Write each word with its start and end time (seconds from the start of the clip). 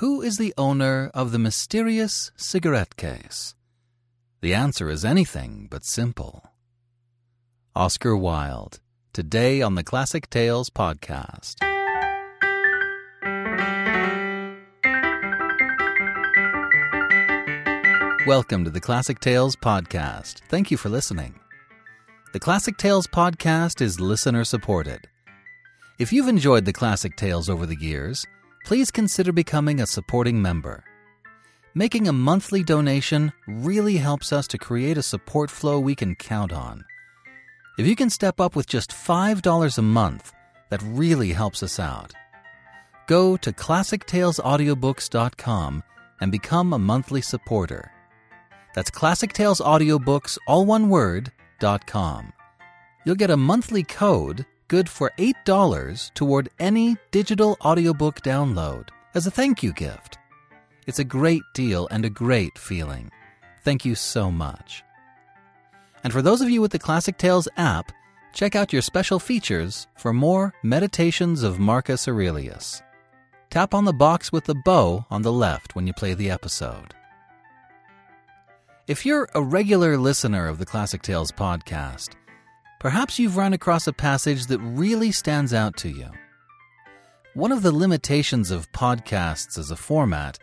Who 0.00 0.20
is 0.20 0.36
the 0.36 0.52
owner 0.58 1.10
of 1.14 1.32
the 1.32 1.38
mysterious 1.38 2.30
cigarette 2.36 2.96
case? 2.96 3.54
The 4.42 4.52
answer 4.52 4.90
is 4.90 5.06
anything 5.06 5.68
but 5.70 5.86
simple. 5.86 6.52
Oscar 7.74 8.14
Wilde, 8.14 8.80
today 9.14 9.62
on 9.62 9.74
the 9.74 9.82
Classic 9.82 10.28
Tales 10.28 10.68
podcast. 10.68 11.54
Welcome 18.26 18.64
to 18.64 18.70
the 18.70 18.82
Classic 18.82 19.18
Tales 19.18 19.56
podcast. 19.56 20.40
Thank 20.50 20.70
you 20.70 20.76
for 20.76 20.90
listening. 20.90 21.40
The 22.34 22.40
Classic 22.40 22.76
Tales 22.76 23.06
podcast 23.06 23.80
is 23.80 23.98
listener 23.98 24.44
supported. 24.44 25.08
If 25.98 26.12
you've 26.12 26.28
enjoyed 26.28 26.66
the 26.66 26.74
Classic 26.74 27.16
Tales 27.16 27.48
over 27.48 27.64
the 27.64 27.80
years, 27.80 28.26
please 28.66 28.90
consider 28.90 29.32
becoming 29.32 29.80
a 29.80 29.86
supporting 29.86 30.42
member. 30.42 30.84
Making 31.74 32.08
a 32.08 32.12
monthly 32.12 32.64
donation 32.64 33.32
really 33.46 33.96
helps 33.96 34.32
us 34.32 34.48
to 34.48 34.58
create 34.58 34.98
a 34.98 35.02
support 35.02 35.52
flow 35.52 35.78
we 35.78 35.94
can 35.94 36.16
count 36.16 36.52
on. 36.52 36.84
If 37.78 37.86
you 37.86 37.94
can 37.94 38.10
step 38.10 38.40
up 38.40 38.56
with 38.56 38.66
just 38.66 38.90
$5 38.90 39.78
a 39.78 39.82
month, 39.82 40.32
that 40.70 40.82
really 40.82 41.30
helps 41.30 41.62
us 41.62 41.78
out. 41.78 42.12
Go 43.06 43.36
to 43.36 43.52
ClassicTalesAudiobooks.com 43.52 45.84
and 46.20 46.32
become 46.32 46.72
a 46.72 46.78
monthly 46.78 47.22
supporter. 47.22 47.92
That's 48.74 48.90
Classic 48.90 49.32
Tales 49.32 49.60
Audiobooks, 49.60 50.38
all 50.48 50.66
one 50.66 50.88
word, 50.88 51.30
com. 51.86 52.32
You'll 53.04 53.14
get 53.14 53.30
a 53.30 53.36
monthly 53.36 53.84
code 53.84 54.44
good 54.68 54.88
for 54.88 55.12
$8 55.18 56.14
toward 56.14 56.48
any 56.58 56.96
digital 57.10 57.56
audiobook 57.64 58.20
download 58.20 58.88
as 59.14 59.26
a 59.26 59.30
thank 59.30 59.62
you 59.62 59.72
gift. 59.72 60.18
It's 60.86 60.98
a 60.98 61.04
great 61.04 61.42
deal 61.54 61.88
and 61.90 62.04
a 62.04 62.10
great 62.10 62.58
feeling. 62.58 63.10
Thank 63.62 63.84
you 63.84 63.94
so 63.94 64.30
much. 64.30 64.84
And 66.04 66.12
for 66.12 66.22
those 66.22 66.40
of 66.40 66.50
you 66.50 66.60
with 66.60 66.70
the 66.70 66.78
Classic 66.78 67.18
Tales 67.18 67.48
app, 67.56 67.90
check 68.32 68.54
out 68.54 68.72
your 68.72 68.82
special 68.82 69.18
features 69.18 69.88
for 69.96 70.12
more 70.12 70.54
Meditations 70.62 71.42
of 71.42 71.58
Marcus 71.58 72.06
Aurelius. 72.06 72.82
Tap 73.50 73.74
on 73.74 73.84
the 73.84 73.92
box 73.92 74.30
with 74.30 74.44
the 74.44 74.54
bow 74.54 75.06
on 75.10 75.22
the 75.22 75.32
left 75.32 75.74
when 75.74 75.86
you 75.86 75.92
play 75.92 76.14
the 76.14 76.30
episode. 76.30 76.94
If 78.86 79.04
you're 79.04 79.28
a 79.34 79.42
regular 79.42 79.96
listener 79.96 80.46
of 80.46 80.58
the 80.58 80.66
Classic 80.66 81.02
Tales 81.02 81.32
podcast, 81.32 82.10
perhaps 82.78 83.18
you've 83.18 83.36
run 83.36 83.52
across 83.52 83.86
a 83.86 83.92
passage 83.92 84.46
that 84.46 84.58
really 84.58 85.12
stands 85.12 85.52
out 85.54 85.76
to 85.78 85.88
you. 85.88 86.10
One 87.34 87.52
of 87.52 87.62
the 87.62 87.72
limitations 87.72 88.50
of 88.50 88.70
podcasts 88.72 89.58
as 89.58 89.70
a 89.70 89.76
format 89.76 90.38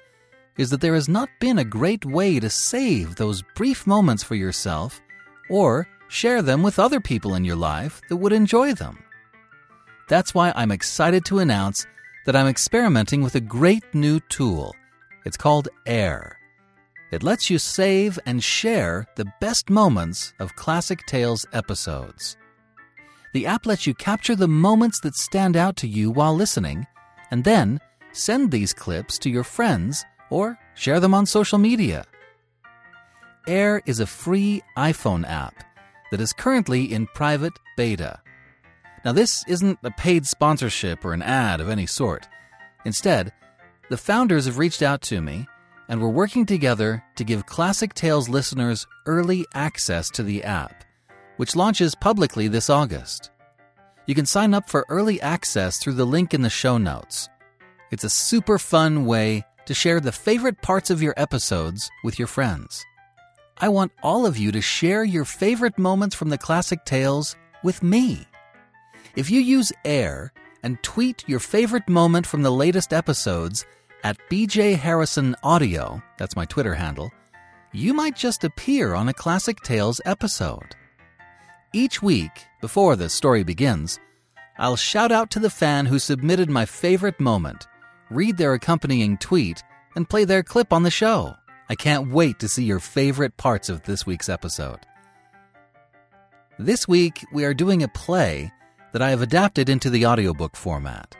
is 0.57 0.69
that 0.69 0.81
there 0.81 0.93
has 0.93 1.09
not 1.09 1.29
been 1.39 1.57
a 1.57 1.65
great 1.65 2.05
way 2.05 2.39
to 2.39 2.49
save 2.49 3.15
those 3.15 3.43
brief 3.55 3.87
moments 3.87 4.23
for 4.23 4.35
yourself 4.35 5.01
or 5.49 5.87
share 6.07 6.41
them 6.41 6.61
with 6.61 6.77
other 6.77 6.99
people 6.99 7.33
in 7.35 7.43
your 7.43 7.55
life 7.55 8.01
that 8.09 8.17
would 8.17 8.33
enjoy 8.33 8.73
them. 8.73 8.99
That's 10.07 10.35
why 10.35 10.53
I'm 10.55 10.71
excited 10.71 11.25
to 11.25 11.39
announce 11.39 11.87
that 12.25 12.35
I'm 12.35 12.47
experimenting 12.47 13.23
with 13.23 13.35
a 13.35 13.41
great 13.41 13.83
new 13.93 14.19
tool. 14.29 14.75
It's 15.25 15.37
called 15.37 15.69
Airr. 15.87 16.37
It 17.13 17.21
lets 17.21 17.47
you 17.47 17.59
save 17.59 18.17
and 18.25 18.43
share 18.43 19.05
the 19.17 19.31
best 19.39 19.69
moments 19.69 20.33
of 20.39 20.55
Classic 20.55 20.99
Tales 21.05 21.45
episodes. 21.53 22.37
The 23.33 23.45
app 23.45 23.67
lets 23.67 23.85
you 23.85 23.93
capture 23.93 24.35
the 24.35 24.47
moments 24.47 24.99
that 25.01 25.13
stand 25.13 25.55
out 25.55 25.75
to 25.75 25.87
you 25.87 26.09
while 26.09 26.33
listening, 26.33 26.87
and 27.29 27.43
then 27.43 27.79
send 28.13 28.49
these 28.49 28.73
clips 28.73 29.19
to 29.19 29.29
your 29.29 29.43
friends 29.43 30.03
or 30.31 30.57
share 30.73 30.99
them 30.99 31.13
on 31.13 31.27
social 31.27 31.59
media. 31.59 32.03
Airr 33.45 33.83
is 33.85 33.99
a 33.99 34.07
free 34.07 34.63
iPhone 34.75 35.23
app 35.29 35.53
that 36.09 36.19
is 36.19 36.33
currently 36.33 36.91
in 36.91 37.05
private 37.13 37.53
beta. 37.77 38.19
Now, 39.05 39.11
this 39.11 39.43
isn't 39.47 39.77
a 39.83 39.91
paid 39.91 40.25
sponsorship 40.25 41.05
or 41.05 41.13
an 41.13 41.21
ad 41.21 41.61
of 41.61 41.69
any 41.69 41.85
sort. 41.85 42.27
Instead, 42.85 43.31
the 43.91 43.97
founders 43.97 44.45
have 44.45 44.57
reached 44.57 44.81
out 44.81 45.03
to 45.03 45.21
me 45.21 45.45
and 45.89 46.01
we're 46.01 46.09
working 46.09 46.45
together 46.45 47.03
to 47.15 47.23
give 47.23 47.45
Classic 47.45 47.93
Tales 47.93 48.29
listeners 48.29 48.87
early 49.05 49.45
access 49.53 50.09
to 50.11 50.23
the 50.23 50.43
app, 50.43 50.83
which 51.37 51.55
launches 51.55 51.95
publicly 51.95 52.47
this 52.47 52.69
August. 52.69 53.31
You 54.05 54.15
can 54.15 54.25
sign 54.25 54.53
up 54.53 54.69
for 54.69 54.85
early 54.89 55.21
access 55.21 55.77
through 55.77 55.93
the 55.93 56.05
link 56.05 56.33
in 56.33 56.41
the 56.41 56.49
show 56.49 56.77
notes. 56.77 57.29
It's 57.91 58.03
a 58.03 58.09
super 58.09 58.57
fun 58.57 59.05
way 59.05 59.45
to 59.65 59.73
share 59.73 59.99
the 59.99 60.11
favorite 60.11 60.61
parts 60.61 60.89
of 60.89 61.01
your 61.01 61.13
episodes 61.15 61.89
with 62.03 62.19
your 62.19 62.27
friends. 62.27 62.83
I 63.57 63.69
want 63.69 63.91
all 64.01 64.25
of 64.25 64.37
you 64.37 64.51
to 64.51 64.61
share 64.61 65.03
your 65.03 65.25
favorite 65.25 65.77
moments 65.77 66.15
from 66.15 66.29
the 66.29 66.37
Classic 66.37 66.83
Tales 66.85 67.35
with 67.63 67.83
me. 67.83 68.27
If 69.15 69.29
you 69.29 69.39
use 69.39 69.71
Airr 69.85 70.33
and 70.63 70.81
tweet 70.81 71.23
your 71.27 71.39
favorite 71.39 71.87
moment 71.87 72.25
from 72.25 72.41
the 72.41 72.51
latest 72.51 72.93
episodes, 72.93 73.65
at 74.03 74.17
BJ 74.29 74.77
Harrison 74.77 75.35
Audio, 75.43 76.01
that's 76.17 76.35
my 76.35 76.45
Twitter 76.45 76.73
handle, 76.73 77.11
you 77.71 77.93
might 77.93 78.15
just 78.15 78.43
appear 78.43 78.93
on 78.93 79.07
a 79.07 79.13
Classic 79.13 79.59
Tales 79.61 80.01
episode. 80.05 80.75
Each 81.73 82.01
week, 82.03 82.45
before 82.61 82.95
the 82.95 83.09
story 83.09 83.43
begins, 83.43 83.99
I'll 84.57 84.75
shout 84.75 85.11
out 85.11 85.31
to 85.31 85.39
the 85.39 85.49
fan 85.49 85.85
who 85.85 85.97
submitted 85.99 86.49
my 86.49 86.65
favorite 86.65 87.19
moment, 87.19 87.65
read 88.11 88.37
their 88.37 88.53
accompanying 88.53 89.17
tweet, 89.17 89.63
and 89.95 90.09
play 90.09 90.25
their 90.25 90.43
clip 90.43 90.73
on 90.73 90.83
the 90.83 90.91
show. 90.91 91.33
I 91.69 91.75
can't 91.75 92.11
wait 92.11 92.39
to 92.39 92.49
see 92.49 92.65
your 92.65 92.79
favorite 92.79 93.37
parts 93.37 93.69
of 93.69 93.83
this 93.83 94.05
week's 94.05 94.29
episode. 94.29 94.79
This 96.59 96.87
week, 96.87 97.25
we 97.31 97.45
are 97.45 97.53
doing 97.53 97.81
a 97.81 97.87
play 97.87 98.51
that 98.91 99.01
I 99.01 99.09
have 99.09 99.21
adapted 99.21 99.69
into 99.69 99.89
the 99.89 100.05
audiobook 100.05 100.55
format. 100.55 101.15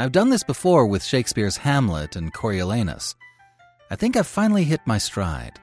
I've 0.00 0.12
done 0.12 0.30
this 0.30 0.42
before 0.42 0.86
with 0.86 1.04
Shakespeare's 1.04 1.58
Hamlet 1.58 2.16
and 2.16 2.32
Coriolanus. 2.32 3.14
I 3.90 3.96
think 3.96 4.16
I've 4.16 4.26
finally 4.26 4.64
hit 4.64 4.80
my 4.86 4.96
stride. 4.96 5.60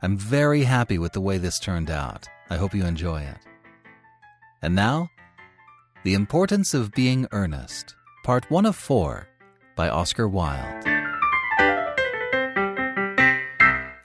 I'm 0.00 0.16
very 0.16 0.62
happy 0.62 0.96
with 0.96 1.12
the 1.12 1.20
way 1.20 1.38
this 1.38 1.58
turned 1.58 1.90
out. 1.90 2.28
I 2.50 2.56
hope 2.56 2.72
you 2.72 2.84
enjoy 2.84 3.22
it. 3.22 3.38
And 4.62 4.76
now, 4.76 5.08
The 6.04 6.14
Importance 6.14 6.72
of 6.72 6.92
Being 6.92 7.26
Earnest, 7.32 7.96
Part 8.22 8.48
1 8.48 8.64
of 8.64 8.76
4 8.76 9.26
by 9.74 9.88
Oscar 9.88 10.28
Wilde. 10.28 10.86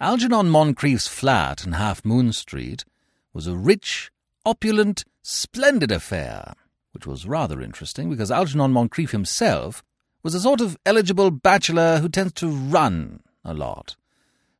Algernon 0.01 0.49
Moncrieff's 0.49 1.07
flat 1.07 1.63
in 1.63 1.73
Half 1.73 2.03
Moon 2.03 2.33
Street 2.33 2.85
was 3.33 3.45
a 3.45 3.55
rich, 3.55 4.09
opulent, 4.47 5.05
splendid 5.21 5.91
affair 5.91 6.55
which 6.95 7.05
was 7.05 7.27
rather 7.27 7.61
interesting 7.61 8.09
because 8.09 8.31
Algernon 8.31 8.71
Moncrieff 8.71 9.11
himself 9.11 9.83
was 10.23 10.33
a 10.33 10.39
sort 10.39 10.61
of 10.61 10.77
eligible 10.85 11.29
bachelor 11.29 11.99
who 11.99 12.07
tends 12.07 12.31
to 12.33 12.47
run 12.47 13.19
a 13.43 13.53
lot, 13.53 13.97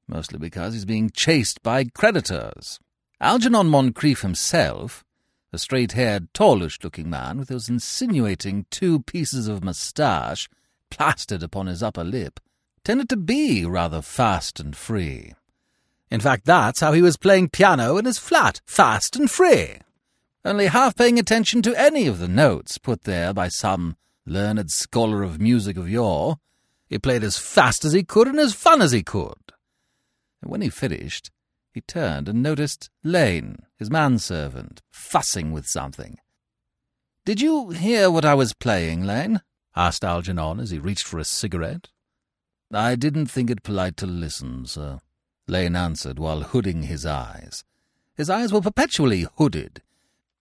mostly 0.05 0.37
because 0.37 0.73
he's 0.73 0.83
being 0.83 1.09
chased 1.09 1.63
by 1.63 1.85
creditors. 1.85 2.77
Algernon 3.21 3.67
Moncrieff 3.67 4.21
himself, 4.21 5.05
a 5.53 5.57
straight 5.57 5.93
haired, 5.93 6.31
tallish 6.33 6.83
looking 6.83 7.09
man 7.09 7.39
with 7.39 7.47
those 7.47 7.69
insinuating 7.69 8.65
two 8.69 8.99
pieces 9.03 9.47
of 9.47 9.63
moustache 9.63 10.49
plastered 10.91 11.41
upon 11.41 11.67
his 11.67 11.81
upper 11.81 12.03
lip, 12.03 12.41
tended 12.83 13.07
to 13.07 13.17
be 13.17 13.65
rather 13.65 14.01
fast 14.01 14.59
and 14.59 14.75
free. 14.75 15.33
In 16.11 16.19
fact, 16.19 16.43
that's 16.45 16.81
how 16.81 16.91
he 16.91 17.01
was 17.01 17.15
playing 17.15 17.49
piano 17.49 17.97
in 17.97 18.03
his 18.03 18.19
flat, 18.19 18.59
fast 18.65 19.15
and 19.15 19.31
free 19.31 19.79
only 20.45 20.67
half 20.67 20.95
paying 20.95 21.17
attention 21.17 21.63
to 21.63 21.75
any 21.75 22.05
of 22.05 22.19
the 22.19 22.27
notes 22.27 22.77
put 22.77 23.03
there 23.03 23.33
by 23.33 23.47
some 23.47 23.97
learned 24.27 24.71
scholar 24.71 25.23
of 25.23 25.41
music 25.41 25.75
of 25.75 25.89
yore. 25.89 26.37
He 26.87 26.99
played 26.99 27.23
as 27.23 27.37
fast 27.37 27.83
as 27.83 27.93
he 27.93 28.03
could 28.03 28.27
and 28.27 28.39
as 28.39 28.53
fun 28.53 28.79
as 28.81 28.91
he 28.91 29.01
could. 29.01 29.53
And 30.43 30.51
when 30.51 30.61
he 30.61 30.69
finished, 30.69 31.31
he 31.73 31.81
turned 31.81 32.29
and 32.29 32.43
noticed 32.43 32.91
Lane, 33.03 33.57
his 33.75 33.89
manservant, 33.89 34.83
fussing 34.91 35.51
with 35.51 35.65
something. 35.65 36.19
Did 37.25 37.41
you 37.41 37.71
hear 37.71 38.11
what 38.11 38.23
I 38.23 38.35
was 38.35 38.53
playing, 38.53 39.03
Lane? 39.03 39.41
asked 39.75 40.05
Algernon 40.05 40.59
as 40.59 40.69
he 40.69 40.77
reached 40.77 41.07
for 41.07 41.17
a 41.17 41.25
cigarette. 41.25 41.89
I 42.71 42.95
didn't 42.95 43.27
think 43.27 43.49
it 43.49 43.63
polite 43.63 43.97
to 43.97 44.05
listen, 44.05 44.67
sir, 44.67 44.99
Lane 45.47 45.75
answered 45.75 46.19
while 46.19 46.41
hooding 46.41 46.83
his 46.83 47.03
eyes. 47.03 47.63
His 48.15 48.29
eyes 48.29 48.53
were 48.53 48.61
perpetually 48.61 49.25
hooded 49.37 49.81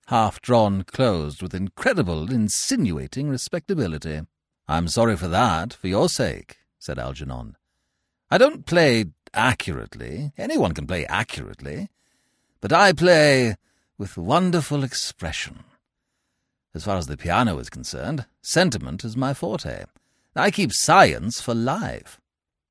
half 0.07 0.41
drawn 0.41 0.83
closed 0.85 1.43
with 1.43 1.55
incredible, 1.55 2.31
insinuating 2.31 3.29
respectability. 3.29 4.23
I'm 4.69 4.89
sorry 4.89 5.17
for 5.17 5.29
that, 5.29 5.73
for 5.73 5.89
your 5.89 6.09
sake, 6.09 6.59
said 6.79 6.99
Algernon. 6.99 7.57
I 8.31 8.39
don't 8.39 8.67
play 8.67 9.07
accurately. 9.33 10.33
Anyone 10.39 10.73
can 10.73 10.87
play 10.87 11.07
accurately. 11.07 11.89
But 12.61 12.73
I 12.73 12.93
play 12.93 13.57
with 13.99 14.17
wonderful 14.17 14.83
expression. 14.83 15.65
As 16.75 16.85
far 16.85 16.97
as 16.97 17.07
the 17.07 17.17
piano 17.17 17.59
is 17.59 17.71
concerned, 17.71 18.27
sentiment 18.43 19.05
is 19.05 19.17
my 19.17 19.35
forte. 19.35 19.85
I 20.35 20.51
keep 20.51 20.73
science 20.73 21.41
for 21.41 21.55
life. 21.55 22.21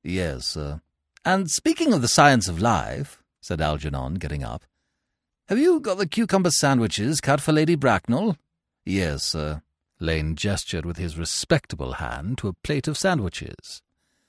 Yes, 0.02 0.46
sir. 0.46 0.82
And 1.24 1.50
speaking 1.50 1.94
of 1.94 2.02
the 2.02 2.08
science 2.08 2.48
of 2.48 2.60
life, 2.60 3.22
said 3.40 3.60
Algernon, 3.60 4.14
getting 4.14 4.44
up, 4.44 4.64
have 5.48 5.58
you 5.58 5.78
got 5.78 5.98
the 5.98 6.06
cucumber 6.06 6.50
sandwiches 6.50 7.20
cut 7.20 7.40
for 7.40 7.52
Lady 7.52 7.74
Bracknell? 7.74 8.36
Yes, 8.84 9.24
sir. 9.24 9.62
Lane 10.00 10.36
gestured 10.36 10.86
with 10.86 10.96
his 10.96 11.18
respectable 11.18 11.92
hand 11.94 12.38
to 12.38 12.48
a 12.48 12.52
plate 12.52 12.88
of 12.88 12.98
sandwiches, 12.98 13.82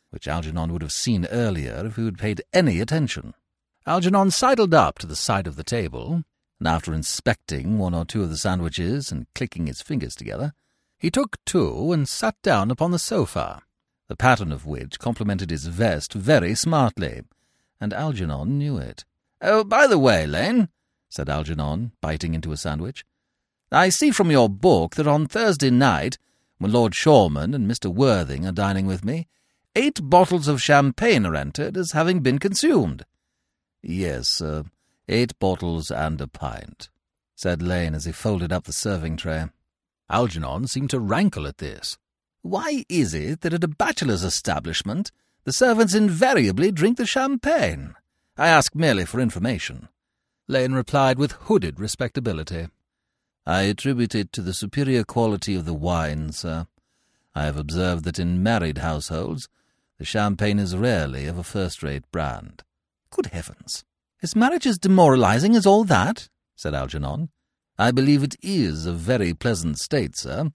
which 0.09 0.27
Algernon 0.27 0.71
would 0.73 0.81
have 0.81 0.91
seen 0.91 1.25
earlier 1.27 1.85
if 1.85 1.95
he 1.95 2.06
had 2.06 2.17
paid 2.17 2.41
any 2.53 2.79
attention. 2.79 3.33
Algernon 3.88 4.31
sidled 4.31 4.73
up 4.73 5.00
to 5.00 5.07
the 5.07 5.15
side 5.15 5.47
of 5.47 5.56
the 5.56 5.63
table, 5.63 6.23
and 6.59 6.67
after 6.67 6.94
inspecting 6.94 7.77
one 7.77 7.94
or 7.94 8.06
two 8.06 8.23
of 8.23 8.29
the 8.29 8.38
sandwiches 8.38 9.11
and 9.11 9.27
clicking 9.35 9.68
his 9.68 9.81
fingers 9.81 10.15
together, 10.15 10.53
he 10.97 11.09
took 11.09 11.38
two 11.45 11.91
and 11.91 12.09
sat 12.09 12.35
down 12.41 12.71
upon 12.71 12.91
the 12.91 13.00
sofa, 13.00 13.61
the 14.07 14.15
pattern 14.15 14.51
of 14.51 14.65
which 14.65 15.00
complemented 15.00 15.50
his 15.50 15.68
vest 15.68 16.13
very 16.13 16.56
smartly, 16.56 17.21
and 17.79 17.94
Algernon 17.94 18.57
knew 18.57 18.77
it. 18.77 19.06
Oh, 19.41 19.63
by 19.63 19.88
the 19.88 20.00
way, 20.00 20.25
Lane, 20.25 20.69
said 21.15 21.29
Algernon, 21.29 21.94
biting 22.01 22.33
into 22.33 22.51
a 22.51 22.57
sandwich, 22.57 23.06
I 23.71 23.88
see 23.88 24.12
from 24.12 24.31
your 24.31 24.50
book 24.50 24.95
that 24.95 25.07
on 25.07 25.27
Thursday 25.27 25.69
night, 25.69 26.17
when 26.57 26.73
Lord 26.73 26.94
Shoreman 26.94 27.56
and 27.56 27.71
Mr. 27.71 27.88
Worthing 27.94 28.45
are 28.45 28.51
dining 28.51 28.85
with 28.85 29.06
me, 29.06 29.27
eight 29.77 30.01
bottles 30.03 30.50
of 30.50 30.62
champagne 30.62 31.25
are 31.25 31.35
entered 31.35 31.77
as 31.77 31.94
having 31.94 32.19
been 32.19 32.38
consumed. 32.38 33.06
Yes, 33.81 34.27
sir, 34.27 34.65
eight 35.07 35.39
bottles 35.39 35.89
and 35.89 36.19
a 36.19 36.27
pint, 36.27 36.89
said 37.33 37.61
Lane 37.61 37.95
as 37.95 38.03
he 38.03 38.11
folded 38.11 38.51
up 38.51 38.65
the 38.65 38.73
serving 38.73 39.15
tray. 39.15 39.45
Algernon 40.09 40.68
seemed 40.68 40.89
to 40.89 41.00
rankle 41.00 41.47
at 41.47 41.59
this. 41.59 41.97
Why 42.41 42.83
is 42.89 43.13
it 43.13 43.39
that 43.41 43.53
at 43.53 43.63
a 43.63 43.69
bachelor's 43.69 44.23
establishment 44.23 45.11
the 45.45 45.53
servants 45.53 45.95
invariably 45.95 46.71
drink 46.71 46.97
the 46.97 47.06
champagne? 47.06 47.95
I 48.38 48.47
ask 48.47 48.75
merely 48.75 49.06
for 49.06 49.21
information. 49.21 49.88
Lane 50.47 50.74
replied 50.74 51.18
with 51.18 51.31
hooded 51.31 51.80
respectability. 51.80 52.68
I 53.47 53.63
attribute 53.63 54.13
it 54.13 54.31
to 54.33 54.42
the 54.42 54.53
superior 54.53 55.03
quality 55.03 55.56
of 55.56 55.65
the 55.65 55.74
wine, 55.74 56.31
sir. 56.31 56.68
I 57.33 57.45
have 57.45 57.57
observed 57.57 58.06
that 58.06 58.19
in 58.19 58.44
married 58.44 58.77
households 58.80 59.50
the 59.97 60.06
champagne 60.06 60.59
is 60.59 60.75
rarely 60.75 61.25
of 61.25 61.38
a 61.38 61.44
first-rate 61.44 62.03
brand. 62.12 62.63
Good 63.09 63.27
heavens! 63.27 63.83
Is 64.21 64.36
marriage 64.36 64.68
as 64.68 64.77
demoralizing 64.77 65.56
as 65.56 65.65
all 65.65 65.83
that? 65.86 66.30
said 66.56 66.74
Algernon. 66.74 67.30
I 67.77 67.92
believe 67.92 68.24
it 68.24 68.36
is 68.42 68.86
a 68.86 68.94
very 68.94 69.33
pleasant 69.33 69.80
state, 69.80 70.15
sir. 70.15 70.51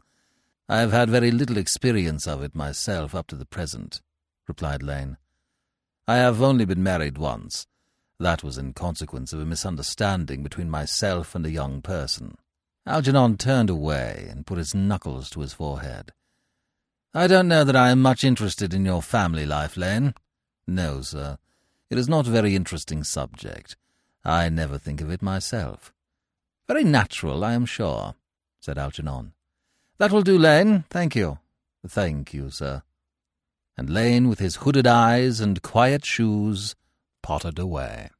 I 0.69 0.78
have 0.78 0.92
had 0.92 1.10
very 1.10 1.31
little 1.31 1.56
experience 1.56 2.26
of 2.26 2.42
it 2.42 2.54
myself 2.54 3.14
up 3.14 3.26
to 3.28 3.37
the 3.37 3.44
present, 3.44 4.00
replied 4.46 4.82
Lane. 4.82 5.16
I 6.06 6.16
have 6.16 6.40
only 6.40 6.64
been 6.64 6.82
married 6.82 7.19
once. 7.19 7.66
That 8.20 8.44
was 8.44 8.58
in 8.58 8.75
consequence 8.75 9.32
of 9.32 9.40
a 9.40 9.46
misunderstanding 9.46 10.43
between 10.43 10.69
myself 10.69 11.34
and 11.34 11.46
a 11.46 11.50
young 11.50 11.81
person. 11.81 12.37
Algernon 12.87 13.38
turned 13.38 13.70
away 13.70 14.28
and 14.31 14.46
put 14.46 14.58
his 14.58 14.75
knuckles 14.75 15.31
to 15.31 15.40
his 15.40 15.55
forehead. 15.55 16.12
I 17.14 17.26
don't 17.26 17.49
know 17.49 17.64
that 17.64 17.75
I 17.75 17.88
am 17.88 18.02
much 18.02 18.22
interested 18.22 18.75
in 18.75 18.84
your 18.84 19.00
family 19.00 19.46
life, 19.46 19.75
Lane. 19.75 20.12
No, 20.67 21.00
sir. 21.00 21.38
It 21.88 21.96
is 21.96 22.11
not 22.11 22.26
a 22.26 22.31
very 22.31 22.55
interesting 22.55 23.05
subject. 23.05 23.75
I 24.23 24.50
never 24.50 24.76
think 24.76 25.00
of 25.00 25.11
it 25.11 25.23
myself. 25.23 25.90
Very 26.69 26.84
natural, 26.84 27.43
I 27.43 27.55
am 27.55 27.64
sure, 27.64 28.16
said 28.61 28.76
Algernon. 28.76 29.32
That 29.96 30.12
will 30.12 30.23
do, 30.23 30.38
Lane. 30.38 30.84
Thank 30.90 31.16
you. 31.16 31.38
Thank 31.88 32.34
you, 32.34 32.50
sir. 32.50 32.82
And 33.78 33.88
Lane, 33.88 34.28
with 34.28 34.40
his 34.40 34.56
hooded 34.56 34.87
eyes 34.87 35.40
and 35.40 35.62
quiet 35.62 36.05
shoes, 36.05 36.75
pottered 37.22 37.58
away. 37.58 38.11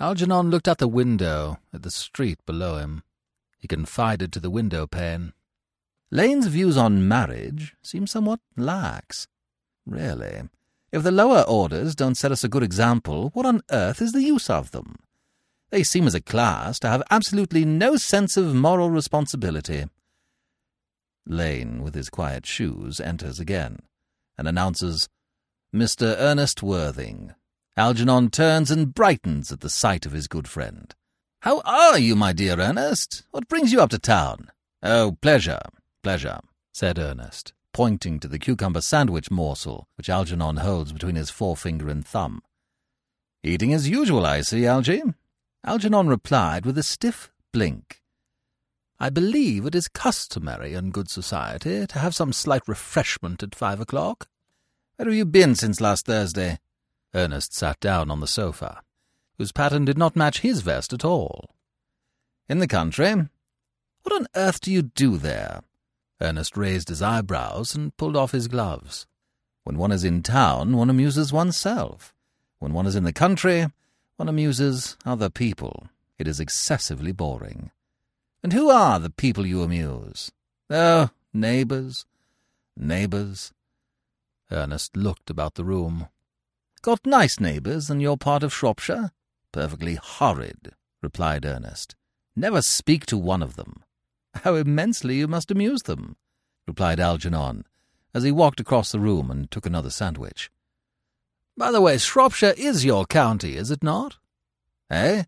Algernon 0.00 0.50
looked 0.50 0.68
out 0.68 0.78
the 0.78 0.88
window 0.88 1.58
at 1.72 1.82
the 1.82 1.90
street 1.90 2.38
below 2.46 2.78
him. 2.78 3.02
He 3.58 3.68
confided 3.68 4.32
to 4.32 4.40
the 4.40 4.50
window 4.50 4.86
pane. 4.86 5.32
Lane's 6.10 6.46
views 6.46 6.76
on 6.76 7.08
marriage 7.08 7.74
seem 7.82 8.06
somewhat 8.06 8.40
lax. 8.56 9.26
Really, 9.86 10.42
if 10.94 11.02
the 11.02 11.10
lower 11.10 11.42
orders 11.42 11.94
don't 11.94 12.16
set 12.16 12.30
us 12.30 12.44
a 12.44 12.48
good 12.48 12.62
example, 12.62 13.30
what 13.34 13.46
on 13.46 13.62
earth 13.70 14.00
is 14.00 14.12
the 14.12 14.22
use 14.22 14.48
of 14.48 14.70
them? 14.70 14.96
They 15.70 15.82
seem 15.82 16.06
as 16.06 16.14
a 16.14 16.20
class 16.20 16.78
to 16.78 16.88
have 16.88 17.02
absolutely 17.10 17.64
no 17.64 17.96
sense 17.96 18.36
of 18.36 18.54
moral 18.54 18.90
responsibility. 18.90 19.86
Lane, 21.26 21.82
with 21.82 21.94
his 21.94 22.10
quiet 22.10 22.46
shoes, 22.46 23.00
enters 23.00 23.40
again, 23.40 23.80
and 24.38 24.46
announces, 24.46 25.08
Mr. 25.74 26.14
Ernest 26.16 26.62
Worthing. 26.62 27.34
Algernon 27.76 28.30
turns 28.30 28.70
and 28.70 28.94
brightens 28.94 29.50
at 29.50 29.58
the 29.58 29.68
sight 29.68 30.06
of 30.06 30.12
his 30.12 30.28
good 30.28 30.46
friend. 30.46 30.94
How 31.40 31.60
are 31.64 31.98
you, 31.98 32.14
my 32.14 32.32
dear 32.32 32.60
Ernest? 32.60 33.24
What 33.32 33.48
brings 33.48 33.72
you 33.72 33.80
up 33.80 33.90
to 33.90 33.98
town? 33.98 34.52
Oh, 34.80 35.18
pleasure, 35.20 35.58
pleasure, 36.00 36.38
said 36.72 37.00
Ernest, 37.00 37.52
pointing 37.72 38.20
to 38.20 38.28
the 38.28 38.38
cucumber 38.38 38.80
sandwich 38.80 39.28
morsel 39.28 39.88
which 39.96 40.08
Algernon 40.08 40.58
holds 40.58 40.92
between 40.92 41.16
his 41.16 41.30
forefinger 41.30 41.88
and 41.88 42.06
thumb. 42.06 42.42
Eating 43.42 43.74
as 43.74 43.88
usual, 43.88 44.24
I 44.24 44.42
see, 44.42 44.66
Algy. 44.66 45.02
Algernon 45.64 46.06
replied 46.06 46.64
with 46.64 46.78
a 46.78 46.82
stiff 46.84 47.32
blink. 47.52 48.00
I 49.00 49.10
believe 49.10 49.66
it 49.66 49.74
is 49.74 49.88
customary 49.88 50.74
in 50.74 50.92
good 50.92 51.10
society 51.10 51.88
to 51.88 51.98
have 51.98 52.14
some 52.14 52.32
slight 52.32 52.62
refreshment 52.68 53.42
at 53.42 53.56
five 53.56 53.80
o'clock. 53.80 54.28
Where 54.94 55.06
have 55.08 55.14
you 55.16 55.24
been 55.24 55.56
since 55.56 55.80
last 55.80 56.06
Thursday? 56.06 56.60
Ernest 57.14 57.54
sat 57.54 57.78
down 57.80 58.10
on 58.10 58.20
the 58.20 58.26
sofa, 58.26 58.82
whose 59.38 59.52
pattern 59.52 59.84
did 59.84 59.96
not 59.96 60.16
match 60.16 60.40
his 60.40 60.62
vest 60.62 60.92
at 60.92 61.04
all. 61.04 61.54
In 62.48 62.58
the 62.58 62.66
country? 62.66 63.14
What 64.02 64.14
on 64.14 64.26
earth 64.34 64.60
do 64.60 64.72
you 64.72 64.82
do 64.82 65.16
there? 65.16 65.62
Ernest 66.20 66.56
raised 66.56 66.88
his 66.88 67.02
eyebrows 67.02 67.74
and 67.74 67.96
pulled 67.96 68.16
off 68.16 68.32
his 68.32 68.48
gloves. 68.48 69.06
When 69.62 69.78
one 69.78 69.92
is 69.92 70.04
in 70.04 70.22
town, 70.22 70.76
one 70.76 70.90
amuses 70.90 71.32
oneself. 71.32 72.14
When 72.58 72.72
one 72.72 72.86
is 72.86 72.96
in 72.96 73.04
the 73.04 73.12
country, 73.12 73.66
one 74.16 74.28
amuses 74.28 74.96
other 75.04 75.30
people. 75.30 75.88
It 76.18 76.28
is 76.28 76.40
excessively 76.40 77.12
boring. 77.12 77.70
And 78.42 78.52
who 78.52 78.70
are 78.70 78.98
the 78.98 79.10
people 79.10 79.46
you 79.46 79.62
amuse? 79.62 80.30
Oh, 80.68 81.10
neighbours, 81.32 82.06
neighbours. 82.76 83.52
Ernest 84.50 84.96
looked 84.96 85.30
about 85.30 85.54
the 85.54 85.64
room. 85.64 86.08
Got 86.84 87.06
nice 87.06 87.40
neighbours 87.40 87.88
in 87.88 88.00
your 88.00 88.18
part 88.18 88.42
of 88.42 88.52
Shropshire? 88.52 89.12
Perfectly 89.52 89.94
horrid, 89.94 90.72
replied 91.00 91.46
Ernest. 91.46 91.96
Never 92.36 92.60
speak 92.60 93.06
to 93.06 93.16
one 93.16 93.42
of 93.42 93.56
them. 93.56 93.82
How 94.34 94.56
immensely 94.56 95.14
you 95.14 95.26
must 95.26 95.50
amuse 95.50 95.84
them, 95.84 96.16
replied 96.66 97.00
Algernon, 97.00 97.64
as 98.12 98.22
he 98.22 98.30
walked 98.30 98.60
across 98.60 98.92
the 98.92 99.00
room 99.00 99.30
and 99.30 99.50
took 99.50 99.64
another 99.64 99.88
sandwich. 99.88 100.50
By 101.56 101.72
the 101.72 101.80
way, 101.80 101.96
Shropshire 101.96 102.52
is 102.54 102.84
your 102.84 103.06
county, 103.06 103.56
is 103.56 103.70
it 103.70 103.82
not? 103.82 104.18
Eh? 104.90 105.22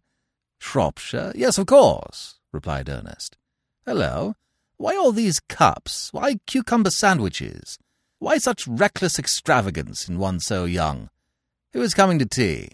Shropshire? 0.59 1.33
Yes, 1.35 1.57
of 1.57 1.65
course, 1.65 2.39
replied 2.53 2.91
Ernest. 2.91 3.39
Hello. 3.87 4.35
Why 4.77 4.95
all 4.95 5.11
these 5.11 5.41
cups? 5.41 6.13
Why 6.13 6.35
cucumber 6.47 6.91
sandwiches? 6.91 7.79
Why 8.19 8.37
such 8.37 8.69
reckless 8.69 9.19
extravagance 9.19 10.07
in 10.07 10.19
one 10.19 10.39
so 10.39 10.67
young? 10.67 11.09
Who 11.73 11.83
is 11.83 11.95
coming 11.95 12.19
to 12.19 12.27
tea? 12.27 12.71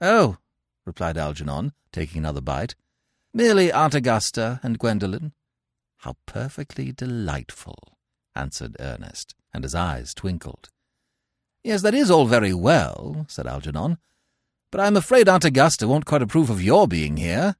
Oh, 0.00 0.38
replied 0.84 1.18
Algernon, 1.18 1.72
taking 1.92 2.18
another 2.18 2.40
bite. 2.40 2.74
Merely 3.34 3.70
Aunt 3.70 3.94
Augusta 3.94 4.60
and 4.62 4.78
Gwendolen. 4.78 5.32
How 5.98 6.16
perfectly 6.26 6.92
delightful, 6.92 7.98
answered 8.34 8.76
Ernest, 8.80 9.34
and 9.52 9.64
his 9.64 9.74
eyes 9.74 10.14
twinkled. 10.14 10.70
Yes, 11.62 11.82
that 11.82 11.94
is 11.94 12.10
all 12.10 12.26
very 12.26 12.54
well, 12.54 13.26
said 13.28 13.46
Algernon, 13.46 13.98
but 14.70 14.80
I 14.80 14.86
am 14.86 14.96
afraid 14.96 15.28
Aunt 15.28 15.44
Augusta 15.44 15.88
won't 15.88 16.06
quite 16.06 16.22
approve 16.22 16.50
of 16.50 16.62
your 16.62 16.86
being 16.86 17.16
here. 17.16 17.56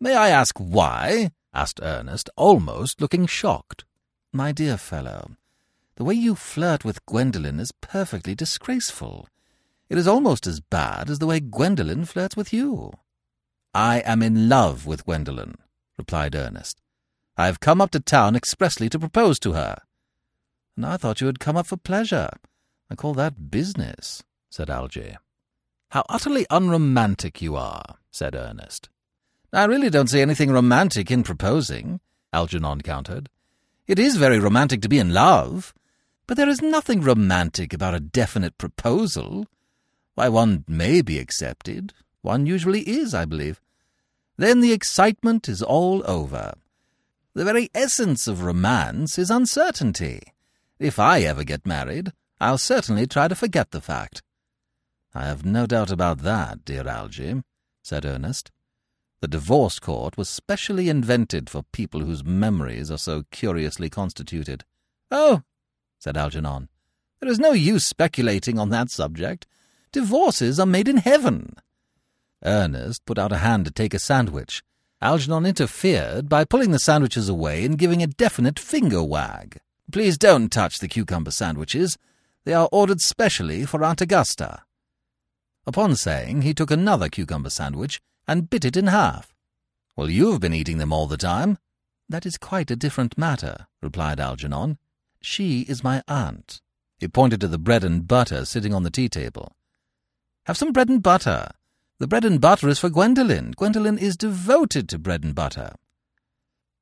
May 0.00 0.14
I 0.14 0.30
ask 0.30 0.56
why? 0.58 1.30
asked 1.52 1.80
Ernest, 1.82 2.30
almost 2.36 3.00
looking 3.00 3.26
shocked. 3.26 3.84
My 4.32 4.50
dear 4.50 4.76
fellow, 4.76 5.36
the 5.96 6.04
way 6.04 6.14
you 6.14 6.34
flirt 6.34 6.84
with 6.84 7.04
Gwendolen 7.06 7.60
is 7.60 7.70
perfectly 7.70 8.34
disgraceful. 8.34 9.28
It 9.88 9.98
is 9.98 10.08
almost 10.08 10.46
as 10.46 10.60
bad 10.60 11.10
as 11.10 11.18
the 11.18 11.26
way 11.26 11.40
Gwendolen 11.40 12.04
flirts 12.04 12.36
with 12.36 12.52
you. 12.52 12.92
I 13.74 13.98
am 14.00 14.22
in 14.22 14.48
love 14.48 14.86
with 14.86 15.04
Gwendolen, 15.04 15.56
replied 15.98 16.34
Ernest. 16.34 16.80
I 17.36 17.46
have 17.46 17.60
come 17.60 17.80
up 17.80 17.90
to 17.90 18.00
town 18.00 18.36
expressly 18.36 18.88
to 18.88 18.98
propose 18.98 19.38
to 19.40 19.52
her. 19.52 19.78
And 20.76 20.86
I 20.86 20.96
thought 20.96 21.20
you 21.20 21.26
had 21.26 21.40
come 21.40 21.56
up 21.56 21.66
for 21.66 21.76
pleasure. 21.76 22.30
I 22.90 22.94
call 22.94 23.14
that 23.14 23.50
business, 23.50 24.22
said 24.50 24.70
Algy. 24.70 25.16
How 25.90 26.04
utterly 26.08 26.46
unromantic 26.50 27.42
you 27.42 27.56
are, 27.56 27.96
said 28.10 28.34
Ernest. 28.34 28.88
I 29.52 29.66
really 29.66 29.90
don't 29.90 30.10
see 30.10 30.20
anything 30.20 30.50
romantic 30.50 31.10
in 31.10 31.22
proposing, 31.22 32.00
Algernon 32.32 32.80
countered. 32.80 33.28
It 33.86 33.98
is 33.98 34.16
very 34.16 34.38
romantic 34.38 34.82
to 34.82 34.88
be 34.88 34.98
in 34.98 35.12
love. 35.12 35.74
But 36.26 36.36
there 36.36 36.48
is 36.48 36.62
nothing 36.62 37.02
romantic 37.02 37.72
about 37.72 37.94
a 37.94 38.00
definite 38.00 38.56
proposal. 38.56 39.46
Why, 40.14 40.28
one 40.28 40.64
may 40.68 41.02
be 41.02 41.18
accepted. 41.18 41.92
One 42.22 42.46
usually 42.46 42.82
is, 42.82 43.14
I 43.14 43.24
believe. 43.24 43.60
Then 44.36 44.60
the 44.60 44.72
excitement 44.72 45.48
is 45.48 45.62
all 45.62 46.02
over. 46.08 46.54
The 47.34 47.44
very 47.44 47.70
essence 47.74 48.28
of 48.28 48.42
romance 48.42 49.18
is 49.18 49.30
uncertainty. 49.30 50.20
If 50.78 50.98
I 50.98 51.20
ever 51.20 51.44
get 51.44 51.66
married, 51.66 52.12
I'll 52.40 52.58
certainly 52.58 53.06
try 53.06 53.28
to 53.28 53.34
forget 53.34 53.70
the 53.70 53.80
fact. 53.80 54.22
I 55.14 55.24
have 55.24 55.44
no 55.44 55.66
doubt 55.66 55.90
about 55.90 56.18
that, 56.18 56.64
dear 56.64 56.86
Algy, 56.86 57.42
said 57.82 58.04
Ernest. 58.04 58.50
The 59.20 59.28
divorce 59.28 59.78
court 59.78 60.16
was 60.16 60.28
specially 60.28 60.88
invented 60.88 61.48
for 61.48 61.62
people 61.72 62.00
whose 62.00 62.24
memories 62.24 62.90
are 62.90 62.98
so 62.98 63.24
curiously 63.30 63.88
constituted. 63.88 64.64
Oh, 65.10 65.42
said 65.98 66.16
Algernon, 66.16 66.68
there 67.20 67.30
is 67.30 67.38
no 67.38 67.52
use 67.52 67.86
speculating 67.86 68.58
on 68.58 68.68
that 68.70 68.90
subject. 68.90 69.46
Divorces 69.94 70.58
are 70.58 70.66
made 70.66 70.88
in 70.88 70.96
heaven. 70.96 71.54
Ernest 72.44 73.06
put 73.06 73.16
out 73.16 73.30
a 73.30 73.36
hand 73.36 73.64
to 73.64 73.70
take 73.70 73.94
a 73.94 74.00
sandwich. 74.00 74.60
Algernon 75.00 75.46
interfered 75.46 76.28
by 76.28 76.44
pulling 76.44 76.72
the 76.72 76.80
sandwiches 76.80 77.28
away 77.28 77.64
and 77.64 77.78
giving 77.78 78.02
a 78.02 78.08
definite 78.08 78.58
finger 78.58 79.04
wag. 79.04 79.60
Please 79.92 80.18
don't 80.18 80.50
touch 80.50 80.80
the 80.80 80.88
cucumber 80.88 81.30
sandwiches. 81.30 81.96
They 82.42 82.52
are 82.54 82.68
ordered 82.72 83.02
specially 83.02 83.64
for 83.64 83.84
Aunt 83.84 84.00
Augusta. 84.00 84.64
Upon 85.64 85.94
saying, 85.94 86.42
he 86.42 86.54
took 86.54 86.72
another 86.72 87.08
cucumber 87.08 87.50
sandwich 87.50 88.00
and 88.26 88.50
bit 88.50 88.64
it 88.64 88.76
in 88.76 88.88
half. 88.88 89.32
Well, 89.94 90.10
you've 90.10 90.40
been 90.40 90.54
eating 90.54 90.78
them 90.78 90.92
all 90.92 91.06
the 91.06 91.16
time. 91.16 91.56
That 92.08 92.26
is 92.26 92.36
quite 92.36 92.72
a 92.72 92.76
different 92.76 93.16
matter, 93.16 93.68
replied 93.80 94.18
Algernon. 94.18 94.76
She 95.20 95.60
is 95.60 95.84
my 95.84 96.02
aunt. 96.08 96.60
He 96.98 97.06
pointed 97.06 97.40
to 97.42 97.46
the 97.46 97.58
bread 97.58 97.84
and 97.84 98.08
butter 98.08 98.44
sitting 98.44 98.74
on 98.74 98.82
the 98.82 98.90
tea 98.90 99.08
table. 99.08 99.54
Have 100.46 100.58
some 100.58 100.72
bread 100.72 100.88
and 100.88 101.02
butter. 101.02 101.48
The 101.98 102.06
bread 102.06 102.24
and 102.24 102.40
butter 102.40 102.68
is 102.68 102.78
for 102.78 102.90
Gwendolen. 102.90 103.52
Gwendolen 103.56 103.98
is 103.98 104.16
devoted 104.16 104.88
to 104.90 104.98
bread 104.98 105.24
and 105.24 105.34
butter. 105.34 105.74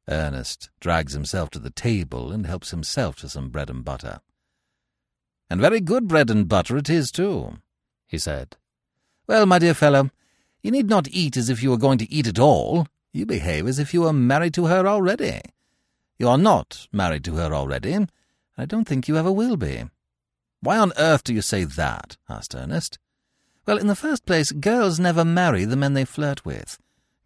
Ernest 0.08 0.70
drags 0.80 1.12
himself 1.12 1.50
to 1.50 1.60
the 1.60 1.70
table 1.70 2.32
and 2.32 2.44
helps 2.44 2.70
himself 2.70 3.16
to 3.16 3.28
some 3.28 3.50
bread 3.50 3.70
and 3.70 3.84
butter. 3.84 4.20
And 5.48 5.60
very 5.60 5.80
good 5.80 6.08
bread 6.08 6.28
and 6.28 6.48
butter 6.48 6.76
it 6.76 6.90
is, 6.90 7.12
too, 7.12 7.58
he 8.06 8.18
said. 8.18 8.56
Well, 9.28 9.46
my 9.46 9.60
dear 9.60 9.74
fellow, 9.74 10.10
you 10.62 10.70
need 10.72 10.88
not 10.88 11.06
eat 11.08 11.36
as 11.36 11.48
if 11.48 11.62
you 11.62 11.70
were 11.70 11.76
going 11.76 11.98
to 11.98 12.12
eat 12.12 12.26
at 12.26 12.38
all. 12.38 12.88
You 13.12 13.26
behave 13.26 13.68
as 13.68 13.78
if 13.78 13.94
you 13.94 14.02
were 14.02 14.12
married 14.12 14.54
to 14.54 14.66
her 14.66 14.88
already. 14.88 15.40
You 16.18 16.28
are 16.28 16.38
not 16.38 16.88
married 16.90 17.24
to 17.24 17.36
her 17.36 17.54
already. 17.54 17.92
And 17.92 18.10
I 18.58 18.64
don't 18.64 18.88
think 18.88 19.06
you 19.06 19.16
ever 19.16 19.30
will 19.30 19.56
be. 19.56 19.84
Why 20.60 20.78
on 20.78 20.92
earth 20.98 21.24
do 21.24 21.34
you 21.34 21.42
say 21.42 21.64
that? 21.64 22.16
asked 22.28 22.54
Ernest. 22.54 22.98
Well, 23.66 23.78
in 23.78 23.86
the 23.86 23.94
first 23.94 24.26
place, 24.26 24.50
girls 24.50 24.98
never 24.98 25.24
marry 25.24 25.64
the 25.64 25.76
men 25.76 25.94
they 25.94 26.04
flirt 26.04 26.44
with. 26.44 26.78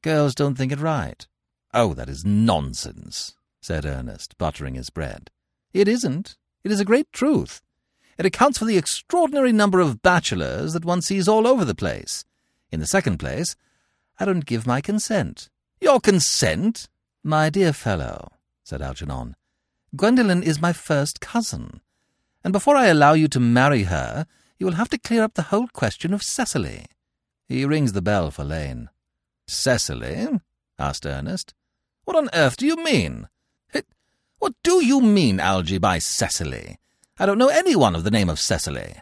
Girls 0.03 0.35
don't 0.35 0.55
think 0.55 0.71
it 0.71 0.81
right. 0.81 1.27
Oh, 1.73 1.95
that 1.95 2.09
is 2.09 2.25
nonsense, 2.25 3.35
said 3.61 3.87
Ernest, 3.87 4.37
buttering 4.39 4.75
his 4.75 4.91
bread. 4.91 5.31
It 5.73 5.89
isn't. 5.89 6.37
It 6.63 6.71
is 6.71 6.81
a 6.81 6.85
great 6.85 7.13
truth. 7.13 7.63
It 8.19 8.27
accounts 8.27 8.59
for 8.59 8.65
the 8.65 8.79
extraordinary 8.79 9.53
number 9.53 9.81
of 9.81 10.03
bachelors 10.03 10.73
that 10.73 10.85
one 10.85 11.03
sees 11.03 11.29
all 11.29 11.47
over 11.47 11.65
the 11.65 11.75
place. 11.75 12.25
In 12.71 12.81
the 12.81 12.87
second 12.87 13.19
place, 13.19 13.57
I 14.19 14.25
don't 14.25 14.47
give 14.47 14.67
my 14.67 14.81
consent. 14.81 15.49
Your 15.81 16.01
consent? 16.01 16.89
My 17.23 17.51
dear 17.51 17.73
fellow, 17.73 18.33
said 18.63 18.81
Algernon, 18.81 19.37
Gwendolen 19.95 20.43
is 20.43 20.61
my 20.61 20.73
first 20.73 21.21
cousin, 21.21 21.81
and 22.45 22.53
before 22.53 22.77
I 22.77 22.87
allow 22.87 23.13
you 23.13 23.29
to 23.29 23.41
marry 23.41 23.85
her, 23.85 24.27
you 24.59 24.67
will 24.67 24.75
have 24.75 24.89
to 24.91 24.99
clear 24.99 25.23
up 25.23 25.35
the 25.35 25.43
whole 25.43 25.69
question 25.69 26.13
of 26.13 26.23
Cecily. 26.23 26.87
He 27.49 27.65
rings 27.65 27.93
the 27.93 28.03
bell 28.03 28.31
for 28.31 28.45
Lane. 28.45 28.91
Cecily? 29.47 30.41
asked 30.79 31.07
Ernest. 31.07 31.55
What 32.05 32.17
on 32.17 32.31
earth 32.35 32.57
do 32.57 32.67
you 32.67 32.77
mean? 32.77 33.29
What 34.39 34.55
do 34.63 34.85
you 34.85 35.01
mean, 35.01 35.41
Algy, 35.41 35.79
by 35.79 35.99
Cecily? 35.99 36.77
I 37.19 37.27
don't 37.27 37.39
know 37.39 37.49
anyone 37.49 37.95
of 37.95 38.05
the 38.05 38.11
name 38.11 38.29
of 38.29 38.39
Cecily. 38.39 38.97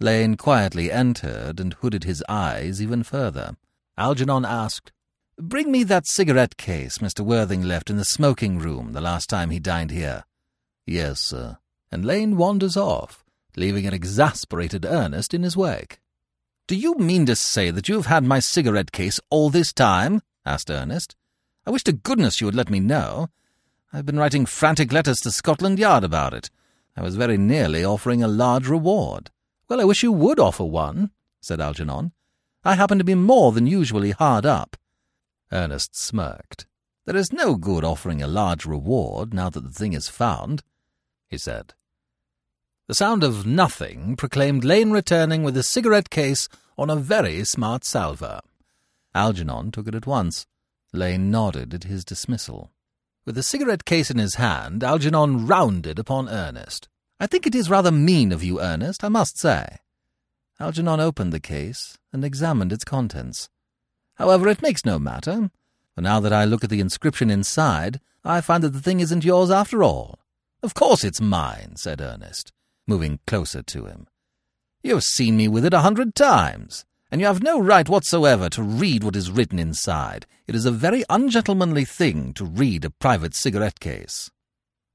Lane 0.00 0.36
quietly 0.36 0.90
entered 0.90 1.60
and 1.60 1.74
hooded 1.74 2.04
his 2.04 2.24
eyes 2.28 2.82
even 2.82 3.04
further. 3.04 3.56
Algernon 3.96 4.44
asked, 4.44 4.90
Bring 5.38 5.70
me 5.70 5.84
that 5.84 6.06
cigarette 6.06 6.56
case 6.56 6.98
Mr. 6.98 7.20
Worthing 7.20 7.62
left 7.62 7.88
in 7.88 7.96
the 7.96 8.04
smoking 8.04 8.58
room 8.58 8.92
the 8.92 9.00
last 9.00 9.30
time 9.30 9.50
he 9.50 9.60
dined 9.60 9.90
here. 9.92 10.24
Yes, 10.86 11.20
sir. 11.20 11.58
And 11.90 12.04
Lane 12.04 12.36
wanders 12.36 12.76
off, 12.76 13.24
leaving 13.56 13.86
an 13.86 13.94
exasperated 13.94 14.84
Ernest 14.84 15.34
in 15.34 15.42
his 15.42 15.56
wake. 15.56 16.00
Do 16.66 16.76
you 16.76 16.94
mean 16.94 17.26
to 17.26 17.36
say 17.36 17.70
that 17.70 17.88
you 17.88 17.96
have 17.96 18.06
had 18.06 18.24
my 18.24 18.38
cigarette 18.38 18.92
case 18.92 19.20
all 19.30 19.50
this 19.50 19.72
time? 19.72 20.22
asked 20.44 20.70
Ernest. 20.70 21.16
I 21.66 21.70
wish 21.70 21.84
to 21.84 21.92
goodness 21.92 22.40
you 22.40 22.46
would 22.46 22.54
let 22.54 22.70
me 22.70 22.80
know. 22.80 23.28
I've 23.92 24.06
been 24.06 24.18
writing 24.18 24.46
frantic 24.46 24.92
letters 24.92 25.20
to 25.20 25.30
Scotland 25.30 25.78
Yard 25.78 26.02
about 26.02 26.34
it. 26.34 26.50
I 26.96 27.02
was 27.02 27.16
very 27.16 27.36
nearly 27.36 27.84
offering 27.84 28.22
a 28.22 28.28
large 28.28 28.68
reward. 28.68 29.30
Well, 29.68 29.80
I 29.80 29.84
wish 29.84 30.02
you 30.02 30.12
would 30.12 30.40
offer 30.40 30.64
one, 30.64 31.10
said 31.40 31.60
Algernon. 31.60 32.12
I 32.64 32.74
happen 32.74 32.98
to 32.98 33.04
be 33.04 33.14
more 33.14 33.52
than 33.52 33.66
usually 33.66 34.12
hard 34.12 34.46
up. 34.46 34.76
Ernest 35.50 35.96
smirked. 35.96 36.66
There 37.04 37.16
is 37.16 37.32
no 37.32 37.56
good 37.56 37.84
offering 37.84 38.22
a 38.22 38.26
large 38.26 38.64
reward 38.64 39.34
now 39.34 39.50
that 39.50 39.64
the 39.64 39.72
thing 39.72 39.92
is 39.92 40.08
found, 40.08 40.62
he 41.28 41.36
said. 41.36 41.74
The 42.92 42.96
sound 42.96 43.24
of 43.24 43.46
nothing 43.46 44.16
proclaimed 44.16 44.64
Lane 44.64 44.90
returning 44.90 45.42
with 45.42 45.56
a 45.56 45.62
cigarette 45.62 46.10
case 46.10 46.46
on 46.76 46.90
a 46.90 46.94
very 46.94 47.42
smart 47.42 47.86
salver. 47.86 48.40
Algernon 49.14 49.70
took 49.70 49.88
it 49.88 49.94
at 49.94 50.06
once. 50.06 50.46
Lane 50.92 51.30
nodded 51.30 51.72
at 51.72 51.84
his 51.84 52.04
dismissal. 52.04 52.70
With 53.24 53.34
the 53.34 53.42
cigarette 53.42 53.86
case 53.86 54.10
in 54.10 54.18
his 54.18 54.34
hand, 54.34 54.84
Algernon 54.84 55.46
rounded 55.46 55.98
upon 55.98 56.28
Ernest. 56.28 56.90
I 57.18 57.26
think 57.26 57.46
it 57.46 57.54
is 57.54 57.70
rather 57.70 57.90
mean 57.90 58.30
of 58.30 58.44
you, 58.44 58.60
Ernest, 58.60 59.02
I 59.02 59.08
must 59.08 59.38
say. 59.38 59.78
Algernon 60.60 61.00
opened 61.00 61.32
the 61.32 61.40
case 61.40 61.96
and 62.12 62.22
examined 62.22 62.74
its 62.74 62.84
contents. 62.84 63.48
However, 64.16 64.48
it 64.48 64.60
makes 64.60 64.84
no 64.84 64.98
matter, 64.98 65.50
for 65.94 66.02
now 66.02 66.20
that 66.20 66.34
I 66.34 66.44
look 66.44 66.62
at 66.62 66.68
the 66.68 66.80
inscription 66.80 67.30
inside, 67.30 68.00
I 68.22 68.42
find 68.42 68.62
that 68.62 68.74
the 68.74 68.82
thing 68.82 69.00
isn't 69.00 69.24
yours 69.24 69.50
after 69.50 69.82
all. 69.82 70.18
Of 70.62 70.74
course 70.74 71.04
it's 71.04 71.22
mine, 71.22 71.76
said 71.76 72.02
Ernest, 72.02 72.52
moving 72.86 73.20
closer 73.26 73.62
to 73.62 73.86
him. 73.86 74.06
You 74.82 74.94
have 74.94 75.04
seen 75.04 75.36
me 75.36 75.48
with 75.48 75.64
it 75.64 75.74
a 75.74 75.80
hundred 75.80 76.14
times, 76.14 76.84
and 77.10 77.20
you 77.20 77.26
have 77.26 77.42
no 77.42 77.60
right 77.60 77.88
whatsoever 77.88 78.48
to 78.50 78.62
read 78.62 79.04
what 79.04 79.16
is 79.16 79.30
written 79.30 79.58
inside. 79.58 80.26
It 80.46 80.54
is 80.54 80.64
a 80.64 80.72
very 80.72 81.04
ungentlemanly 81.08 81.84
thing 81.84 82.32
to 82.34 82.44
read 82.44 82.84
a 82.84 82.90
private 82.90 83.34
cigarette 83.34 83.80
case. 83.80 84.30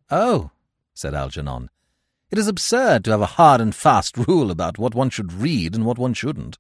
Oh, 0.10 0.52
said 0.94 1.14
Algernon, 1.14 1.70
it 2.30 2.38
is 2.38 2.48
absurd 2.48 3.06
to 3.06 3.12
have 3.12 3.22
a 3.22 3.38
hard 3.38 3.62
and 3.62 3.74
fast 3.74 4.18
rule 4.18 4.52
about 4.52 4.78
what 4.78 4.94
one 4.94 5.10
should 5.10 5.32
read 5.32 5.76
and 5.76 5.86
what 5.86 5.98
one 5.98 6.14
shouldn't. 6.14 6.58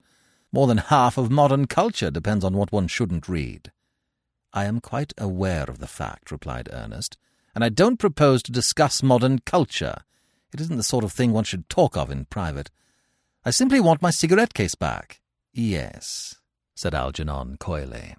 More 0.54 0.68
than 0.68 0.78
half 0.78 1.18
of 1.18 1.30
modern 1.30 1.68
culture 1.68 2.10
depends 2.10 2.46
on 2.46 2.56
what 2.56 2.72
one 2.72 2.88
shouldn't 2.88 3.28
read. 3.28 3.72
I 4.54 4.64
am 4.64 4.80
quite 4.80 5.14
aware 5.18 5.66
of 5.66 5.80
the 5.80 5.88
fact, 5.88 6.32
replied 6.32 6.70
Ernest, 6.72 7.18
and 7.54 7.66
I 7.66 7.70
don't 7.70 7.98
propose 7.98 8.42
to 8.44 8.52
discuss 8.54 9.04
modern 9.04 9.40
culture. 9.40 9.98
It 10.54 10.62
isn't 10.62 10.78
the 10.78 10.84
sort 10.84 11.04
of 11.04 11.12
thing 11.12 11.32
one 11.32 11.44
should 11.44 11.70
talk 11.70 11.98
of 11.98 12.10
in 12.10 12.26
private. 12.26 12.70
I 13.44 13.52
simply 13.52 13.80
want 13.80 14.02
my 14.02 14.12
cigarette 14.12 14.54
case 14.54 14.76
back. 14.76 15.22
Yes, 15.54 16.36
said 16.76 16.94
Algernon 16.94 17.58
coyly. 17.58 18.16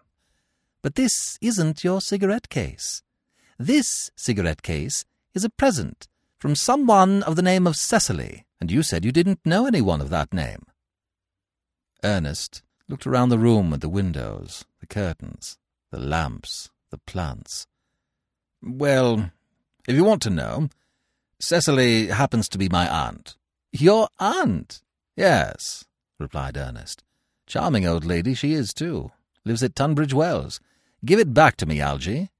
But 0.82 0.94
this 0.94 1.38
isn't 1.40 1.84
your 1.84 2.00
cigarette 2.00 2.48
case. 2.48 3.02
This 3.58 4.10
cigarette 4.16 4.62
case 4.62 5.04
is 5.34 5.44
a 5.44 5.50
present 5.50 6.08
from 6.38 6.54
someone 6.54 7.22
of 7.24 7.36
the 7.36 7.42
name 7.42 7.66
of 7.66 7.76
Cecily, 7.76 8.44
and 8.60 8.70
you 8.70 8.82
said 8.82 9.04
you 9.04 9.12
didn't 9.12 9.44
know 9.44 9.66
anyone 9.66 10.00
of 10.00 10.10
that 10.10 10.32
name. 10.32 10.62
Ernest 12.04 12.62
looked 12.88 13.06
around 13.06 13.28
the 13.28 13.38
room 13.38 13.72
at 13.72 13.80
the 13.80 13.88
windows, 13.88 14.64
the 14.80 14.86
curtains, 14.86 15.58
the 15.90 15.98
lamps, 15.98 16.70
the 16.90 16.98
plants. 16.98 17.66
Well, 18.62 19.30
if 19.86 19.96
you 19.96 20.04
want 20.04 20.22
to 20.22 20.30
know, 20.30 20.68
Cecily 21.40 22.08
happens 22.08 22.48
to 22.48 22.58
be 22.58 22.68
my 22.68 22.88
aunt. 22.88 23.36
Your 23.70 24.08
aunt? 24.18 24.82
Yes, 25.16 25.84
replied 26.18 26.56
Ernest. 26.56 27.04
Charming 27.46 27.86
old 27.86 28.04
lady 28.04 28.34
she 28.34 28.54
is, 28.54 28.74
too. 28.74 29.12
Lives 29.44 29.62
at 29.62 29.76
Tunbridge 29.76 30.12
Wells. 30.12 30.58
Give 31.04 31.20
it 31.20 31.32
back 31.32 31.56
to 31.58 31.66
me, 31.66 31.80
Algy. 31.80 32.30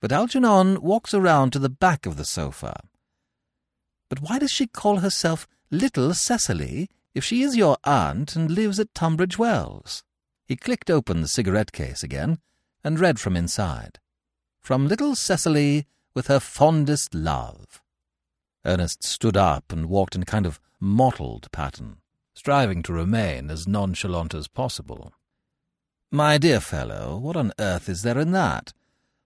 But 0.00 0.10
Algernon 0.10 0.80
walks 0.80 1.12
around 1.12 1.52
to 1.52 1.58
the 1.58 1.68
back 1.68 2.06
of 2.06 2.16
the 2.16 2.24
sofa. 2.24 2.80
But 4.08 4.22
why 4.22 4.38
does 4.38 4.50
she 4.50 4.66
call 4.66 4.98
herself 4.98 5.46
Little 5.70 6.14
Cecily 6.14 6.88
if 7.14 7.24
she 7.24 7.42
is 7.42 7.56
your 7.56 7.76
aunt 7.84 8.36
and 8.36 8.50
lives 8.50 8.80
at 8.80 8.94
Tunbridge 8.94 9.38
Wells? 9.38 10.02
He 10.46 10.56
clicked 10.56 10.90
open 10.90 11.20
the 11.20 11.28
cigarette 11.28 11.72
case 11.72 12.02
again 12.02 12.38
and 12.82 12.98
read 12.98 13.20
from 13.20 13.36
inside. 13.36 13.98
From 14.60 14.88
little 14.88 15.14
Cecily 15.14 15.86
with 16.14 16.28
her 16.28 16.40
fondest 16.40 17.14
love. 17.14 17.82
Ernest 18.64 19.04
stood 19.04 19.36
up 19.36 19.72
and 19.72 19.88
walked 19.88 20.14
in 20.14 20.22
a 20.22 20.26
kind 20.26 20.46
of 20.46 20.60
mottled 20.80 21.50
pattern, 21.52 21.96
striving 22.34 22.82
to 22.82 22.92
remain 22.92 23.50
as 23.50 23.68
nonchalant 23.68 24.34
as 24.34 24.48
possible. 24.48 25.12
My 26.10 26.38
dear 26.38 26.60
fellow, 26.60 27.16
what 27.18 27.36
on 27.36 27.52
earth 27.58 27.88
is 27.88 28.02
there 28.02 28.18
in 28.18 28.32
that? 28.32 28.72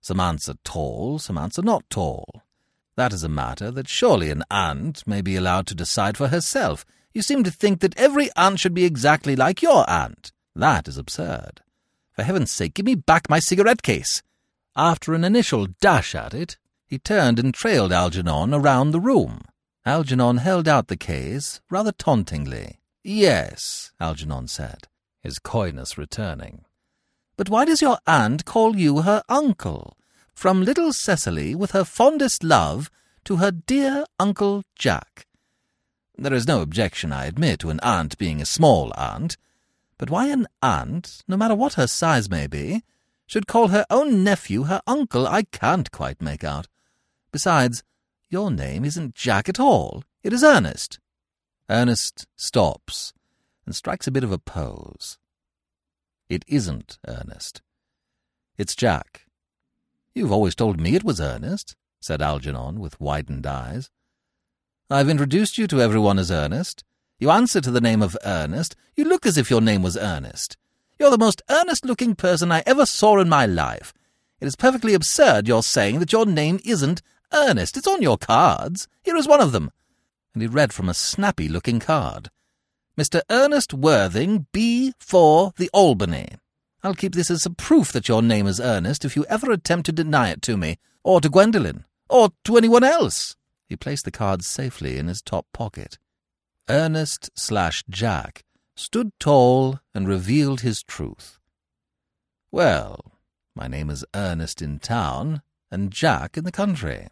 Some 0.00 0.20
aunts 0.20 0.48
are 0.48 0.56
tall, 0.64 1.18
some 1.18 1.36
aunts 1.36 1.58
are 1.58 1.62
not 1.62 1.88
tall. 1.90 2.42
That 2.96 3.12
is 3.12 3.22
a 3.22 3.28
matter 3.28 3.70
that 3.70 3.88
surely 3.88 4.30
an 4.30 4.42
aunt 4.50 5.06
may 5.06 5.20
be 5.20 5.36
allowed 5.36 5.66
to 5.68 5.74
decide 5.74 6.16
for 6.16 6.28
herself. 6.28 6.84
You 7.12 7.22
seem 7.22 7.44
to 7.44 7.50
think 7.50 7.80
that 7.80 7.96
every 7.96 8.30
aunt 8.36 8.58
should 8.58 8.74
be 8.74 8.84
exactly 8.84 9.36
like 9.36 9.62
your 9.62 9.88
aunt. 9.88 10.32
That 10.56 10.88
is 10.88 10.98
absurd. 10.98 11.60
For 12.12 12.22
heaven's 12.22 12.50
sake, 12.50 12.74
give 12.74 12.86
me 12.86 12.96
back 12.96 13.30
my 13.30 13.38
cigarette 13.38 13.82
case. 13.82 14.22
After 14.74 15.14
an 15.14 15.24
initial 15.24 15.66
dash 15.80 16.14
at 16.14 16.34
it, 16.34 16.56
he 16.88 16.98
turned 16.98 17.38
and 17.38 17.52
trailed 17.52 17.92
Algernon 17.92 18.54
around 18.54 18.90
the 18.90 19.00
room. 19.00 19.42
Algernon 19.84 20.38
held 20.38 20.66
out 20.66 20.88
the 20.88 20.96
case 20.96 21.60
rather 21.70 21.92
tauntingly. 21.92 22.80
Yes, 23.04 23.92
Algernon 24.00 24.48
said, 24.48 24.88
his 25.20 25.38
coyness 25.38 25.98
returning. 25.98 26.64
But 27.36 27.48
why 27.48 27.64
does 27.64 27.82
your 27.82 27.98
aunt 28.06 28.44
call 28.44 28.76
you 28.76 29.02
her 29.02 29.22
uncle? 29.28 29.96
From 30.34 30.64
little 30.64 30.92
Cecily, 30.92 31.54
with 31.54 31.72
her 31.72 31.84
fondest 31.84 32.42
love, 32.42 32.90
to 33.24 33.36
her 33.36 33.50
dear 33.50 34.04
Uncle 34.18 34.62
Jack. 34.74 35.26
There 36.16 36.32
is 36.32 36.48
no 36.48 36.62
objection, 36.62 37.12
I 37.12 37.26
admit, 37.26 37.60
to 37.60 37.70
an 37.70 37.80
aunt 37.80 38.16
being 38.18 38.40
a 38.40 38.46
small 38.46 38.92
aunt, 38.96 39.36
but 39.98 40.10
why 40.10 40.28
an 40.28 40.46
aunt, 40.62 41.22
no 41.28 41.36
matter 41.36 41.54
what 41.54 41.74
her 41.74 41.86
size 41.86 42.30
may 42.30 42.46
be, 42.46 42.82
should 43.26 43.46
call 43.46 43.68
her 43.68 43.84
own 43.90 44.24
nephew 44.24 44.64
her 44.64 44.80
uncle, 44.86 45.26
I 45.26 45.42
can't 45.42 45.90
quite 45.90 46.22
make 46.22 46.42
out. 46.42 46.66
Besides, 47.30 47.82
your 48.30 48.50
name 48.50 48.84
isn't 48.84 49.14
Jack 49.14 49.48
at 49.48 49.60
all. 49.60 50.04
It 50.22 50.32
is 50.32 50.42
Ernest. 50.42 50.98
Ernest 51.68 52.26
stops 52.36 53.12
and 53.66 53.74
strikes 53.74 54.06
a 54.06 54.10
bit 54.10 54.24
of 54.24 54.32
a 54.32 54.38
pose. 54.38 55.18
It 56.28 56.44
isn't 56.46 56.98
Ernest. 57.06 57.62
It's 58.56 58.74
Jack. 58.74 59.26
You've 60.14 60.32
always 60.32 60.54
told 60.54 60.80
me 60.80 60.94
it 60.94 61.04
was 61.04 61.20
Ernest, 61.20 61.76
said 62.00 62.22
Algernon 62.22 62.80
with 62.80 63.00
widened 63.00 63.46
eyes. 63.46 63.90
I've 64.90 65.10
introduced 65.10 65.58
you 65.58 65.66
to 65.68 65.82
everyone 65.82 66.18
as 66.18 66.30
Ernest. 66.30 66.82
You 67.18 67.30
answer 67.30 67.60
to 67.60 67.70
the 67.70 67.80
name 67.80 68.00
of 68.00 68.16
Ernest. 68.24 68.74
You 68.96 69.04
look 69.04 69.26
as 69.26 69.36
if 69.36 69.50
your 69.50 69.60
name 69.60 69.82
was 69.82 69.96
Ernest. 69.96 70.56
You're 70.98 71.10
the 71.10 71.18
most 71.18 71.42
earnest-looking 71.50 72.14
person 72.14 72.50
I 72.50 72.62
ever 72.66 72.86
saw 72.86 73.18
in 73.20 73.28
my 73.28 73.46
life. 73.46 73.92
It 74.40 74.46
is 74.46 74.56
perfectly 74.56 74.94
absurd 74.94 75.46
your 75.46 75.62
saying 75.62 75.98
that 75.98 76.12
your 76.12 76.26
name 76.26 76.58
isn't 76.64 77.02
Ernest. 77.32 77.76
It's 77.76 77.86
on 77.86 78.02
your 78.02 78.18
cards. 78.18 78.88
Here 79.02 79.16
is 79.16 79.28
one 79.28 79.40
of 79.40 79.52
them. 79.52 79.70
And 80.34 80.42
he 80.42 80.48
read 80.48 80.72
from 80.72 80.88
a 80.88 80.94
snappy-looking 80.94 81.80
card. 81.80 82.30
Mr. 82.98 83.20
Ernest 83.30 83.72
Worthing, 83.72 84.46
B. 84.52 84.92
for 84.98 85.52
the 85.56 85.70
Albany. 85.72 86.28
I'll 86.82 86.94
keep 86.94 87.14
this 87.14 87.30
as 87.30 87.46
a 87.46 87.50
proof 87.50 87.92
that 87.92 88.08
your 88.08 88.22
name 88.22 88.46
is 88.46 88.60
Ernest 88.60 89.04
if 89.04 89.16
you 89.16 89.24
ever 89.26 89.50
attempt 89.50 89.86
to 89.86 89.92
deny 89.92 90.30
it 90.30 90.42
to 90.42 90.56
me, 90.56 90.78
or 91.02 91.20
to 91.20 91.28
Gwendolen, 91.28 91.84
or 92.08 92.30
to 92.44 92.56
anyone 92.56 92.84
else. 92.84 93.36
He 93.68 93.76
placed 93.76 94.04
the 94.04 94.10
card 94.10 94.44
safely 94.44 94.98
in 94.98 95.08
his 95.08 95.22
top 95.22 95.46
pocket. 95.52 95.98
Ernest 96.68 97.30
slash 97.34 97.84
Jack 97.88 98.44
stood 98.76 99.10
tall 99.18 99.80
and 99.94 100.06
revealed 100.06 100.60
his 100.60 100.82
truth. 100.82 101.38
Well, 102.50 103.12
my 103.54 103.68
name 103.68 103.90
is 103.90 104.04
Ernest 104.14 104.62
in 104.62 104.78
town 104.78 105.42
and 105.70 105.90
Jack 105.90 106.36
in 106.36 106.44
the 106.44 106.52
country, 106.52 107.08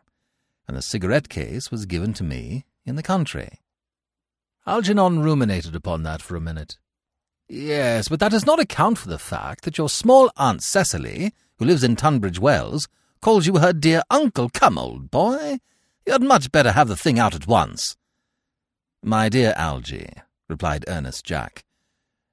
and 0.67 0.77
the 0.77 0.83
cigarette 0.83 1.29
case 1.29 1.71
was 1.71 1.87
given 1.87 2.13
to 2.15 2.25
me 2.25 2.65
in 2.85 2.97
the 2.97 3.03
country. 3.03 3.61
Algernon 4.67 5.23
ruminated 5.23 5.77
upon 5.77 6.03
that 6.03 6.23
for 6.23 6.37
a 6.37 6.41
minute. 6.41 6.77
Yes, 7.49 8.09
but 8.09 8.19
that 8.21 8.33
does 8.33 8.47
not 8.47 8.59
account 8.59 8.99
for 8.99 9.09
the 9.09 9.19
fact 9.19 9.65
that 9.65 9.79
your 9.79 9.89
small 9.89 10.31
Aunt 10.37 10.63
Cecily, 10.63 11.33
who 11.59 11.65
lives 11.65 11.85
in 11.85 11.95
Tunbridge 11.95 12.41
Wells, 12.41 12.89
calls 13.21 13.47
you 13.47 13.59
her 13.59 13.73
dear 13.73 14.03
uncle. 14.11 14.49
Come, 14.49 14.79
old 14.79 15.11
boy, 15.11 15.59
you 16.05 16.13
had 16.13 16.23
much 16.23 16.51
better 16.51 16.73
have 16.73 16.89
the 16.89 16.97
thing 16.97 17.19
out 17.19 17.35
at 17.35 17.47
once. 17.47 17.97
My 19.03 19.29
dear 19.29 19.55
Algy, 19.57 20.09
replied 20.49 20.85
Ernest 20.89 21.25
Jack, 21.25 21.65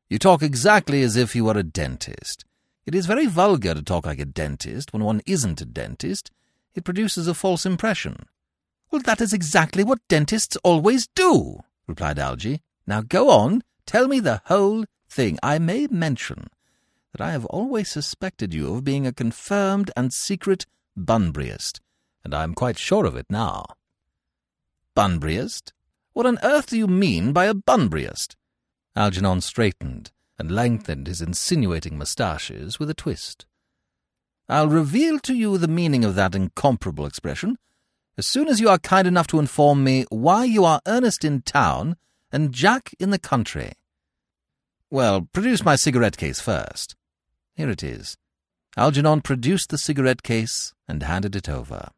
you 0.09 0.17
talk 0.17 0.41
exactly 0.41 1.03
as 1.03 1.15
if 1.15 1.35
you 1.35 1.45
were 1.45 1.57
a 1.57 1.63
dentist. 1.63 2.45
It 2.85 2.95
is 2.95 3.05
very 3.05 3.27
vulgar 3.27 3.73
to 3.73 3.81
talk 3.81 4.05
like 4.05 4.19
a 4.19 4.25
dentist 4.25 4.91
when 4.91 5.03
one 5.03 5.21
isn't 5.25 5.61
a 5.61 5.65
dentist. 5.65 6.31
It 6.75 6.83
produces 6.83 7.27
a 7.27 7.33
false 7.33 7.65
impression. 7.65 8.25
Well, 8.91 9.01
that 9.05 9.21
is 9.21 9.33
exactly 9.33 9.83
what 9.83 10.07
dentists 10.07 10.57
always 10.63 11.07
do, 11.07 11.59
replied 11.87 12.19
Algy. 12.19 12.61
Now 12.85 13.01
go 13.01 13.29
on, 13.29 13.63
tell 13.85 14.07
me 14.07 14.19
the 14.19 14.41
whole 14.45 14.85
thing. 15.09 15.37
I 15.41 15.59
may 15.59 15.87
mention 15.87 16.47
that 17.11 17.21
I 17.21 17.31
have 17.31 17.45
always 17.45 17.89
suspected 17.89 18.53
you 18.53 18.73
of 18.73 18.83
being 18.83 19.07
a 19.07 19.13
confirmed 19.13 19.91
and 19.95 20.13
secret 20.13 20.65
Bunburyist, 20.97 21.79
and 22.23 22.33
I 22.33 22.43
am 22.43 22.53
quite 22.53 22.77
sure 22.77 23.05
of 23.05 23.15
it 23.15 23.27
now. 23.29 23.65
Bunburyist? 24.95 25.71
What 26.13 26.27
on 26.27 26.37
earth 26.43 26.67
do 26.67 26.77
you 26.77 26.87
mean 26.87 27.33
by 27.33 27.45
a 27.45 27.55
Bunburyist? 27.55 28.35
Algernon 28.95 29.41
straightened 29.41 30.11
and 30.37 30.51
lengthened 30.51 31.07
his 31.07 31.21
insinuating 31.21 31.97
moustaches 31.97 32.79
with 32.79 32.89
a 32.89 32.93
twist. 32.93 33.45
I'll 34.49 34.67
reveal 34.67 35.19
to 35.19 35.33
you 35.33 35.57
the 35.57 35.67
meaning 35.67 36.03
of 36.03 36.15
that 36.15 36.35
incomparable 36.35 37.05
expression 37.05 37.57
as 38.17 38.27
soon 38.27 38.47
as 38.47 38.59
you 38.59 38.69
are 38.69 38.77
kind 38.77 39.07
enough 39.07 39.27
to 39.27 39.39
inform 39.39 39.83
me 39.83 40.05
why 40.09 40.45
you 40.45 40.65
are 40.65 40.81
Ernest 40.85 41.23
in 41.23 41.41
town 41.41 41.95
and 42.31 42.51
Jack 42.51 42.93
in 42.99 43.09
the 43.09 43.19
country. 43.19 43.73
Well, 44.89 45.27
produce 45.33 45.65
my 45.65 45.75
cigarette 45.75 46.17
case 46.17 46.39
first. 46.39 46.95
Here 47.55 47.69
it 47.69 47.83
is. 47.83 48.17
Algernon 48.77 49.21
produced 49.21 49.69
the 49.69 49.77
cigarette 49.77 50.23
case 50.23 50.73
and 50.87 51.01
handed 51.01 51.35
it 51.35 51.49
over. 51.49 51.89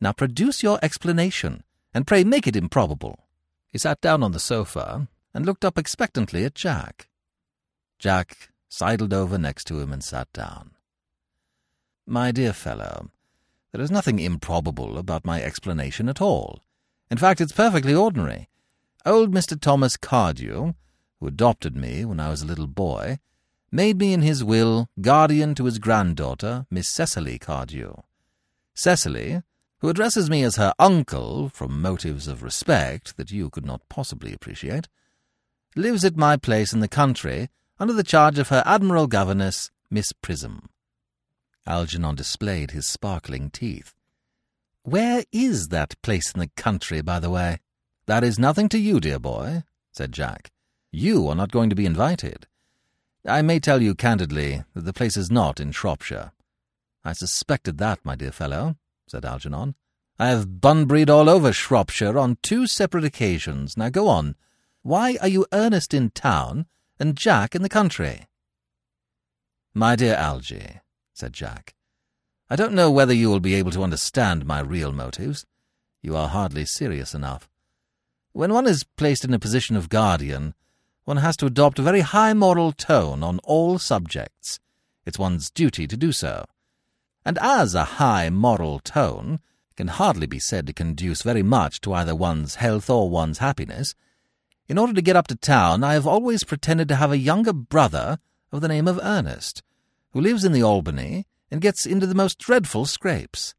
Now 0.00 0.12
produce 0.12 0.62
your 0.62 0.78
explanation 0.82 1.62
and 1.92 2.06
pray 2.06 2.24
make 2.24 2.46
it 2.46 2.56
improbable. 2.56 3.20
He 3.70 3.78
sat 3.78 4.00
down 4.00 4.22
on 4.22 4.32
the 4.32 4.40
sofa 4.40 5.08
and 5.32 5.46
looked 5.46 5.64
up 5.64 5.78
expectantly 5.78 6.44
at 6.44 6.54
Jack. 6.54 7.08
Jack 7.98 8.50
sidled 8.68 9.12
over 9.12 9.38
next 9.38 9.64
to 9.64 9.80
him 9.80 9.92
and 9.92 10.02
sat 10.02 10.32
down. 10.32 10.73
My 12.06 12.32
dear 12.32 12.52
fellow, 12.52 13.10
there 13.72 13.80
is 13.80 13.90
nothing 13.90 14.18
improbable 14.18 14.98
about 14.98 15.24
my 15.24 15.42
explanation 15.42 16.08
at 16.10 16.20
all. 16.20 16.60
In 17.10 17.16
fact, 17.16 17.40
it's 17.40 17.52
perfectly 17.52 17.94
ordinary. 17.94 18.50
Old 19.06 19.32
Mr. 19.32 19.58
Thomas 19.58 19.96
Cardew, 19.96 20.74
who 21.18 21.26
adopted 21.26 21.74
me 21.74 22.04
when 22.04 22.20
I 22.20 22.28
was 22.28 22.42
a 22.42 22.46
little 22.46 22.66
boy, 22.66 23.20
made 23.72 23.98
me 23.98 24.12
in 24.12 24.20
his 24.20 24.44
will 24.44 24.90
guardian 25.00 25.54
to 25.54 25.64
his 25.64 25.78
granddaughter, 25.78 26.66
Miss 26.70 26.88
Cecily 26.88 27.38
Cardew. 27.38 27.94
Cecily, 28.74 29.42
who 29.78 29.88
addresses 29.88 30.28
me 30.28 30.42
as 30.42 30.56
her 30.56 30.74
uncle 30.78 31.48
from 31.48 31.80
motives 31.80 32.28
of 32.28 32.42
respect 32.42 33.16
that 33.16 33.30
you 33.30 33.48
could 33.48 33.64
not 33.64 33.88
possibly 33.88 34.34
appreciate, 34.34 34.88
lives 35.74 36.04
at 36.04 36.16
my 36.16 36.36
place 36.36 36.74
in 36.74 36.80
the 36.80 36.88
country 36.88 37.48
under 37.80 37.94
the 37.94 38.02
charge 38.02 38.38
of 38.38 38.50
her 38.50 38.62
admiral 38.66 39.06
governess, 39.06 39.70
Miss 39.90 40.12
Prism. 40.12 40.68
Algernon 41.66 42.14
displayed 42.14 42.72
his 42.72 42.86
sparkling 42.86 43.50
teeth. 43.50 43.94
Where 44.82 45.24
is 45.32 45.68
that 45.68 46.00
place 46.02 46.32
in 46.32 46.40
the 46.40 46.50
country, 46.56 47.00
by 47.00 47.20
the 47.20 47.30
way? 47.30 47.58
That 48.06 48.22
is 48.22 48.38
nothing 48.38 48.68
to 48.68 48.78
you, 48.78 49.00
dear 49.00 49.18
boy, 49.18 49.62
said 49.92 50.12
Jack. 50.12 50.50
You 50.92 51.26
are 51.28 51.34
not 51.34 51.52
going 51.52 51.70
to 51.70 51.76
be 51.76 51.86
invited. 51.86 52.46
I 53.26 53.40
may 53.40 53.58
tell 53.58 53.80
you 53.80 53.94
candidly 53.94 54.64
that 54.74 54.84
the 54.84 54.92
place 54.92 55.16
is 55.16 55.30
not 55.30 55.58
in 55.58 55.72
Shropshire. 55.72 56.32
I 57.02 57.14
suspected 57.14 57.78
that, 57.78 58.04
my 58.04 58.14
dear 58.14 58.32
fellow, 58.32 58.76
said 59.06 59.24
Algernon. 59.24 59.74
I 60.18 60.28
have 60.28 60.60
Bunburyed 60.60 61.10
all 61.10 61.28
over 61.28 61.52
Shropshire 61.52 62.18
on 62.18 62.38
two 62.42 62.66
separate 62.66 63.04
occasions. 63.04 63.76
Now 63.76 63.88
go 63.88 64.08
on. 64.08 64.36
Why 64.82 65.16
are 65.22 65.28
you 65.28 65.46
Ernest 65.52 65.94
in 65.94 66.10
town 66.10 66.66
and 67.00 67.16
Jack 67.16 67.54
in 67.54 67.62
the 67.62 67.68
country? 67.68 68.26
My 69.72 69.96
dear 69.96 70.14
Algy, 70.14 70.80
said 71.14 71.32
Jack, 71.32 71.74
I 72.50 72.56
don't 72.56 72.74
know 72.74 72.90
whether 72.90 73.14
you 73.14 73.30
will 73.30 73.40
be 73.40 73.54
able 73.54 73.70
to 73.70 73.82
understand 73.82 74.44
my 74.44 74.60
real 74.60 74.92
motives. 74.92 75.46
You 76.02 76.14
are 76.16 76.28
hardly 76.28 76.66
serious 76.66 77.14
enough. 77.14 77.48
When 78.32 78.52
one 78.52 78.66
is 78.66 78.84
placed 78.84 79.24
in 79.24 79.32
a 79.32 79.38
position 79.38 79.76
of 79.76 79.88
guardian, 79.88 80.52
one 81.04 81.16
has 81.16 81.36
to 81.38 81.46
adopt 81.46 81.78
a 81.78 81.82
very 81.82 82.00
high 82.00 82.34
moral 82.34 82.72
tone 82.72 83.22
on 83.22 83.38
all 83.44 83.78
subjects. 83.78 84.60
It's 85.06 85.18
one's 85.18 85.50
duty 85.50 85.86
to 85.86 85.96
do 85.96 86.12
so 86.12 86.44
and 87.24 87.38
as 87.40 87.74
a 87.74 87.84
high 87.84 88.28
moral 88.30 88.78
tone 88.80 89.40
can 89.76 89.88
hardly 89.88 90.26
be 90.26 90.38
said 90.38 90.66
to 90.66 90.72
conduce 90.72 91.22
very 91.22 91.42
much 91.42 91.80
to 91.80 91.92
either 91.92 92.14
one's 92.14 92.56
health 92.56 92.88
or 92.90 93.10
one's 93.10 93.38
happiness, 93.38 93.94
in 94.68 94.78
order 94.78 94.92
to 94.92 95.02
get 95.02 95.16
up 95.16 95.26
to 95.26 95.34
town 95.34 95.82
I 95.82 95.94
have 95.94 96.06
always 96.06 96.44
pretended 96.44 96.88
to 96.88 96.96
have 96.96 97.10
a 97.10 97.18
younger 97.18 97.52
brother 97.52 98.18
of 98.52 98.60
the 98.60 98.68
name 98.68 98.86
of 98.86 99.00
Ernest, 99.02 99.62
who 100.14 100.20
lives 100.20 100.44
in 100.44 100.52
the 100.52 100.62
Albany 100.62 101.26
and 101.50 101.60
gets 101.60 101.84
into 101.84 102.06
the 102.06 102.14
most 102.14 102.38
dreadful 102.38 102.86
scrapes. 102.86 103.54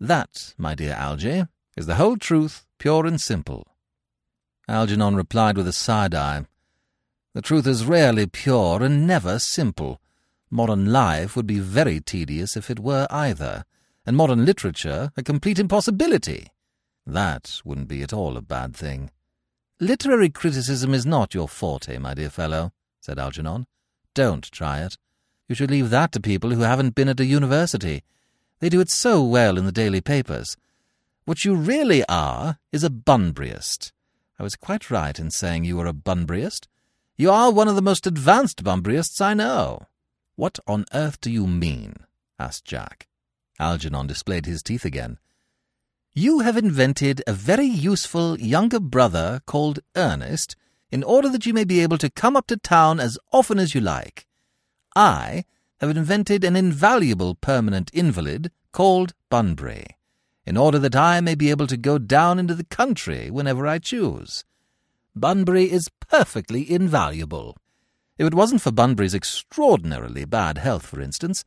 That, 0.00 0.54
my 0.56 0.76
dear 0.76 0.94
Algy, 0.94 1.44
is 1.76 1.86
the 1.86 1.96
whole 1.96 2.16
truth 2.16 2.64
pure 2.78 3.04
and 3.04 3.20
simple. 3.20 3.66
Algernon 4.68 5.16
replied 5.16 5.56
with 5.56 5.66
a 5.66 5.72
side 5.72 6.14
eye. 6.14 6.46
The 7.34 7.42
truth 7.42 7.66
is 7.66 7.84
rarely 7.84 8.26
pure 8.26 8.82
and 8.82 9.06
never 9.08 9.40
simple. 9.40 10.00
Modern 10.50 10.92
life 10.92 11.34
would 11.34 11.46
be 11.46 11.58
very 11.58 12.00
tedious 12.00 12.56
if 12.56 12.70
it 12.70 12.78
were 12.78 13.08
either, 13.10 13.64
and 14.06 14.16
modern 14.16 14.44
literature 14.44 15.10
a 15.16 15.22
complete 15.22 15.58
impossibility. 15.58 16.46
That 17.04 17.60
wouldn't 17.64 17.88
be 17.88 18.02
at 18.02 18.12
all 18.12 18.36
a 18.36 18.42
bad 18.42 18.76
thing. 18.76 19.10
Literary 19.80 20.30
criticism 20.30 20.94
is 20.94 21.04
not 21.04 21.34
your 21.34 21.48
forte, 21.48 21.98
my 21.98 22.14
dear 22.14 22.30
fellow, 22.30 22.72
said 23.00 23.18
Algernon. 23.18 23.66
Don't 24.14 24.48
try 24.50 24.82
it. 24.82 24.96
You 25.48 25.54
should 25.54 25.70
leave 25.70 25.88
that 25.90 26.12
to 26.12 26.20
people 26.20 26.50
who 26.50 26.60
haven't 26.60 26.94
been 26.94 27.08
at 27.08 27.20
a 27.20 27.24
university. 27.24 28.04
They 28.60 28.68
do 28.68 28.80
it 28.80 28.90
so 28.90 29.24
well 29.24 29.56
in 29.56 29.64
the 29.64 29.72
daily 29.72 30.02
papers. 30.02 30.56
What 31.24 31.44
you 31.44 31.54
really 31.54 32.04
are 32.08 32.58
is 32.70 32.84
a 32.84 32.90
Bunburyist. 32.90 33.92
I 34.38 34.42
was 34.42 34.56
quite 34.56 34.90
right 34.90 35.18
in 35.18 35.30
saying 35.30 35.64
you 35.64 35.78
were 35.78 35.86
a 35.86 35.92
Bunburyist. 35.94 36.68
You 37.16 37.30
are 37.30 37.50
one 37.50 37.66
of 37.66 37.76
the 37.76 37.82
most 37.82 38.06
advanced 38.06 38.62
Bunburyists 38.62 39.20
I 39.20 39.34
know. 39.34 39.86
What 40.36 40.58
on 40.66 40.84
earth 40.92 41.20
do 41.20 41.30
you 41.30 41.46
mean? 41.46 41.96
asked 42.38 42.64
Jack. 42.64 43.08
Algernon 43.58 44.06
displayed 44.06 44.46
his 44.46 44.62
teeth 44.62 44.84
again. 44.84 45.18
You 46.12 46.40
have 46.40 46.56
invented 46.56 47.22
a 47.26 47.32
very 47.32 47.66
useful 47.66 48.38
younger 48.38 48.80
brother 48.80 49.40
called 49.46 49.80
Ernest 49.96 50.56
in 50.90 51.02
order 51.02 51.28
that 51.30 51.46
you 51.46 51.52
may 51.52 51.64
be 51.64 51.80
able 51.80 51.98
to 51.98 52.10
come 52.10 52.36
up 52.36 52.46
to 52.48 52.56
town 52.56 53.00
as 53.00 53.18
often 53.32 53.58
as 53.58 53.74
you 53.74 53.80
like. 53.80 54.27
I 54.98 55.44
have 55.80 55.90
invented 55.90 56.42
an 56.42 56.56
invaluable 56.56 57.36
permanent 57.36 57.88
invalid 57.94 58.50
called 58.72 59.14
Bunbury, 59.30 59.86
in 60.44 60.56
order 60.56 60.80
that 60.80 60.96
I 60.96 61.20
may 61.20 61.36
be 61.36 61.50
able 61.50 61.68
to 61.68 61.76
go 61.76 61.98
down 61.98 62.40
into 62.40 62.56
the 62.56 62.64
country 62.64 63.30
whenever 63.30 63.64
I 63.64 63.78
choose. 63.78 64.44
Bunbury 65.14 65.70
is 65.70 65.88
perfectly 66.00 66.68
invaluable. 66.68 67.56
If 68.18 68.26
it 68.26 68.34
wasn't 68.34 68.60
for 68.60 68.72
Bunbury's 68.72 69.14
extraordinarily 69.14 70.24
bad 70.24 70.58
health, 70.58 70.86
for 70.86 71.00
instance, 71.00 71.44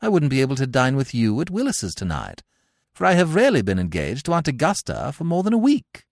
I 0.00 0.08
wouldn't 0.08 0.30
be 0.30 0.40
able 0.40 0.54
to 0.54 0.66
dine 0.68 0.94
with 0.94 1.12
you 1.12 1.40
at 1.40 1.50
Willis's 1.50 1.96
tonight, 1.96 2.44
for 2.92 3.04
I 3.04 3.14
have 3.14 3.34
rarely 3.34 3.62
been 3.62 3.80
engaged 3.80 4.26
to 4.26 4.32
Aunt 4.32 4.46
Augusta 4.46 5.10
for 5.12 5.24
more 5.24 5.42
than 5.42 5.52
a 5.52 5.58
week. 5.58 6.06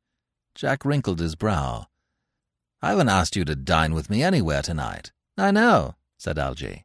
Jack 0.57 0.85
wrinkled 0.85 1.21
his 1.21 1.37
brow. 1.37 1.87
I 2.83 2.91
haven't 2.91 3.11
asked 3.11 3.37
you 3.37 3.45
to 3.45 3.55
dine 3.55 3.95
with 3.95 4.11
me 4.11 4.25
anywhere 4.25 4.63
tonight. 4.63 5.13
I 5.39 5.53
know, 5.53 5.95
said 6.21 6.39
Algy. 6.39 6.85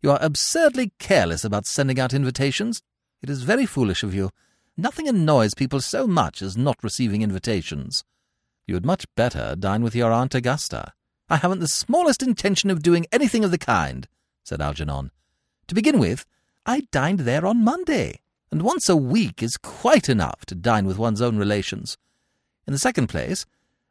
You 0.00 0.10
are 0.10 0.18
absurdly 0.22 0.92
careless 0.98 1.44
about 1.44 1.66
sending 1.66 2.00
out 2.00 2.14
invitations. 2.14 2.80
It 3.22 3.28
is 3.28 3.42
very 3.42 3.66
foolish 3.66 4.02
of 4.02 4.14
you. 4.14 4.30
Nothing 4.74 5.06
annoys 5.06 5.52
people 5.52 5.82
so 5.82 6.06
much 6.06 6.40
as 6.40 6.56
not 6.56 6.82
receiving 6.82 7.20
invitations. 7.20 8.04
You 8.66 8.74
had 8.74 8.86
much 8.86 9.04
better 9.16 9.54
dine 9.54 9.82
with 9.82 9.94
your 9.94 10.10
Aunt 10.10 10.34
Augusta. 10.34 10.94
I 11.28 11.36
haven't 11.36 11.60
the 11.60 11.68
smallest 11.68 12.22
intention 12.22 12.70
of 12.70 12.82
doing 12.82 13.04
anything 13.12 13.44
of 13.44 13.50
the 13.50 13.58
kind, 13.58 14.08
said 14.44 14.62
Algernon. 14.62 15.10
To 15.68 15.74
begin 15.74 15.98
with, 15.98 16.24
I 16.64 16.86
dined 16.90 17.20
there 17.20 17.44
on 17.44 17.62
Monday, 17.62 18.20
and 18.50 18.62
once 18.62 18.88
a 18.88 18.96
week 18.96 19.42
is 19.42 19.58
quite 19.58 20.08
enough 20.08 20.46
to 20.46 20.54
dine 20.54 20.86
with 20.86 20.96
one's 20.96 21.20
own 21.20 21.36
relations. 21.36 21.98
In 22.66 22.72
the 22.72 22.78
second 22.78 23.08
place, 23.08 23.44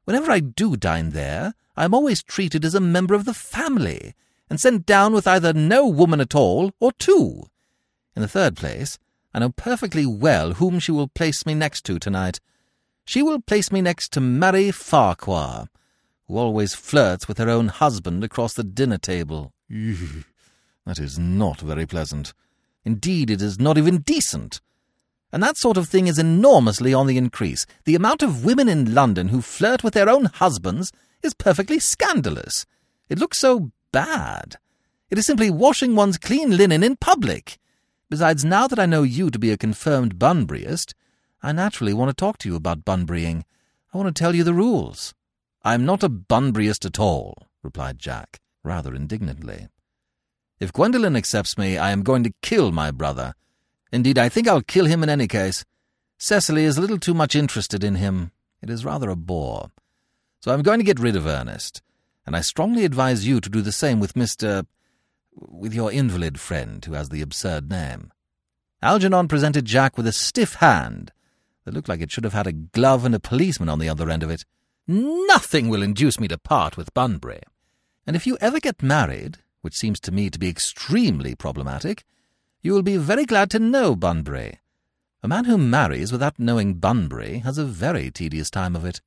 whenever 0.06 0.32
I 0.32 0.39
do 0.39 0.75
dine 0.75 1.12
there, 1.12 1.54
I 1.78 1.86
am 1.86 1.93
always 1.93 2.23
treated 2.23 2.65
as 2.65 2.73
a 2.73 2.80
member 2.80 3.13
of 3.13 3.25
the 3.25 3.36
family, 3.36 4.15
and 4.50 4.60
sent 4.60 4.86
down 4.86 5.14
with 5.14 5.28
either 5.28 5.54
no 5.54 5.88
woman 5.88 6.20
at 6.20 6.36
all 6.36 6.72
or 6.80 6.92
two. 6.94 7.44
In 8.16 8.22
the 8.22 8.28
third 8.28 8.56
place, 8.56 8.98
I 9.34 9.40
know 9.40 9.50
perfectly 9.50 10.06
well 10.06 10.54
whom 10.54 10.80
she 10.80 10.92
will 10.92 11.08
place 11.08 11.46
me 11.46 11.54
next 11.54 11.86
to 11.86 12.00
tonight. 12.00 12.40
She 13.06 13.22
will 13.22 13.40
place 13.40 13.72
me 13.72 13.82
next 13.82 14.12
to 14.14 14.22
Mary 14.22 14.72
Farquhar, 14.72 15.68
who 16.28 16.38
always 16.38 16.74
flirts 16.74 17.28
with 17.28 17.38
her 17.38 17.50
own 17.50 17.68
husband 17.68 18.24
across 18.24 18.54
the 18.54 18.64
dinner 18.64 18.98
table. 18.98 19.54
that 19.70 21.00
is 21.00 21.20
not 21.20 21.62
very 21.62 21.86
pleasant. 21.86 22.34
Indeed, 22.84 23.30
it 23.30 23.42
is 23.42 23.60
not 23.60 23.78
even 23.78 24.00
decent. 24.00 24.62
And 25.32 25.44
that 25.44 25.58
sort 25.58 25.78
of 25.78 25.88
thing 25.88 26.08
is 26.08 26.18
enormously 26.18 26.94
on 26.94 27.06
the 27.06 27.18
increase. 27.18 27.66
The 27.86 27.96
amount 27.96 28.24
of 28.24 28.46
women 28.46 28.68
in 28.68 28.96
London 28.96 29.28
who 29.28 29.42
flirt 29.42 29.84
with 29.84 29.94
their 29.94 30.10
own 30.10 30.26
husbands 30.26 30.92
is 31.22 31.34
perfectly 31.36 31.80
scandalous. 31.80 32.66
It 33.10 33.20
looks 33.20 33.38
so 33.38 33.72
bad. 33.91 34.58
It 35.10 35.17
is 35.17 35.25
simply 35.25 35.49
washing 35.49 35.95
one's 35.95 36.17
clean 36.17 36.56
linen 36.56 36.84
in 36.84 36.95
public. 36.95 37.58
Besides, 38.10 38.45
now 38.45 38.67
that 38.67 38.80
I 38.80 38.86
know 38.86 39.04
you 39.04 39.30
to 39.30 39.39
be 39.39 39.52
a 39.52 39.58
confirmed 39.58 40.17
Bunburyist, 40.17 40.93
I 41.41 41.52
naturally 41.52 41.93
want 41.93 42.10
to 42.10 42.13
talk 42.13 42.38
to 42.39 42.49
you 42.49 42.56
about 42.56 42.86
Bunburying. 42.86 43.43
I 43.93 43.97
want 43.97 44.13
to 44.13 44.19
tell 44.19 44.36
you 44.36 44.43
the 44.43 44.54
rules. 44.54 45.13
I 45.63 45.73
am 45.73 45.86
not 45.86 46.04
a 46.04 46.10
Bunburyist 46.10 46.86
at 46.86 46.99
all, 46.99 47.47
replied 47.63 47.99
Jack, 47.99 48.39
rather 48.63 48.93
indignantly. 48.93 49.67
If 50.60 50.73
Gwendolen 50.73 51.15
accepts 51.15 51.58
me, 51.58 51.78
I 51.78 51.91
am 51.91 52.04
going 52.04 52.23
to 52.23 52.34
kill 52.41 52.71
my 52.71 52.91
brother. 52.91 53.34
Indeed, 53.91 54.17
I 54.17 54.30
think 54.30 54.47
I'll 54.47 54.62
kill 54.62 54.86
him 54.86 55.04
in 55.04 55.10
any 55.10 55.28
case. 55.28 55.65
Cecily 56.17 56.65
is 56.65 56.78
a 56.78 56.82
little 56.82 56.99
too 56.99 57.13
much 57.13 57.36
interested 57.36 57.84
in 57.84 57.95
him. 57.95 58.32
It 58.62 58.69
is 58.69 58.86
rather 58.86 59.10
a 59.10 59.15
bore. 59.15 59.71
So 60.41 60.54
I'm 60.54 60.62
going 60.62 60.80
to 60.80 60.86
get 60.86 60.99
rid 60.99 61.15
of 61.15 61.25
Ernest 61.25 61.82
and 62.25 62.36
I 62.36 62.41
strongly 62.41 62.86
advise 62.86 63.27
you 63.27 63.39
to 63.39 63.49
do 63.49 63.62
the 63.62 63.71
same 63.71 63.99
with 63.99 64.13
Mr. 64.13 64.65
with 65.36 65.73
your 65.73 65.91
invalid 65.91 66.39
friend 66.39 66.84
who 66.84 66.93
has 66.93 67.10
the 67.10 67.21
absurd 67.21 67.69
name. 67.69 68.12
Algernon 68.82 69.27
presented 69.27 69.65
Jack 69.65 69.97
with 69.97 70.08
a 70.08 70.13
stiff 70.13 70.55
hand 70.55 71.12
that 71.65 71.73
looked 71.73 71.89
like 71.89 72.01
it 72.01 72.12
should 72.12 72.23
have 72.23 72.34
had 72.34 72.47
a 72.47 72.53
glove 72.53 73.05
and 73.05 73.13
a 73.13 73.19
policeman 73.19 73.69
on 73.69 73.79
the 73.79 73.89
other 73.89 74.10
end 74.10 74.23
of 74.23 74.29
it. 74.29 74.45
Nothing 74.88 75.69
will 75.69 75.84
induce 75.84 76.19
me 76.19 76.27
to 76.29 76.38
part 76.38 76.77
with 76.77 76.93
Bunbury. 76.93 77.41
And 78.08 78.15
if 78.15 78.25
you 78.25 78.38
ever 78.41 78.60
get 78.60 78.82
married, 78.82 79.38
which 79.62 79.75
seems 79.75 79.99
to 80.01 80.12
me 80.12 80.29
to 80.29 80.39
be 80.39 80.49
extremely 80.49 81.36
problematic, 81.36 82.03
you 82.62 82.73
will 82.73 82.82
be 82.82 82.97
very 82.97 83.25
glad 83.25 83.51
to 83.51 83.60
know 83.60 83.95
Bunbury. 83.95 84.60
A 85.21 85.27
man 85.27 85.45
who 85.45 85.58
marries 85.58 86.12
without 86.12 86.39
knowing 86.39 86.75
Bunbury 86.75 87.39
has 87.39 87.58
a 87.58 87.65
very 87.65 88.10
tedious 88.10 88.49
time 88.49 88.75
of 88.75 88.86
it. 88.86 89.01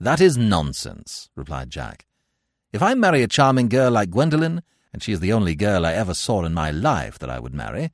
That 0.00 0.20
is 0.20 0.38
nonsense, 0.38 1.28
replied 1.36 1.70
Jack. 1.70 2.06
If 2.72 2.82
I 2.82 2.94
marry 2.94 3.22
a 3.22 3.28
charming 3.28 3.68
girl 3.68 3.90
like 3.90 4.10
Gwendolen, 4.10 4.62
and 4.92 5.02
she 5.02 5.12
is 5.12 5.18
the 5.18 5.32
only 5.32 5.56
girl 5.56 5.84
I 5.84 5.92
ever 5.92 6.14
saw 6.14 6.44
in 6.44 6.54
my 6.54 6.70
life 6.70 7.18
that 7.18 7.30
I 7.30 7.40
would 7.40 7.54
marry, 7.54 7.90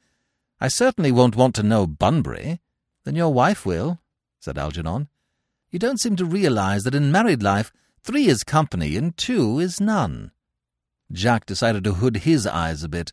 I 0.60 0.68
certainly 0.68 1.10
won't 1.10 1.36
want 1.36 1.54
to 1.54 1.62
know 1.62 1.86
Bunbury. 1.86 2.60
Then 3.04 3.16
your 3.16 3.32
wife 3.32 3.64
will, 3.64 4.00
said 4.38 4.58
Algernon. 4.58 5.08
You 5.70 5.78
don't 5.78 6.00
seem 6.00 6.14
to 6.16 6.26
realize 6.26 6.84
that 6.84 6.94
in 6.94 7.10
married 7.10 7.42
life 7.42 7.72
three 8.02 8.26
is 8.26 8.44
company 8.44 8.96
and 8.96 9.16
two 9.16 9.58
is 9.58 9.80
none. 9.80 10.32
Jack 11.10 11.46
decided 11.46 11.82
to 11.84 11.94
hood 11.94 12.18
his 12.18 12.46
eyes 12.46 12.82
a 12.82 12.88
bit. 12.88 13.12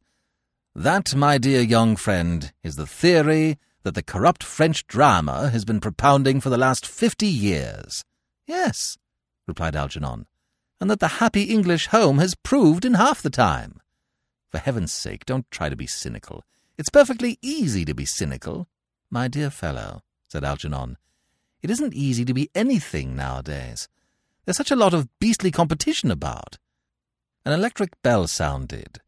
That, 0.75 1.15
my 1.15 1.37
dear 1.37 1.61
young 1.61 1.95
friend, 1.95 2.51
is 2.61 2.75
the 2.75 2.87
theory 2.87 3.57
that 3.83 3.95
the 3.95 4.03
corrupt 4.03 4.43
French 4.43 4.85
drama 4.87 5.49
has 5.49 5.63
been 5.63 5.79
propounding 5.79 6.41
for 6.41 6.49
the 6.49 6.57
last 6.57 6.85
fifty 6.85 7.27
years. 7.27 8.03
Yes, 8.47 8.97
replied 9.47 9.75
Algernon 9.75 10.25
and 10.79 10.89
that 10.89 10.99
the 10.99 11.19
happy 11.19 11.43
English 11.43 11.87
home 11.87 12.17
has 12.17 12.35
proved 12.35 12.85
in 12.85 12.95
half 12.95 13.21
the 13.21 13.29
time. 13.29 13.79
For 14.49 14.57
heaven's 14.57 14.93
sake, 14.93 15.25
don't 15.25 15.49
try 15.49 15.69
to 15.69 15.75
be 15.75 15.87
cynical. 15.87 16.43
It's 16.77 16.89
perfectly 16.89 17.37
easy 17.41 17.85
to 17.85 17.93
be 17.93 18.05
cynical. 18.05 18.67
My 19.09 19.27
dear 19.27 19.49
fellow, 19.49 20.01
said 20.27 20.43
Algernon, 20.43 20.97
it 21.61 21.69
isn't 21.69 21.93
easy 21.93 22.25
to 22.25 22.33
be 22.33 22.49
anything 22.53 23.15
nowadays. 23.15 23.87
There's 24.45 24.57
such 24.57 24.71
a 24.71 24.75
lot 24.75 24.93
of 24.93 25.07
beastly 25.19 25.51
competition 25.51 26.11
about. 26.11 26.57
An 27.45 27.53
electric 27.53 28.01
bell 28.01 28.27
sounded, 28.27 28.99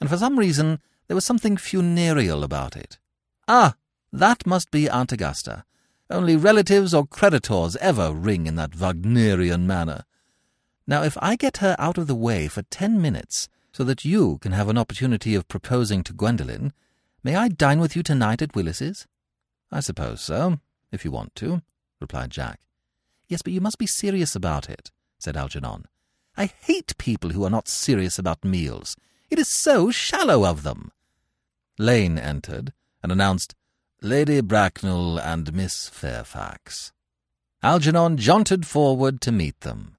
and 0.00 0.08
for 0.08 0.16
some 0.16 0.38
reason 0.38 0.80
there 1.06 1.14
was 1.14 1.24
something 1.24 1.56
funereal 1.56 2.42
about 2.42 2.76
it. 2.76 2.98
Ah, 3.46 3.74
that 4.12 4.46
must 4.46 4.70
be 4.70 4.88
Aunt 4.88 5.12
Augusta. 5.12 5.64
Only 6.08 6.36
relatives 6.36 6.92
or 6.92 7.06
creditors 7.06 7.76
ever 7.76 8.12
ring 8.12 8.46
in 8.46 8.56
that 8.56 8.74
Wagnerian 8.74 9.66
manner. 9.66 10.04
Now, 10.86 11.02
if 11.02 11.16
I 11.20 11.36
get 11.36 11.58
her 11.58 11.76
out 11.78 11.98
of 11.98 12.06
the 12.06 12.14
way 12.14 12.48
for 12.48 12.62
ten 12.62 13.00
minutes, 13.00 13.48
so 13.72 13.84
that 13.84 14.04
you 14.04 14.38
can 14.38 14.52
have 14.52 14.68
an 14.68 14.78
opportunity 14.78 15.34
of 15.34 15.48
proposing 15.48 16.02
to 16.04 16.12
Gwendolen, 16.12 16.72
may 17.22 17.36
I 17.36 17.48
dine 17.48 17.80
with 17.80 17.94
you 17.94 18.02
tonight 18.02 18.42
at 18.42 18.54
Willis's? 18.54 19.06
I 19.70 19.80
suppose 19.80 20.20
so, 20.20 20.58
if 20.90 21.04
you 21.04 21.10
want 21.10 21.34
to, 21.36 21.62
replied 22.00 22.30
Jack. 22.30 22.60
Yes, 23.28 23.42
but 23.42 23.52
you 23.52 23.60
must 23.60 23.78
be 23.78 23.86
serious 23.86 24.34
about 24.34 24.68
it, 24.68 24.90
said 25.18 25.36
Algernon. 25.36 25.84
I 26.36 26.46
hate 26.46 26.98
people 26.98 27.30
who 27.30 27.44
are 27.44 27.50
not 27.50 27.68
serious 27.68 28.18
about 28.18 28.44
meals. 28.44 28.96
It 29.30 29.38
is 29.38 29.48
so 29.48 29.90
shallow 29.90 30.44
of 30.44 30.64
them. 30.64 30.90
Lane 31.78 32.18
entered 32.18 32.72
and 33.02 33.12
announced 33.12 33.54
Lady 34.02 34.40
Bracknell 34.40 35.18
and 35.18 35.52
Miss 35.52 35.88
Fairfax. 35.88 36.92
Algernon 37.62 38.16
jaunted 38.16 38.66
forward 38.66 39.20
to 39.20 39.30
meet 39.30 39.60
them. 39.60 39.96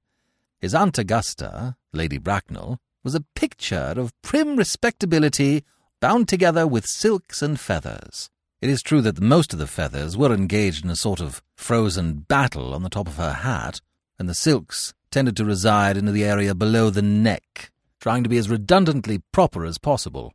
His 0.62 0.76
Aunt 0.76 1.00
Augusta, 1.00 1.76
Lady 1.92 2.20
Bracknell, 2.20 2.78
was 3.04 3.16
a 3.16 3.26
picture 3.36 3.96
of 3.98 4.14
prim 4.22 4.56
respectability 4.56 5.64
bound 6.00 6.30
together 6.30 6.68
with 6.68 6.86
silks 6.86 7.42
and 7.42 7.60
feathers. 7.60 8.30
It 8.62 8.70
is 8.70 8.84
true 8.84 9.02
that 9.02 9.20
most 9.20 9.54
of 9.54 9.60
the 9.60 9.66
feathers 9.66 10.16
were 10.16 10.32
engaged 10.32 10.86
in 10.86 10.92
a 10.92 10.96
sort 10.96 11.20
of 11.20 11.42
frozen 11.56 12.20
battle 12.20 12.76
on 12.76 12.84
the 12.84 12.90
top 12.90 13.08
of 13.08 13.18
her 13.18 13.34
hat, 13.34 13.82
and 14.20 14.30
the 14.30 14.36
silks 14.36 14.94
tended 15.10 15.36
to 15.38 15.46
reside 15.46 15.98
in 15.98 16.06
the 16.06 16.24
area 16.24 16.54
below 16.54 16.92
the 16.92 17.02
neck, 17.02 17.72
trying 18.00 18.22
to 18.22 18.30
be 18.30 18.38
as 18.38 18.48
redundantly 18.48 19.24
proper 19.32 19.66
as 19.66 19.80
possible. 19.80 20.32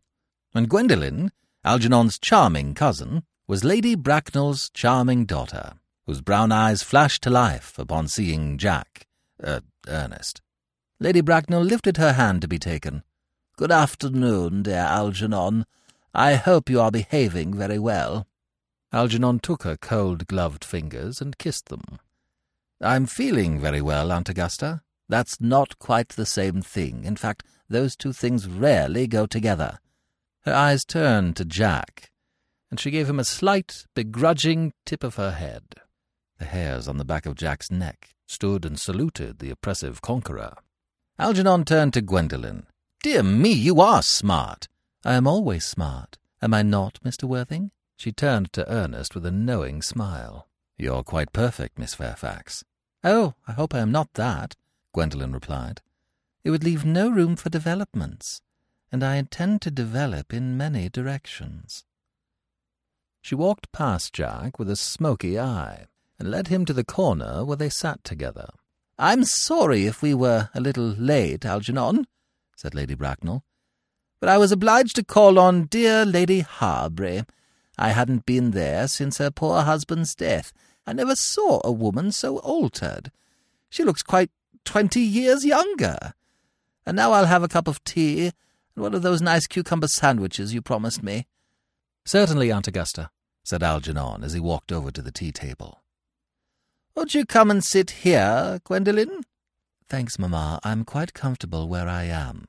And 0.53 0.69
Gwendolen, 0.69 1.31
Algernon's 1.65 2.19
charming 2.19 2.75
cousin, 2.75 3.23
was 3.47 3.63
Lady 3.63 3.95
Bracknell's 3.95 4.71
charming 4.71 5.25
daughter, 5.25 5.75
whose 6.05 6.21
brown 6.21 6.51
eyes 6.51 6.83
flashed 6.83 7.23
to 7.23 7.31
life 7.31 7.79
upon 7.79 8.09
seeing 8.09 8.59
Jack, 8.59 9.07
uh, 9.43 9.61
Ernest. 9.89 10.41
Lady 10.99 11.21
Bracknell 11.21 11.63
lifted 11.63 11.99
her 11.99 12.15
hand 12.15 12.41
to 12.43 12.49
be 12.49 12.59
taken. 12.59 13.03
Good 13.57 13.71
afternoon, 13.71 14.63
dear 14.63 14.77
Algernon. 14.77 15.67
I 16.15 16.35
hope 16.37 16.71
you 16.71 16.81
are 16.81 16.91
behaving 16.91 17.55
very 17.55 17.79
well. 17.79 18.27
Algernon 18.93 19.41
took 19.41 19.65
her 19.65 19.77
cold 19.77 20.27
gloved 20.27 20.65
fingers 20.65 21.21
and 21.21 21.37
kissed 21.37 21.69
them. 21.69 21.83
I'm 22.81 23.07
feeling 23.07 23.61
very 23.61 23.83
well, 23.83 24.11
Aunt 24.11 24.29
Augusta. 24.29 24.83
That's 25.09 25.41
not 25.41 25.79
quite 25.79 26.11
the 26.11 26.27
same 26.27 26.63
thing. 26.63 27.05
In 27.05 27.17
fact, 27.17 27.45
those 27.69 27.97
two 27.97 28.13
things 28.13 28.49
rarely 28.49 29.07
go 29.07 29.27
together. 29.27 29.79
Her 30.43 30.55
eyes 30.55 30.85
turned 30.85 31.37
to 31.37 31.45
Jack, 31.45 32.11
and 32.71 32.81
she 32.81 32.91
gave 32.91 33.09
him 33.09 33.19
a 33.21 33.25
slight, 33.25 33.85
begrudging 33.95 34.73
tip 34.85 35.05
of 35.05 35.17
her 35.17 35.33
head. 35.33 35.75
The 36.39 36.47
hairs 36.47 36.89
on 36.89 36.97
the 36.97 37.05
back 37.05 37.27
of 37.27 37.35
Jack's 37.35 37.71
neck 37.71 38.16
stood 38.27 38.65
and 38.65 38.79
saluted 38.79 39.39
the 39.39 39.51
oppressive 39.51 40.03
conqueror. 40.03 40.55
Algernon 41.19 41.65
turned 41.65 41.95
to 41.95 42.03
Gwendolen. 42.03 42.67
Dear 43.03 43.23
me, 43.23 43.53
you 43.53 43.81
are 43.81 44.03
smart. 44.03 44.69
I 45.05 45.15
am 45.15 45.27
always 45.27 45.65
smart. 45.65 46.19
Am 46.43 46.53
I 46.53 46.63
not, 46.63 47.01
Mr. 47.05 47.25
Worthing? 47.25 47.71
She 47.97 48.13
turned 48.13 48.53
to 48.53 48.71
Ernest 48.71 49.15
with 49.15 49.25
a 49.25 49.31
knowing 49.31 49.81
smile. 49.81 50.49
You're 50.77 51.03
quite 51.03 51.33
perfect, 51.33 51.79
Miss 51.79 51.95
Fairfax. 51.95 52.65
Oh, 53.03 53.35
I 53.47 53.53
hope 53.53 53.75
I 53.75 53.79
am 53.79 53.93
not 53.93 54.13
that, 54.15 54.57
Gwendolen 54.93 55.33
replied. 55.33 55.81
It 56.45 56.51
would 56.51 56.65
leave 56.65 56.85
no 56.85 57.09
room 57.09 57.37
for 57.37 57.49
developments, 57.49 58.43
and 58.93 59.03
I 59.03 59.17
intend 59.17 59.63
to 59.63 59.71
develop 59.71 60.35
in 60.35 60.57
many 60.57 60.89
directions. 60.89 61.85
She 63.23 63.35
walked 63.35 63.73
past 63.73 64.13
Jack 64.13 64.59
with 64.59 64.71
a 64.71 64.77
smoky 64.77 65.39
eye, 65.39 65.87
and 66.19 66.31
led 66.31 66.49
him 66.49 66.65
to 66.65 66.73
the 66.73 66.85
corner 66.85 67.45
where 67.45 67.57
they 67.57 67.69
sat 67.69 68.03
together. 68.05 68.49
I'm 68.99 69.25
sorry 69.25 69.87
if 69.87 70.01
we 70.01 70.15
were 70.15 70.49
a 70.55 70.61
little 70.61 70.95
late, 70.99 71.45
Algernon, 71.45 72.07
said 72.57 72.75
Lady 72.75 72.95
Bracknell, 72.95 73.45
but 74.21 74.29
I 74.29 74.39
was 74.39 74.53
obliged 74.53 74.97
to 74.97 75.05
call 75.05 75.39
on 75.39 75.67
dear 75.67 76.05
Lady 76.07 76.41
Harbury. 76.41 77.25
I 77.79 77.91
hadn't 77.91 78.25
been 78.25 78.53
there 78.53 78.89
since 78.89 79.19
her 79.19 79.31
poor 79.31 79.63
husband's 79.63 80.15
death. 80.15 80.53
I 80.87 80.95
never 80.95 81.15
saw 81.15 81.61
a 81.63 81.73
woman 81.73 82.13
so 82.13 82.39
altered. 82.39 83.13
She 83.69 83.85
looks 83.85 84.03
quite 84.03 84.31
twenty 84.65 85.03
years 85.03 85.45
younger. 85.45 86.15
And 86.87 86.97
now 86.97 87.13
I'll 87.13 87.27
have 87.27 87.43
a 87.43 87.49
cup 87.49 87.69
of 87.69 87.85
tea 87.85 88.33
and 88.75 88.83
one 88.83 88.95
of 88.95 89.03
those 89.03 89.21
nice 89.21 89.47
cucumber 89.47 89.89
sandwiches 89.89 90.55
you 90.55 90.63
promised 90.63 91.03
me. 91.03 91.27
Certainly, 92.07 92.51
Aunt 92.53 92.69
Augusta 92.69 93.11
said 93.43 93.63
Algernon 93.63 94.25
as 94.25 94.33
he 94.33 94.41
walked 94.41 94.73
over 94.73 94.91
to 94.91 95.03
the 95.03 95.13
tea 95.13 95.33
table. 95.33 95.83
Won't 96.97 97.15
you 97.15 97.27
come 97.27 97.51
and 97.51 97.63
sit 97.63 97.91
here, 97.91 98.59
Gwendolen? 98.65 99.21
Thanks, 99.87 100.19
mamma. 100.19 100.59
I'm 100.65 100.83
quite 100.83 101.13
comfortable 101.13 101.69
where 101.69 101.87
I 101.87 102.05
am, 102.05 102.47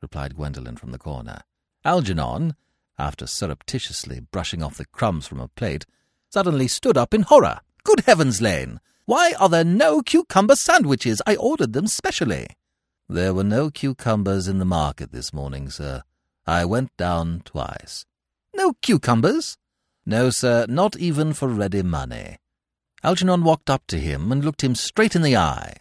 replied 0.00 0.36
Gwendolen 0.36 0.76
from 0.76 0.92
the 0.92 0.98
corner. 0.98 1.40
Algernon, 1.84 2.54
after 2.96 3.26
surreptitiously 3.26 4.20
brushing 4.20 4.62
off 4.62 4.76
the 4.76 4.84
crumbs 4.84 5.26
from 5.26 5.40
a 5.40 5.48
plate, 5.48 5.84
suddenly 6.30 6.68
stood 6.68 6.96
up 6.96 7.12
in 7.12 7.22
horror. 7.22 7.58
Good 7.82 8.04
heavens, 8.06 8.40
Lane! 8.40 8.78
Why 9.04 9.34
are 9.40 9.48
there 9.48 9.64
no 9.64 10.00
cucumber 10.02 10.54
sandwiches? 10.54 11.20
I 11.26 11.34
ordered 11.34 11.72
them 11.72 11.88
specially. 11.88 12.46
There 13.08 13.34
were 13.34 13.42
no 13.42 13.68
cucumbers 13.68 14.46
in 14.46 14.60
the 14.60 14.64
market 14.64 15.10
this 15.10 15.32
morning, 15.32 15.70
sir. 15.70 16.04
I 16.46 16.64
went 16.64 16.96
down 16.96 17.42
twice. 17.44 18.06
No 18.54 18.74
cucumbers? 18.80 19.56
No, 20.06 20.30
sir, 20.30 20.66
not 20.68 20.96
even 20.96 21.32
for 21.32 21.48
ready 21.48 21.82
money. 21.82 22.36
Algernon 23.02 23.44
walked 23.44 23.70
up 23.70 23.86
to 23.88 23.98
him 23.98 24.32
and 24.32 24.44
looked 24.44 24.64
him 24.64 24.74
straight 24.74 25.14
in 25.14 25.22
the 25.22 25.36
eye. 25.36 25.74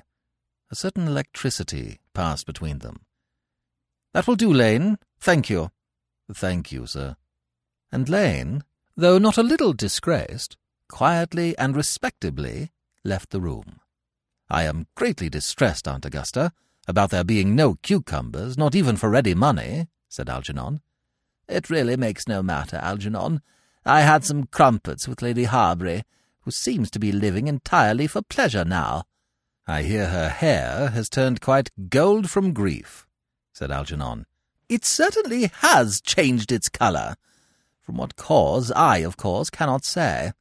A 0.71 0.75
certain 0.75 1.07
electricity 1.07 1.99
passed 2.13 2.45
between 2.45 2.79
them. 2.79 3.01
That 4.13 4.27
will 4.27 4.35
do, 4.35 4.53
Lane. 4.53 4.97
Thank 5.19 5.49
you. 5.49 5.71
Thank 6.33 6.71
you, 6.71 6.85
sir. 6.85 7.15
And 7.91 8.09
Lane, 8.09 8.63
though 8.95 9.17
not 9.17 9.37
a 9.37 9.43
little 9.43 9.73
disgraced, 9.73 10.57
quietly 10.89 11.57
and 11.57 11.75
respectably 11.75 12.71
left 13.03 13.29
the 13.29 13.41
room. 13.41 13.79
I 14.49 14.63
am 14.63 14.87
greatly 14.95 15.29
distressed, 15.29 15.87
Aunt 15.87 16.05
Augusta, 16.05 16.51
about 16.87 17.09
there 17.09 17.23
being 17.23 17.55
no 17.55 17.75
cucumbers, 17.75 18.57
not 18.57 18.75
even 18.75 18.95
for 18.95 19.09
ready 19.09 19.33
money, 19.33 19.87
said 20.09 20.29
Algernon. 20.29 20.81
It 21.47 21.69
really 21.69 21.97
makes 21.97 22.27
no 22.27 22.41
matter, 22.41 22.77
Algernon. 22.77 23.41
I 23.85 24.01
had 24.01 24.23
some 24.25 24.47
crumpets 24.47 25.07
with 25.07 25.21
Lady 25.21 25.45
Harbury, 25.45 26.03
who 26.47 26.51
seems 26.51 26.89
to 26.89 26.97
be 26.97 27.11
living 27.11 27.49
entirely 27.49 28.07
for 28.07 28.21
pleasure 28.21 28.63
now. 28.63 29.03
I 29.67 29.83
hear 29.83 30.07
her 30.07 30.29
hair 30.29 30.91
has 30.91 31.09
turned 31.09 31.41
quite 31.41 31.71
gold 31.89 32.29
from 32.29 32.53
grief, 32.53 33.05
said 33.51 33.69
Algernon. 33.69 34.25
It 34.69 34.85
certainly 34.85 35.51
has 35.55 35.99
changed 35.99 36.53
its 36.53 36.69
colour. 36.69 37.17
From 37.81 37.97
what 37.97 38.15
cause, 38.15 38.71
I, 38.71 38.99
of 38.99 39.17
course, 39.17 39.49
cannot 39.49 39.83
say. 39.83 40.31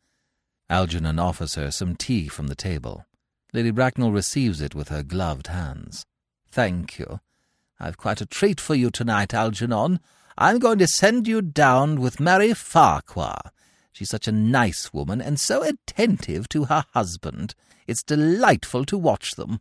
Algernon 0.70 1.18
offers 1.18 1.56
her 1.56 1.72
some 1.72 1.96
tea 1.96 2.28
from 2.28 2.46
the 2.46 2.54
table. 2.54 3.04
Lady 3.52 3.72
Bracknell 3.72 4.12
receives 4.12 4.60
it 4.60 4.76
with 4.76 4.90
her 4.90 5.02
gloved 5.02 5.48
hands. 5.48 6.06
Thank 6.52 7.00
you. 7.00 7.18
I've 7.80 7.96
quite 7.96 8.20
a 8.20 8.26
treat 8.26 8.60
for 8.60 8.76
you 8.76 8.90
tonight, 8.90 9.34
Algernon. 9.34 9.98
I'm 10.38 10.60
going 10.60 10.78
to 10.78 10.86
send 10.86 11.26
you 11.26 11.42
down 11.42 12.00
with 12.00 12.20
Mary 12.20 12.54
Farquhar. 12.54 13.50
She's 13.96 14.10
such 14.10 14.28
a 14.28 14.32
nice 14.32 14.92
woman 14.92 15.22
and 15.22 15.40
so 15.40 15.62
attentive 15.62 16.50
to 16.50 16.66
her 16.66 16.84
husband. 16.92 17.54
It's 17.86 18.02
delightful 18.02 18.84
to 18.84 18.98
watch 18.98 19.36
them. 19.36 19.60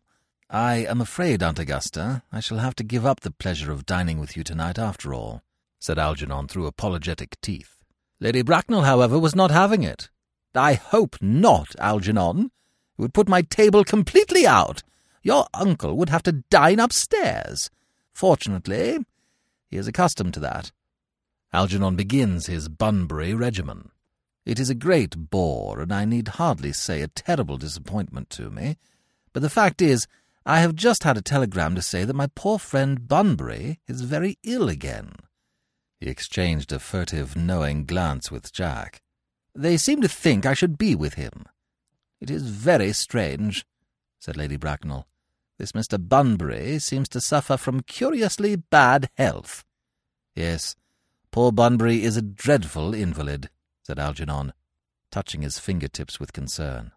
I 0.49 0.85
am 0.85 0.99
afraid, 0.99 1.41
Aunt 1.41 1.57
Augusta, 1.57 2.21
I 2.33 2.41
shall 2.41 2.57
have 2.57 2.75
to 2.75 2.83
give 2.83 3.05
up 3.05 3.21
the 3.21 3.31
pleasure 3.31 3.71
of 3.71 3.85
dining 3.85 4.19
with 4.19 4.35
you 4.35 4.43
tonight 4.43 4.77
after 4.77 5.13
all, 5.13 5.41
said 5.79 5.97
Algernon 5.97 6.49
through 6.49 6.65
apologetic 6.65 7.39
teeth. 7.39 7.77
Lady 8.19 8.41
Bracknell, 8.41 8.81
however, 8.81 9.17
was 9.17 9.37
not 9.37 9.51
having 9.51 9.83
it. 9.83 10.09
I 10.53 10.73
hope 10.73 11.15
not, 11.21 11.73
Algernon. 11.79 12.51
It 12.97 13.01
would 13.01 13.13
put 13.13 13.29
my 13.29 13.41
table 13.41 13.85
completely 13.85 14.45
out. 14.45 14.83
Your 15.23 15.47
uncle 15.53 15.95
would 15.95 16.09
have 16.09 16.23
to 16.23 16.43
dine 16.49 16.81
upstairs. 16.81 17.69
Fortunately, 18.11 18.97
he 19.69 19.77
is 19.77 19.87
accustomed 19.87 20.33
to 20.33 20.41
that. 20.41 20.73
Algernon 21.53 21.95
begins 21.95 22.47
his 22.47 22.67
Bunbury 22.67 23.33
regimen. 23.33 23.91
It 24.45 24.59
is 24.59 24.69
a 24.69 24.75
great 24.75 25.29
bore, 25.31 25.79
and 25.79 25.91
I 25.91 26.05
need 26.05 26.27
hardly 26.27 26.71
say 26.71 27.01
a 27.01 27.07
terrible 27.07 27.57
disappointment 27.57 28.29
to 28.31 28.51
me. 28.51 28.77
But 29.33 29.41
the 29.41 29.49
fact 29.49 29.81
is, 29.81 30.07
I 30.45 30.59
have 30.59 30.75
just 30.75 31.03
had 31.03 31.17
a 31.17 31.21
telegram 31.21 31.73
to 31.73 31.81
say 31.81 32.03
that 32.03 32.15
my 32.15 32.27
poor 32.35 32.59
friend 32.59 33.07
Bunbury 33.07 33.79
is 33.87 34.01
very 34.01 34.37
ill 34.43 34.69
again. 34.69 35.13
He 35.99 36.09
exchanged 36.09 36.71
a 36.71 36.77
furtive, 36.77 37.35
knowing 37.35 37.85
glance 37.85 38.29
with 38.29 38.53
Jack. 38.53 39.01
They 39.55 39.77
seem 39.77 40.01
to 40.01 40.07
think 40.07 40.45
I 40.45 40.53
should 40.53 40.77
be 40.77 40.93
with 40.93 41.15
him. 41.15 41.45
It 42.21 42.29
is 42.29 42.43
very 42.43 42.93
strange, 42.93 43.65
said 44.19 44.37
Lady 44.37 44.57
Bracknell. 44.57 45.07
This 45.57 45.71
Mr. 45.71 45.97
Bunbury 45.97 46.77
seems 46.79 47.09
to 47.09 47.21
suffer 47.21 47.57
from 47.57 47.81
curiously 47.81 48.55
bad 48.55 49.09
health. 49.17 49.63
Yes, 50.35 50.75
poor 51.31 51.51
Bunbury 51.51 52.03
is 52.03 52.17
a 52.17 52.21
dreadful 52.21 52.93
invalid, 52.93 53.49
said 53.85 53.99
Algernon, 53.99 54.51
touching 55.11 55.43
his 55.43 55.59
fingertips 55.59 56.19
with 56.19 56.33
concern. 56.33 56.91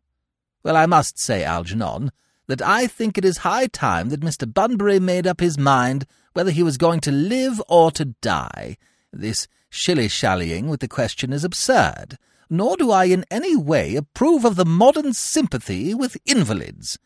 Well, 0.63 0.75
I 0.75 0.87
must 0.87 1.19
say, 1.19 1.45
Algernon, 1.45 2.11
that 2.47 2.63
I 2.63 2.87
think 2.87 3.19
it 3.19 3.27
is 3.27 3.39
high 3.39 3.67
time 3.67 4.09
that 4.09 4.23
Mr. 4.23 4.51
Bunbury 4.51 4.99
made 4.99 5.27
up 5.27 5.41
his 5.41 5.59
mind 5.59 6.07
whether 6.33 6.51
he 6.51 6.63
was 6.63 6.79
going 6.79 7.01
to 7.01 7.13
live 7.13 7.61
or 7.69 7.91
to 7.91 8.07
die. 8.23 8.79
This 9.13 9.49
shilly-shallying 9.69 10.69
with 10.69 10.81
the 10.81 10.89
question 10.89 11.31
is 11.31 11.45
absurd, 11.45 12.17
nor 12.49 12.77
do 12.79 12.91
I 12.91 13.05
in 13.05 13.27
any 13.31 13.55
way 13.55 13.95
approve 13.95 14.47
of 14.47 14.57
the 14.57 14.65
modern 14.65 15.13
sympathy 15.13 15.93
with 15.93 16.17
invalids. 16.25 16.99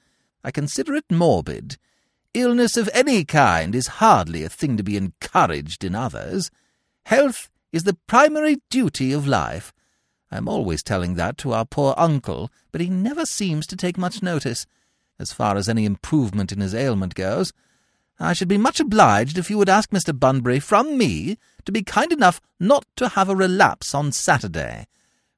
I 0.44 0.52
consider 0.52 0.94
it 0.94 1.10
morbid. 1.10 1.76
Illness 2.34 2.76
of 2.76 2.88
any 2.94 3.24
kind 3.24 3.74
is 3.74 3.98
hardly 3.98 4.44
a 4.44 4.48
thing 4.48 4.76
to 4.76 4.84
be 4.84 4.96
encouraged 4.96 5.82
in 5.82 5.96
others. 5.96 6.52
Health 7.06 7.48
is 7.72 7.85
the 7.85 7.96
primary 8.06 8.58
duty 8.70 9.12
of 9.12 9.26
life. 9.26 9.72
I 10.30 10.37
am 10.37 10.48
always 10.48 10.82
telling 10.82 11.14
that 11.14 11.37
to 11.38 11.52
our 11.52 11.64
poor 11.64 11.94
uncle, 11.96 12.50
but 12.70 12.80
he 12.80 12.88
never 12.88 13.26
seems 13.26 13.66
to 13.68 13.76
take 13.76 13.98
much 13.98 14.22
notice. 14.22 14.66
As 15.18 15.32
far 15.32 15.56
as 15.56 15.68
any 15.68 15.85
improvement 15.85 16.52
in 16.52 16.61
his 16.61 16.74
ailment 16.74 17.14
goes, 17.14 17.52
I 18.20 18.35
should 18.35 18.48
be 18.48 18.58
much 18.58 18.78
obliged 18.78 19.37
if 19.37 19.50
you 19.50 19.58
would 19.58 19.68
ask 19.68 19.90
Mr. 19.90 20.18
Bunbury 20.18 20.61
from 20.61 20.96
me 20.96 21.38
to 21.64 21.72
be 21.72 21.82
kind 21.82 22.12
enough 22.12 22.40
not 22.61 22.85
to 22.96 23.08
have 23.08 23.28
a 23.28 23.37
relapse 23.37 23.94
on 23.94 24.12
Saturday. 24.12 24.87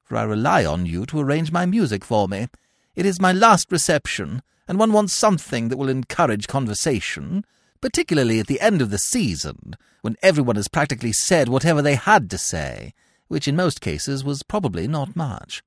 for 0.03 0.17
I 0.17 0.23
rely 0.23 0.65
on 0.65 0.85
you 0.85 1.05
to 1.07 1.19
arrange 1.19 1.51
my 1.51 1.65
music 1.65 2.05
for 2.05 2.27
me. 2.27 2.47
It 2.95 3.05
is 3.05 3.19
my 3.19 3.31
last 3.31 3.71
reception, 3.71 4.41
and 4.67 4.77
one 4.77 4.93
wants 4.93 5.13
something 5.13 5.69
that 5.69 5.77
will 5.77 5.89
encourage 5.89 6.47
conversation, 6.47 7.45
particularly 7.85 8.39
at 8.39 8.47
the 8.47 8.59
end 8.61 8.81
of 8.81 8.89
the 8.89 8.97
season, 8.97 9.75
when 10.01 10.15
everyone 10.23 10.55
has 10.55 10.67
practically 10.67 11.13
said 11.13 11.47
whatever 11.47 11.83
they 11.83 11.93
had 11.93 12.31
to 12.31 12.35
say, 12.35 12.95
which 13.27 13.47
in 13.47 13.55
most 13.55 13.79
cases 13.79 14.23
was 14.23 14.41
probably 14.41 14.87
not 14.87 15.15
much. 15.15 15.61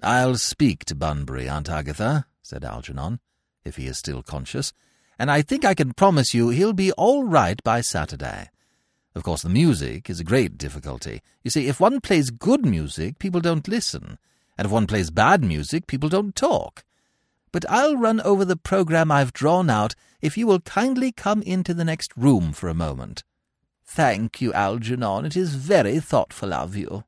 I'll 0.00 0.36
speak 0.36 0.84
to 0.84 0.94
Bunbury, 0.94 1.48
Aunt 1.48 1.68
Agatha, 1.68 2.26
said 2.42 2.64
Algernon, 2.64 3.18
if 3.64 3.74
he 3.74 3.88
is 3.88 3.98
still 3.98 4.22
conscious, 4.22 4.72
and 5.18 5.32
I 5.32 5.42
think 5.42 5.64
I 5.64 5.74
can 5.74 5.94
promise 5.94 6.32
you 6.32 6.50
he'll 6.50 6.72
be 6.72 6.92
all 6.92 7.24
right 7.24 7.60
by 7.64 7.80
Saturday. 7.80 8.50
Of 9.16 9.24
course, 9.24 9.42
the 9.42 9.48
music 9.48 10.08
is 10.08 10.20
a 10.20 10.24
great 10.24 10.58
difficulty. 10.58 11.22
You 11.42 11.50
see, 11.50 11.66
if 11.66 11.80
one 11.80 12.00
plays 12.00 12.30
good 12.30 12.64
music, 12.64 13.18
people 13.18 13.40
don't 13.40 13.66
listen, 13.66 14.20
and 14.56 14.66
if 14.66 14.70
one 14.70 14.86
plays 14.86 15.10
bad 15.10 15.42
music, 15.42 15.88
people 15.88 16.08
don't 16.08 16.36
talk. 16.36 16.84
But 17.52 17.64
I'll 17.68 17.96
run 17.96 18.20
over 18.20 18.44
the 18.44 18.56
program 18.56 19.10
I've 19.10 19.32
drawn 19.32 19.70
out 19.70 19.94
if 20.20 20.36
you 20.36 20.46
will 20.46 20.60
kindly 20.60 21.12
come 21.12 21.42
into 21.42 21.72
the 21.74 21.84
next 21.84 22.12
room 22.16 22.52
for 22.52 22.68
a 22.68 22.74
moment. 22.74 23.24
Thank 23.84 24.40
you, 24.40 24.52
Algernon. 24.52 25.24
It 25.24 25.36
is 25.36 25.54
very 25.54 26.00
thoughtful 26.00 26.52
of 26.52 26.76
you 26.76 27.04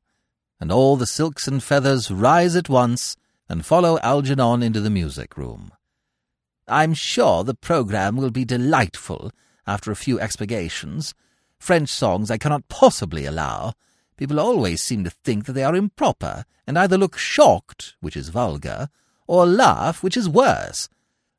and 0.61 0.71
all 0.71 0.95
the 0.95 1.07
silks 1.07 1.47
and 1.47 1.61
feathers 1.61 2.11
rise 2.11 2.55
at 2.55 2.69
once 2.69 3.17
and 3.49 3.65
follow 3.65 3.99
Algernon 4.03 4.61
into 4.61 4.79
the 4.79 4.91
music 4.91 5.35
room. 5.35 5.71
I'm 6.67 6.93
sure 6.93 7.43
the 7.43 7.55
programme 7.55 8.15
will 8.15 8.29
be 8.29 8.45
delightful 8.45 9.31
after 9.65 9.91
a 9.91 9.95
few 9.95 10.19
expurgations. 10.19 11.15
French 11.57 11.89
songs 11.89 12.29
I 12.29 12.37
cannot 12.37 12.69
possibly 12.69 13.25
allow. 13.25 13.73
People 14.15 14.39
always 14.39 14.83
seem 14.83 15.03
to 15.03 15.09
think 15.09 15.45
that 15.45 15.53
they 15.53 15.63
are 15.63 15.75
improper, 15.75 16.45
and 16.67 16.77
either 16.77 16.97
look 16.97 17.17
shocked, 17.17 17.95
which 17.99 18.15
is 18.15 18.29
vulgar, 18.29 18.89
or 19.31 19.45
laugh, 19.45 20.03
which 20.03 20.17
is 20.17 20.27
worse. 20.27 20.89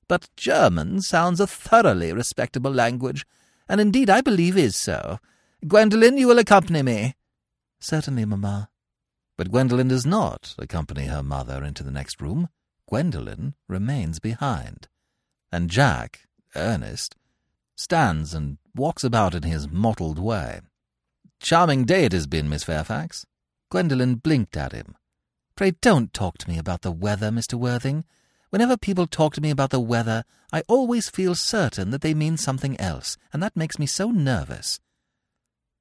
But 0.08 0.30
German 0.34 1.02
sounds 1.02 1.40
a 1.40 1.46
thoroughly 1.46 2.10
respectable 2.10 2.70
language, 2.70 3.26
and 3.68 3.82
indeed 3.82 4.08
I 4.08 4.22
believe 4.22 4.56
is 4.56 4.74
so. 4.74 5.18
Gwendolen, 5.68 6.16
you 6.16 6.26
will 6.26 6.38
accompany 6.38 6.80
me. 6.82 7.16
Certainly, 7.80 8.24
mamma. 8.24 8.70
But 9.36 9.50
Gwendolen 9.50 9.88
does 9.88 10.06
not 10.06 10.54
accompany 10.58 11.04
her 11.04 11.22
mother 11.22 11.62
into 11.62 11.82
the 11.82 11.90
next 11.90 12.22
room. 12.22 12.48
Gwendolen 12.88 13.56
remains 13.68 14.20
behind. 14.20 14.88
And 15.52 15.68
Jack, 15.68 16.20
Ernest, 16.56 17.14
stands 17.76 18.32
and 18.32 18.56
walks 18.74 19.04
about 19.04 19.34
in 19.34 19.42
his 19.42 19.68
mottled 19.68 20.18
way. 20.18 20.62
Charming 21.40 21.84
day 21.84 22.06
it 22.06 22.12
has 22.12 22.26
been, 22.26 22.48
Miss 22.48 22.64
Fairfax. 22.64 23.26
Gwendolen 23.70 24.14
blinked 24.14 24.56
at 24.56 24.72
him. 24.72 24.94
Pray 25.54 25.72
don't 25.80 26.12
talk 26.12 26.38
to 26.38 26.48
me 26.48 26.58
about 26.58 26.82
the 26.82 26.92
weather, 26.92 27.30
Mr. 27.30 27.54
Worthing. 27.54 28.04
Whenever 28.50 28.76
people 28.76 29.06
talk 29.06 29.34
to 29.34 29.40
me 29.40 29.50
about 29.50 29.70
the 29.70 29.80
weather, 29.80 30.24
I 30.52 30.62
always 30.68 31.08
feel 31.08 31.34
certain 31.34 31.90
that 31.90 32.00
they 32.00 32.14
mean 32.14 32.36
something 32.36 32.78
else, 32.80 33.16
and 33.32 33.42
that 33.42 33.56
makes 33.56 33.78
me 33.78 33.86
so 33.86 34.10
nervous. 34.10 34.80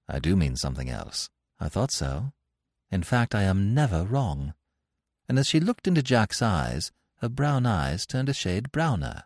I 0.08 0.20
do 0.20 0.36
mean 0.36 0.56
something 0.56 0.90
else. 0.90 1.30
I 1.60 1.70
thought 1.70 1.92
so. 1.92 2.34
In 2.90 3.04
fact, 3.04 3.34
I 3.34 3.44
am 3.44 3.74
never 3.74 4.04
wrong. 4.04 4.54
And 5.30 5.40
as 5.40 5.48
she 5.48 5.60
looked 5.60 5.88
into 5.88 6.04
Jack's 6.04 6.42
eyes, 6.42 6.92
her 7.22 7.30
brown 7.30 7.66
eyes 7.66 8.06
turned 8.06 8.28
a 8.28 8.34
shade 8.34 8.72
browner. 8.72 9.24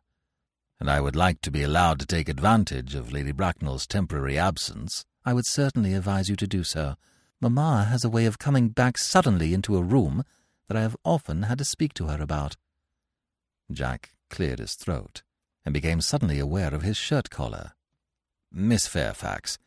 And 0.79 0.89
I 0.89 1.01
would 1.01 1.15
like 1.15 1.41
to 1.41 1.51
be 1.51 1.63
allowed 1.63 1.99
to 1.99 2.05
take 2.05 2.29
advantage 2.29 2.93
of 2.93 3.11
Lady 3.11 3.31
Bracknell's 3.31 3.87
temporary 3.87 4.37
absence. 4.37 5.05
I 5.23 5.33
would 5.33 5.47
certainly 5.47 5.93
advise 5.93 6.29
you 6.29 6.35
to 6.35 6.47
do 6.47 6.63
so. 6.63 6.95
Mamma 7.45 7.83
has 7.91 8.03
a 8.03 8.09
way 8.09 8.25
of 8.25 8.39
coming 8.39 8.69
back 8.69 8.97
suddenly 8.97 9.53
into 9.53 9.77
a 9.77 9.83
room 9.83 10.23
that 10.67 10.75
I 10.75 10.81
have 10.81 10.97
often 11.05 11.43
had 11.43 11.59
to 11.59 11.63
speak 11.63 11.93
to 11.93 12.07
her 12.07 12.19
about. 12.19 12.55
Jack 13.71 14.15
cleared 14.31 14.57
his 14.57 14.73
throat 14.73 15.21
and 15.63 15.71
became 15.71 16.01
suddenly 16.01 16.39
aware 16.39 16.73
of 16.73 16.81
his 16.81 16.97
shirt 16.97 17.29
collar. 17.29 17.73
Miss 18.51 18.87
Fairfax, 18.87 19.59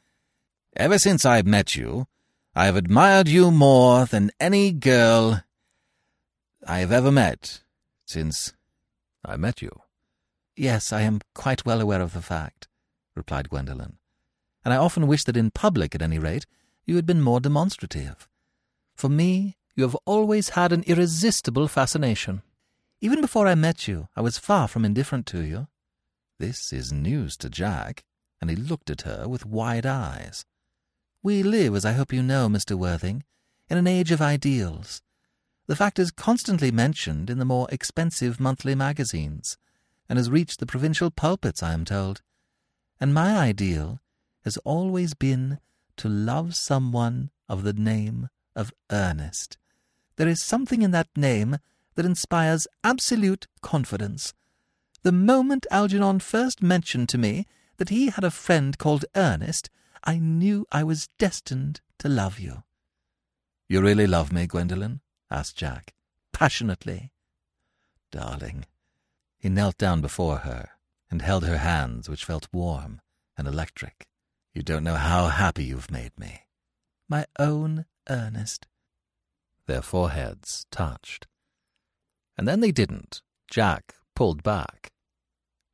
ever 0.74 0.98
since 0.98 1.24
I 1.24 1.42
met 1.42 1.76
you, 1.76 2.08
I 2.52 2.66
have 2.66 2.74
admired 2.74 3.28
you 3.28 3.52
more 3.52 4.06
than 4.06 4.32
any 4.40 4.72
girl 4.72 5.44
I 6.66 6.80
have 6.80 6.90
ever 6.90 7.12
met 7.12 7.62
since 8.04 8.54
I 9.24 9.36
met 9.36 9.62
you. 9.62 9.70
Yes, 10.56 10.92
I 10.92 11.02
am 11.02 11.20
quite 11.32 11.64
well 11.64 11.80
aware 11.80 12.00
of 12.00 12.12
the 12.12 12.22
fact, 12.22 12.66
replied 13.14 13.48
Gwendolen, 13.48 13.98
and 14.64 14.74
I 14.74 14.78
often 14.78 15.06
wish 15.06 15.22
that 15.24 15.36
in 15.36 15.52
public, 15.52 15.94
at 15.94 16.02
any 16.02 16.18
rate, 16.18 16.44
you 16.88 16.96
had 16.96 17.04
been 17.04 17.20
more 17.20 17.38
demonstrative. 17.38 18.26
For 18.94 19.10
me, 19.10 19.58
you 19.76 19.84
have 19.84 19.94
always 20.06 20.50
had 20.50 20.72
an 20.72 20.84
irresistible 20.86 21.68
fascination. 21.68 22.40
Even 23.02 23.20
before 23.20 23.46
I 23.46 23.54
met 23.54 23.86
you, 23.86 24.08
I 24.16 24.22
was 24.22 24.38
far 24.38 24.66
from 24.68 24.86
indifferent 24.86 25.26
to 25.26 25.42
you. 25.42 25.68
This 26.38 26.72
is 26.72 26.90
news 26.90 27.36
to 27.36 27.50
Jack, 27.50 28.04
and 28.40 28.48
he 28.48 28.56
looked 28.56 28.88
at 28.88 29.02
her 29.02 29.28
with 29.28 29.44
wide 29.44 29.84
eyes. 29.84 30.46
We 31.22 31.42
live, 31.42 31.76
as 31.76 31.84
I 31.84 31.92
hope 31.92 32.10
you 32.10 32.22
know, 32.22 32.48
Mr. 32.48 32.74
Worthing, 32.74 33.22
in 33.68 33.76
an 33.76 33.86
age 33.86 34.10
of 34.10 34.22
ideals. 34.22 35.02
The 35.66 35.76
fact 35.76 35.98
is 35.98 36.10
constantly 36.10 36.70
mentioned 36.70 37.28
in 37.28 37.38
the 37.38 37.44
more 37.44 37.68
expensive 37.70 38.40
monthly 38.40 38.74
magazines, 38.74 39.58
and 40.08 40.16
has 40.16 40.30
reached 40.30 40.58
the 40.58 40.64
provincial 40.64 41.10
pulpits, 41.10 41.62
I 41.62 41.74
am 41.74 41.84
told. 41.84 42.22
And 42.98 43.12
my 43.12 43.36
ideal 43.36 44.00
has 44.44 44.56
always 44.58 45.12
been 45.12 45.58
to 45.98 46.08
love 46.08 46.54
someone 46.54 47.30
of 47.48 47.62
the 47.62 47.72
name 47.72 48.28
of 48.56 48.72
Ernest. 48.90 49.58
There 50.16 50.28
is 50.28 50.44
something 50.44 50.82
in 50.82 50.90
that 50.90 51.08
name 51.16 51.58
that 51.94 52.06
inspires 52.06 52.66
absolute 52.82 53.46
confidence. 53.60 54.34
The 55.02 55.12
moment 55.12 55.66
Algernon 55.70 56.20
first 56.20 56.62
mentioned 56.62 57.08
to 57.10 57.18
me 57.18 57.46
that 57.76 57.88
he 57.88 58.10
had 58.10 58.24
a 58.24 58.30
friend 58.30 58.76
called 58.78 59.04
Ernest, 59.14 59.70
I 60.04 60.18
knew 60.18 60.66
I 60.72 60.84
was 60.84 61.08
destined 61.18 61.80
to 61.98 62.08
love 62.08 62.38
you. 62.38 62.62
You 63.68 63.80
really 63.80 64.06
love 64.06 64.32
me, 64.32 64.46
Gwendolen? 64.46 65.00
asked 65.30 65.56
Jack. 65.56 65.94
Passionately. 66.32 67.12
Darling. 68.10 68.64
He 69.38 69.48
knelt 69.48 69.78
down 69.78 70.00
before 70.00 70.38
her 70.38 70.70
and 71.10 71.22
held 71.22 71.44
her 71.44 71.58
hands, 71.58 72.08
which 72.08 72.24
felt 72.24 72.48
warm 72.52 73.00
and 73.36 73.46
electric. 73.46 74.08
You 74.54 74.62
don't 74.62 74.84
know 74.84 74.96
how 74.96 75.26
happy 75.26 75.64
you've 75.64 75.90
made 75.90 76.18
me. 76.18 76.42
My 77.08 77.26
own 77.38 77.86
Ernest. 78.08 78.66
Their 79.66 79.82
foreheads 79.82 80.66
touched. 80.70 81.26
And 82.36 82.48
then 82.48 82.60
they 82.60 82.72
didn't. 82.72 83.22
Jack 83.50 83.94
pulled 84.14 84.42
back. 84.42 84.92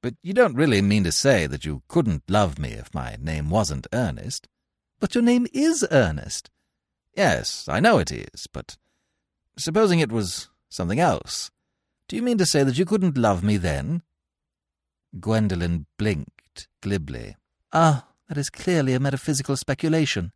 But 0.02 0.14
you 0.22 0.34
don't 0.34 0.54
really 0.54 0.82
mean 0.82 1.04
to 1.04 1.12
say 1.12 1.46
that 1.46 1.64
you 1.64 1.82
couldn't 1.88 2.28
love 2.28 2.58
me 2.58 2.72
if 2.72 2.92
my 2.92 3.16
name 3.20 3.48
wasn't 3.48 3.86
Ernest? 3.92 4.48
But 5.00 5.14
your 5.14 5.24
name 5.24 5.46
is 5.52 5.86
Ernest. 5.90 6.50
Yes, 7.16 7.68
I 7.68 7.80
know 7.80 7.98
it 7.98 8.10
is, 8.10 8.46
but 8.52 8.76
supposing 9.56 10.00
it 10.00 10.12
was 10.12 10.48
something 10.68 11.00
else. 11.00 11.50
Do 12.08 12.16
you 12.16 12.22
mean 12.22 12.38
to 12.38 12.46
say 12.46 12.64
that 12.64 12.76
you 12.76 12.84
couldn't 12.84 13.16
love 13.16 13.42
me 13.42 13.56
then? 13.56 14.02
Gwendolen 15.20 15.86
blinked 15.96 16.68
glibly. 16.82 17.36
Ah, 17.72 18.08
that 18.28 18.38
is 18.38 18.50
clearly 18.50 18.94
a 18.94 19.00
metaphysical 19.00 19.56
speculation, 19.56 20.32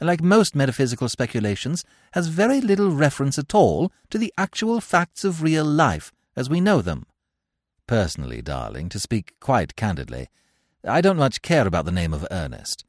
and 0.00 0.06
like 0.06 0.22
most 0.22 0.54
metaphysical 0.54 1.08
speculations, 1.08 1.84
has 2.12 2.28
very 2.28 2.60
little 2.60 2.90
reference 2.90 3.38
at 3.38 3.54
all 3.54 3.92
to 4.10 4.18
the 4.18 4.32
actual 4.38 4.80
facts 4.80 5.24
of 5.24 5.42
real 5.42 5.64
life 5.64 6.12
as 6.36 6.48
we 6.48 6.60
know 6.60 6.80
them. 6.80 7.06
Personally, 7.86 8.42
darling, 8.42 8.88
to 8.90 9.00
speak 9.00 9.34
quite 9.40 9.76
candidly, 9.76 10.28
I 10.84 11.00
don't 11.00 11.16
much 11.16 11.42
care 11.42 11.66
about 11.66 11.84
the 11.84 11.92
name 11.92 12.14
of 12.14 12.26
Ernest. 12.30 12.84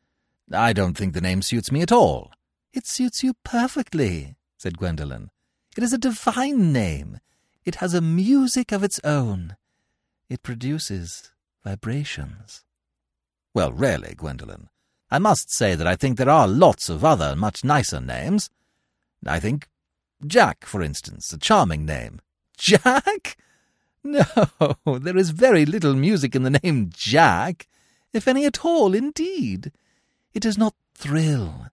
I 0.51 0.73
don't 0.73 0.95
think 0.95 1.13
the 1.13 1.21
name 1.21 1.41
suits 1.41 1.71
me 1.71 1.81
at 1.81 1.91
all. 1.91 2.31
It 2.73 2.85
suits 2.85 3.23
you 3.23 3.33
perfectly, 3.43 4.35
said 4.57 4.77
Gwendolen. 4.77 5.31
It 5.77 5.83
is 5.83 5.93
a 5.93 5.97
divine 5.97 6.73
name. 6.73 7.19
It 7.65 7.75
has 7.75 7.93
a 7.93 8.01
music 8.01 8.71
of 8.71 8.83
its 8.83 8.99
own. 9.03 9.55
It 10.29 10.43
produces 10.43 11.31
vibrations. 11.63 12.63
Well, 13.53 13.71
really, 13.71 14.13
Gwendolen, 14.15 14.69
I 15.11 15.19
must 15.19 15.51
say 15.51 15.75
that 15.75 15.87
I 15.87 15.95
think 15.95 16.17
there 16.17 16.29
are 16.29 16.47
lots 16.47 16.89
of 16.89 17.03
other 17.03 17.35
much 17.35 17.63
nicer 17.63 17.99
names. 17.99 18.49
I 19.25 19.39
think 19.39 19.67
Jack, 20.25 20.65
for 20.65 20.81
instance, 20.81 21.33
a 21.33 21.37
charming 21.37 21.85
name. 21.85 22.21
Jack? 22.57 23.37
No, 24.03 24.23
there 24.85 25.17
is 25.17 25.31
very 25.31 25.65
little 25.65 25.93
music 25.93 26.35
in 26.35 26.43
the 26.43 26.59
name 26.63 26.89
Jack, 26.93 27.67
if 28.13 28.27
any 28.27 28.45
at 28.45 28.63
all, 28.63 28.93
indeed. 28.93 29.71
It 30.33 30.41
does 30.41 30.57
not 30.57 30.75
thrill. 30.95 31.67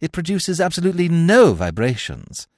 It 0.00 0.12
produces 0.12 0.60
absolutely 0.60 1.08
no 1.08 1.52
vibrations. 1.52 2.48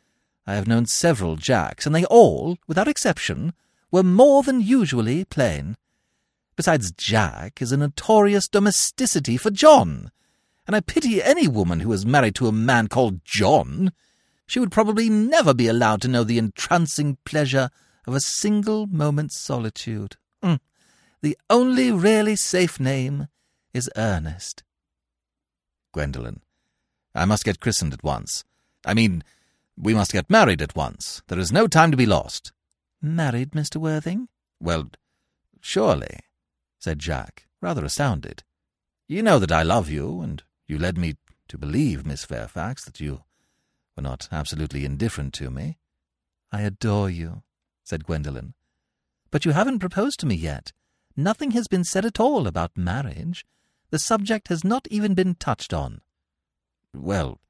I 0.47 0.55
have 0.55 0.67
known 0.69 0.87
several 0.87 1.37
Jacks, 1.37 1.87
and 1.87 1.95
they 1.95 2.05
all, 2.07 2.57
without 2.67 2.89
exception, 2.89 3.53
were 3.91 4.03
more 4.03 4.43
than 4.43 4.61
usually 4.61 5.25
plain. 5.25 5.77
Besides, 6.57 6.93
Jack 6.93 7.63
is 7.63 7.73
a 7.73 7.77
notorious 7.77 8.49
domesticity 8.49 9.37
for 9.37 9.51
John, 9.51 10.11
and 10.67 10.77
I 10.77 10.81
pity 10.81 11.23
any 11.23 11.49
woman 11.49 11.81
who 11.81 11.93
is 11.93 12.05
married 12.05 12.35
to 12.37 12.49
a 12.49 12.53
man 12.53 12.89
called 12.89 13.25
John. 13.25 13.93
she 14.47 14.59
would 14.59 14.73
probably 14.73 15.09
never 15.09 15.55
be 15.55 15.69
allowed 15.69 16.03
to 16.03 16.09
know 16.09 16.25
the 16.25 16.37
entrancing 16.39 17.17
pleasure 17.25 17.71
of 18.07 18.15
a 18.15 18.21
single 18.21 18.89
moment's 18.89 19.39
solitude. 19.41 20.17
Mm. 20.43 20.59
The 21.23 21.39
only 21.49 21.93
really 21.93 22.35
safe 22.35 22.81
name 22.81 23.29
is 23.73 23.89
Ernest. 23.97 24.65
Gwendolen, 25.93 26.41
I 27.15 27.27
must 27.27 27.45
get 27.45 27.61
christened 27.61 27.93
at 27.93 28.03
once. 28.03 28.43
I 28.85 28.93
mean, 28.95 29.23
we 29.77 29.95
must 29.95 30.13
get 30.13 30.29
married 30.29 30.63
at 30.63 30.75
once. 30.75 31.23
There 31.29 31.39
is 31.39 31.53
no 31.53 31.69
time 31.69 31.91
to 31.93 31.97
be 31.97 32.07
lost. 32.07 32.53
Married, 33.01 33.53
Mr. 33.53 33.77
Worthing? 33.77 34.29
Well, 34.61 34.91
surely, 35.61 36.19
said 36.81 36.99
Jack, 36.99 37.47
rather 37.61 37.85
astounded. 37.85 38.43
You 39.07 39.23
know 39.23 39.39
that 39.39 39.53
I 39.53 39.63
love 39.63 39.89
you, 39.89 40.23
and 40.23 40.43
you 40.67 40.79
led 40.79 40.99
me 40.99 41.15
to 41.49 41.59
believe, 41.59 42.07
Miss 42.07 42.25
Fairfax, 42.25 42.85
that 42.87 43.01
you 43.01 43.23
were 43.97 44.03
not 44.03 44.29
absolutely 44.33 44.85
indifferent 44.85 45.35
to 45.35 45.51
me. 45.51 45.79
I 46.51 46.63
adore 46.63 47.11
you, 47.11 47.43
said 47.85 48.05
Gwendolen. 48.05 48.55
But 49.31 49.45
you 49.45 49.53
haven't 49.53 49.79
proposed 49.79 50.19
to 50.21 50.27
me 50.27 50.35
yet. 50.35 50.73
Nothing 51.17 51.51
has 51.53 51.69
been 51.69 51.85
said 51.85 52.05
at 52.05 52.19
all 52.19 52.47
about 52.47 52.77
marriage. 52.77 53.45
The 53.91 53.99
subject 53.99 54.49
has 54.49 54.65
not 54.65 54.89
even 54.91 55.15
been 55.15 55.35
touched 55.35 55.75
on. 55.75 56.01
Well, 56.95 57.41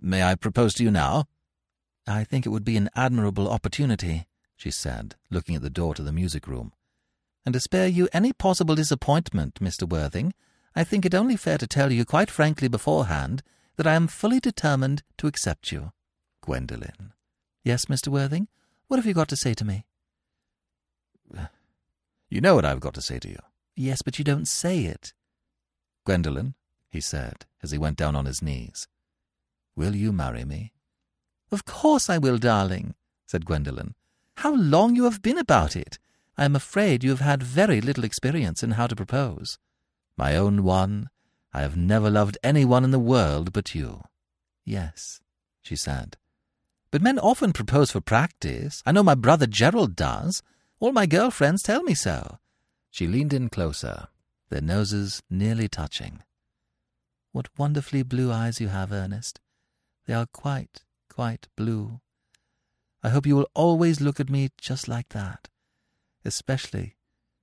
may 0.00 0.22
I 0.22 0.34
propose 0.34 0.74
to 0.74 0.84
you 0.84 0.90
now? 0.90 1.26
I 2.06 2.24
think 2.24 2.44
it 2.44 2.50
would 2.50 2.64
be 2.64 2.76
an 2.76 2.90
admirable 2.96 3.48
opportunity, 3.48 4.26
she 4.56 4.70
said, 4.70 5.14
looking 5.30 5.54
at 5.54 5.62
the 5.62 5.70
door 5.70 5.94
to 5.94 6.02
the 6.02 6.12
music 6.12 6.46
room. 6.46 6.72
And 7.48 7.54
to 7.54 7.60
spare 7.60 7.88
you 7.88 8.10
any 8.12 8.34
possible 8.34 8.74
disappointment, 8.74 9.54
Mr. 9.54 9.88
Worthing, 9.88 10.34
I 10.76 10.84
think 10.84 11.06
it 11.06 11.14
only 11.14 11.34
fair 11.34 11.56
to 11.56 11.66
tell 11.66 11.90
you 11.90 12.04
quite 12.04 12.30
frankly 12.30 12.68
beforehand 12.68 13.42
that 13.76 13.86
I 13.86 13.94
am 13.94 14.06
fully 14.06 14.38
determined 14.38 15.02
to 15.16 15.26
accept 15.26 15.72
you. 15.72 15.92
Gwendolen. 16.42 17.14
Yes, 17.64 17.86
Mr. 17.86 18.08
Worthing? 18.08 18.48
What 18.88 18.98
have 18.98 19.06
you 19.06 19.14
got 19.14 19.28
to 19.28 19.36
say 19.36 19.54
to 19.54 19.64
me? 19.64 19.86
You 22.28 22.42
know 22.42 22.54
what 22.54 22.66
I've 22.66 22.80
got 22.80 22.92
to 22.92 23.00
say 23.00 23.18
to 23.18 23.30
you. 23.30 23.38
Yes, 23.74 24.02
but 24.02 24.18
you 24.18 24.26
don't 24.26 24.46
say 24.46 24.84
it. 24.84 25.14
Gwendolen, 26.04 26.52
he 26.90 27.00
said, 27.00 27.46
as 27.62 27.70
he 27.70 27.78
went 27.78 27.96
down 27.96 28.14
on 28.14 28.26
his 28.26 28.42
knees, 28.42 28.88
will 29.74 29.96
you 29.96 30.12
marry 30.12 30.44
me? 30.44 30.74
Of 31.50 31.64
course 31.64 32.10
I 32.10 32.18
will, 32.18 32.36
darling, 32.36 32.94
said 33.26 33.46
Gwendolen. 33.46 33.94
How 34.36 34.54
long 34.54 34.94
you 34.94 35.04
have 35.04 35.22
been 35.22 35.38
about 35.38 35.76
it! 35.76 35.98
I 36.38 36.44
am 36.44 36.54
afraid 36.54 37.02
you 37.02 37.10
have 37.10 37.20
had 37.20 37.42
very 37.42 37.80
little 37.80 38.04
experience 38.04 38.62
in 38.62 38.72
how 38.72 38.86
to 38.86 38.94
propose. 38.94 39.58
My 40.16 40.36
own 40.36 40.62
one, 40.62 41.10
I 41.52 41.62
have 41.62 41.76
never 41.76 42.08
loved 42.08 42.38
any 42.44 42.64
one 42.64 42.84
in 42.84 42.92
the 42.92 42.98
world 43.00 43.52
but 43.52 43.74
you. 43.74 44.02
Yes, 44.64 45.20
she 45.62 45.74
said. 45.74 46.16
But 46.92 47.02
men 47.02 47.18
often 47.18 47.52
propose 47.52 47.90
for 47.90 48.00
practice. 48.00 48.84
I 48.86 48.92
know 48.92 49.02
my 49.02 49.16
brother 49.16 49.46
Gerald 49.46 49.96
does. 49.96 50.40
All 50.78 50.92
my 50.92 51.06
girl 51.06 51.32
friends 51.32 51.60
tell 51.62 51.82
me 51.82 51.94
so. 51.94 52.38
She 52.88 53.08
leaned 53.08 53.32
in 53.32 53.48
closer, 53.48 54.06
their 54.48 54.60
noses 54.60 55.22
nearly 55.28 55.66
touching. 55.66 56.22
What 57.32 57.48
wonderfully 57.58 58.04
blue 58.04 58.32
eyes 58.32 58.60
you 58.60 58.68
have, 58.68 58.92
Ernest. 58.92 59.40
They 60.06 60.14
are 60.14 60.26
quite, 60.26 60.84
quite 61.10 61.48
blue. 61.56 62.00
I 63.02 63.08
hope 63.08 63.26
you 63.26 63.34
will 63.34 63.50
always 63.54 64.00
look 64.00 64.20
at 64.20 64.30
me 64.30 64.50
just 64.58 64.86
like 64.86 65.08
that, 65.10 65.48
especially 66.28 66.94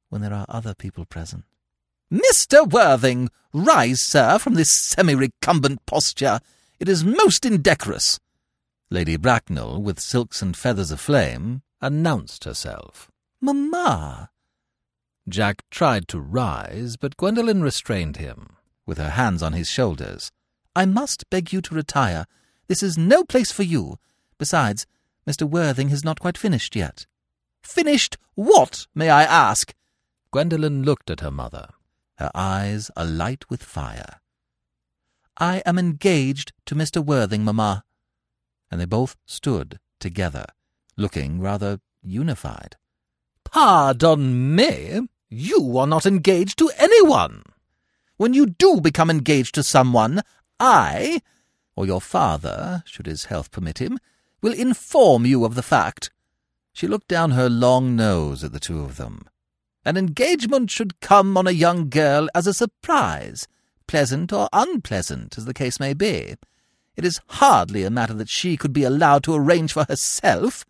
when 0.08 0.22
there 0.22 0.34
are 0.34 0.46
other 0.48 0.74
people 0.74 1.04
present. 1.04 1.44
Mr. 2.10 2.66
Worthing, 2.70 3.30
rise, 3.52 4.02
sir, 4.02 4.38
from 4.38 4.54
this 4.54 4.72
semi-recumbent 4.72 5.86
posture. 5.86 6.40
It 6.80 6.88
is 6.88 7.04
most 7.04 7.46
indecorous. 7.46 8.20
Lady 8.90 9.18
Bracknell, 9.18 9.82
with 9.82 10.00
silks 10.00 10.42
and 10.42 10.56
feathers 10.56 10.92
aflame, 10.92 11.64
announced 11.82 12.44
herself. 12.44 13.12
Mamma! 13.42 14.30
Jack 15.28 15.64
tried 15.72 16.08
to 16.10 16.20
rise, 16.20 16.96
but 16.96 17.18
Gwendolen 17.18 17.62
restrained 17.62 18.18
him, 18.18 18.56
with 18.86 19.00
her 19.00 19.10
hands 19.10 19.42
on 19.42 19.54
his 19.54 19.68
shoulders. 19.68 20.32
I 20.76 20.86
must 20.86 21.30
beg 21.32 21.52
you 21.52 21.62
to 21.62 21.76
retire. 21.76 22.26
This 22.68 22.84
is 22.84 22.98
no 22.98 23.24
place 23.24 23.52
for 23.52 23.64
you. 23.64 23.98
Besides, 24.38 24.86
Mr. 25.28 25.50
Worthing 25.50 25.90
has 25.90 26.06
not 26.06 26.20
quite 26.20 26.38
finished 26.38 26.76
yet. 26.76 27.08
Finished 27.66 28.18
what, 28.36 28.88
may 28.95 29.09
I 29.09 29.24
ask? 29.24 29.74
Gwendolen 30.32 30.84
looked 30.84 31.09
at 31.09 31.22
her 31.22 31.32
mother, 31.32 31.70
her 32.16 32.32
eyes 32.34 32.91
alight 32.95 33.49
with 33.49 33.63
fire. 33.63 34.22
I 35.38 35.61
am 35.66 35.78
engaged 35.78 36.53
to 36.68 36.76
Mr. 36.76 37.03
Worthing, 37.03 37.43
mamma 37.43 37.84
and 38.72 38.82
they 38.82 38.86
both 38.86 39.16
stood 39.26 39.80
together, 39.99 40.45
looking 40.97 41.39
rather 41.39 41.80
unified. 42.01 42.76
Pardon 43.43 44.55
me, 44.55 45.07
you 45.30 45.78
are 45.78 45.88
not 45.88 46.05
engaged 46.05 46.57
to 46.59 46.72
anyone. 46.78 47.43
When 48.18 48.34
you 48.34 48.47
do 48.47 48.82
become 48.82 49.09
engaged 49.09 49.55
to 49.55 49.63
someone, 49.63 50.22
I, 50.59 51.22
or 51.76 51.86
your 51.86 52.01
father, 52.01 52.84
should 52.86 53.05
his 53.05 53.26
health 53.26 53.51
permit 53.51 53.80
him, 53.80 53.97
will 54.41 54.53
inform 54.53 55.26
you 55.26 55.45
of 55.45 55.55
the 55.55 55.63
fact. 55.63 56.11
She 56.76 56.90
looked 56.90 57.08
down 57.08 57.32
her 57.32 57.50
long 57.50 57.96
nose 57.96 58.44
at 58.44 58.52
the 58.52 58.60
two 58.60 58.82
of 58.82 58.98
them. 58.98 59.30
An 59.86 59.96
engagement 59.96 60.70
should 60.70 61.00
come 61.00 61.38
on 61.38 61.48
a 61.48 61.52
young 61.52 61.88
girl 61.88 62.28
as 62.36 62.48
a 62.48 62.54
surprise, 62.54 63.48
pleasant 63.88 64.34
or 64.34 64.50
unpleasant, 64.52 65.38
as 65.38 65.46
the 65.46 65.54
case 65.54 65.80
may 65.80 65.94
be. 65.94 66.36
It 66.98 67.06
is 67.06 67.22
hardly 67.28 67.84
a 67.84 67.90
matter 67.90 68.14
that 68.16 68.28
she 68.28 68.58
could 68.58 68.74
be 68.74 68.84
allowed 68.84 69.24
to 69.24 69.36
arrange 69.36 69.72
for 69.72 69.86
herself. 69.86 70.66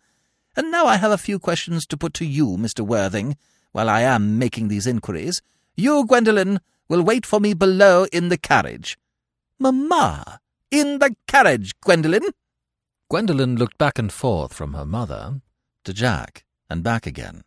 And 0.54 0.70
now 0.70 0.86
I 0.86 0.94
have 0.94 1.10
a 1.10 1.18
few 1.18 1.40
questions 1.40 1.84
to 1.86 1.96
put 1.96 2.14
to 2.14 2.24
you, 2.24 2.56
Mr. 2.56 2.86
Worthing, 2.86 3.36
while 3.72 3.90
I 3.90 4.02
am 4.02 4.38
making 4.38 4.68
these 4.68 4.86
inquiries. 4.86 5.42
You, 5.76 6.06
Gwendolen, 6.06 6.60
will 6.88 7.02
wait 7.02 7.26
for 7.26 7.40
me 7.40 7.52
below 7.52 8.06
in 8.12 8.28
the 8.28 8.38
carriage. 8.38 8.96
Mamma, 9.58 10.38
in 10.70 11.00
the 11.00 11.16
carriage, 11.26 11.74
Gwendolen. 11.80 12.30
Gwendolen 13.10 13.56
looked 13.56 13.76
back 13.76 13.98
and 13.98 14.12
forth 14.12 14.52
from 14.54 14.74
her 14.74 14.86
mother 14.86 15.40
to 15.86 15.92
Jack 15.92 16.44
and 16.68 16.84
back 16.84 17.06
again, 17.06 17.42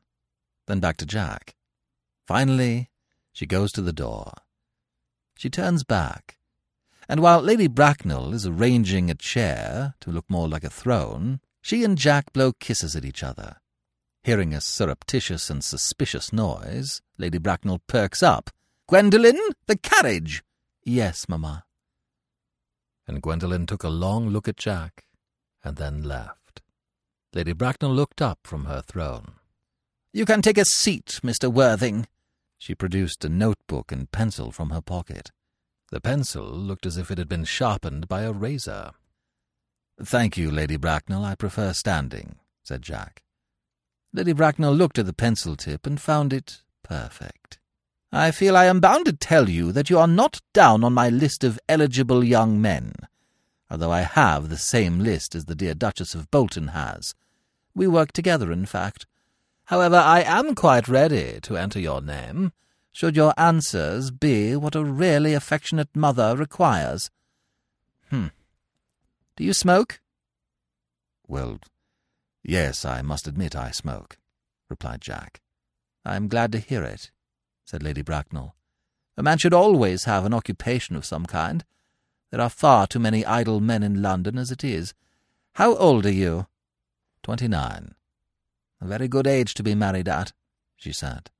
then 0.67 0.79
back 0.79 0.97
to 0.97 1.05
Jack. 1.05 1.55
Finally, 2.25 2.89
she 3.31 3.45
goes 3.45 3.71
to 3.71 3.81
the 3.81 3.93
door. 3.93 4.33
She 5.37 5.49
turns 5.49 5.83
back 5.83 6.39
and 7.09 7.21
while 7.21 7.41
Lady 7.41 7.67
Bracknell 7.67 8.35
is 8.35 8.45
arranging 8.45 9.09
a 9.09 9.15
chair 9.15 9.95
to 9.99 10.11
look 10.11 10.29
more 10.29 10.47
like 10.47 10.63
a 10.63 10.69
throne, 10.69 11.39
she 11.59 11.83
and 11.83 11.97
Jack 11.97 12.31
blow 12.31 12.53
kisses 12.53 12.95
at 12.95 13.03
each 13.03 13.23
other. 13.23 13.55
Hearing 14.23 14.53
a 14.53 14.61
surreptitious 14.61 15.49
and 15.49 15.63
suspicious 15.63 16.31
noise, 16.31 17.01
Lady 17.17 17.39
Bracknell 17.39 17.81
perks 17.87 18.21
up. 18.21 18.51
Gwendolen, 18.87 19.39
the 19.65 19.75
carriage! 19.75 20.43
Yes, 20.83 21.27
mamma. 21.27 21.63
And 23.07 23.23
Gwendolen 23.23 23.65
took 23.65 23.83
a 23.83 23.89
long 23.89 24.29
look 24.29 24.47
at 24.47 24.57
Jack, 24.57 25.03
and 25.63 25.77
then 25.77 26.03
left. 26.03 26.38
Lady 27.34 27.53
Bracknell 27.53 27.93
looked 27.93 28.21
up 28.21 28.39
from 28.43 28.65
her 28.65 28.82
throne. 28.82 29.34
You 30.11 30.25
can 30.25 30.41
take 30.41 30.57
a 30.57 30.65
seat, 30.65 31.19
Mr. 31.23 31.51
Worthing. 31.51 32.07
She 32.57 32.73
produced 32.73 33.23
a 33.23 33.30
notebook 33.30 33.91
and 33.91 34.11
pencil 34.11 34.51
from 34.51 34.71
her 34.71 34.82
pocket. 34.82 35.32
The 35.91 36.01
pencil 36.01 36.45
looked 36.45 36.86
as 36.86 36.97
if 36.97 37.11
it 37.11 37.17
had 37.17 37.30
been 37.30 37.45
sharpened 37.45 38.07
by 38.07 38.23
a 38.23 38.32
razor. 38.32 38.91
Thank 40.01 40.38
you, 40.38 40.49
Lady 40.49 40.77
Bracknell. 40.77 41.23
I 41.23 41.36
prefer 41.36 41.73
standing, 41.73 42.38
said 42.63 42.82
Jack. 42.82 43.21
Lady 44.11 44.34
Bracknell 44.34 44.73
looked 44.73 44.97
at 44.97 45.05
the 45.05 45.13
pencil 45.13 45.55
tip 45.55 45.86
and 45.86 46.01
found 46.01 46.34
it 46.34 46.61
perfect. 46.84 47.59
I 48.11 48.32
feel 48.32 48.57
I 48.57 48.65
am 48.65 48.80
bound 48.80 49.05
to 49.05 49.13
tell 49.13 49.47
you 49.47 49.71
that 49.71 49.91
you 49.91 49.99
are 49.99 50.07
not 50.07 50.41
down 50.53 50.84
on 50.84 50.93
my 50.93 51.09
list 51.09 51.43
of 51.43 51.59
eligible 51.69 52.23
young 52.23 52.59
men, 52.59 52.93
although 53.70 53.91
I 53.91 54.01
have 54.01 54.49
the 54.49 54.57
same 54.57 54.99
list 54.99 55.36
as 55.36 55.45
the 55.45 55.55
dear 55.55 55.74
Duchess 55.74 56.15
of 56.15 56.32
Bolton 56.32 56.70
has. 56.70 57.15
We 57.76 57.88
work 57.88 58.11
together, 58.11 58.51
in 58.51 58.65
fact. 58.65 59.05
However, 59.65 59.97
I 59.97 60.22
am 60.22 60.55
quite 60.55 60.88
ready 60.88 61.39
to 61.41 61.57
enter 61.57 61.80
your 61.80 62.01
name 62.01 62.51
should 62.91 63.15
your 63.15 63.34
answers 63.38 64.11
be 64.11 64.55
what 64.55 64.76
a 64.76 64.84
really 64.84 65.34
affectionate 65.34 65.95
mother 65.95 66.36
requires. 66.36 67.09
Hmm. 68.09 68.28
Do 69.36 69.43
you 69.43 69.53
smoke? 69.53 70.01
Well, 71.28 71.59
yes, 72.43 72.84
I 72.84 73.01
must 73.01 73.28
admit 73.28 73.55
I 73.55 73.72
smoke, 73.72 74.17
replied 74.70 75.01
Jack. 75.01 75.41
I 76.03 76.15
am 76.15 76.28
glad 76.28 76.51
to 76.53 76.59
hear 76.59 76.84
it, 76.84 77.11
said 77.63 77.84
Lady 77.84 78.01
Bracknell. 78.01 78.55
A 79.15 79.24
man 79.24 79.38
should 79.38 79.53
always 79.53 80.05
have 80.05 80.26
an 80.26 80.34
occupation 80.34 80.95
of 80.95 81.05
some 81.05 81.26
kind. 81.26 81.63
There 82.32 82.41
are 82.41 82.49
far 82.49 82.86
too 82.88 82.99
many 82.99 83.25
idle 83.25 83.59
men 83.59 83.84
in 83.84 84.01
London 84.01 84.38
as 84.38 84.51
it 84.51 84.63
is. 84.63 84.93
How 85.53 85.75
old 85.75 86.05
are 86.05 86.11
you? 86.11 86.47
Twenty-nine. 87.23 87.95
A 88.82 88.88
very 88.88 89.07
good 89.07 89.27
age 89.27 89.53
to 89.55 89.63
be 89.63 89.75
married 89.75 90.07
at, 90.07 90.32
she 90.77 90.93
said. 90.93 91.32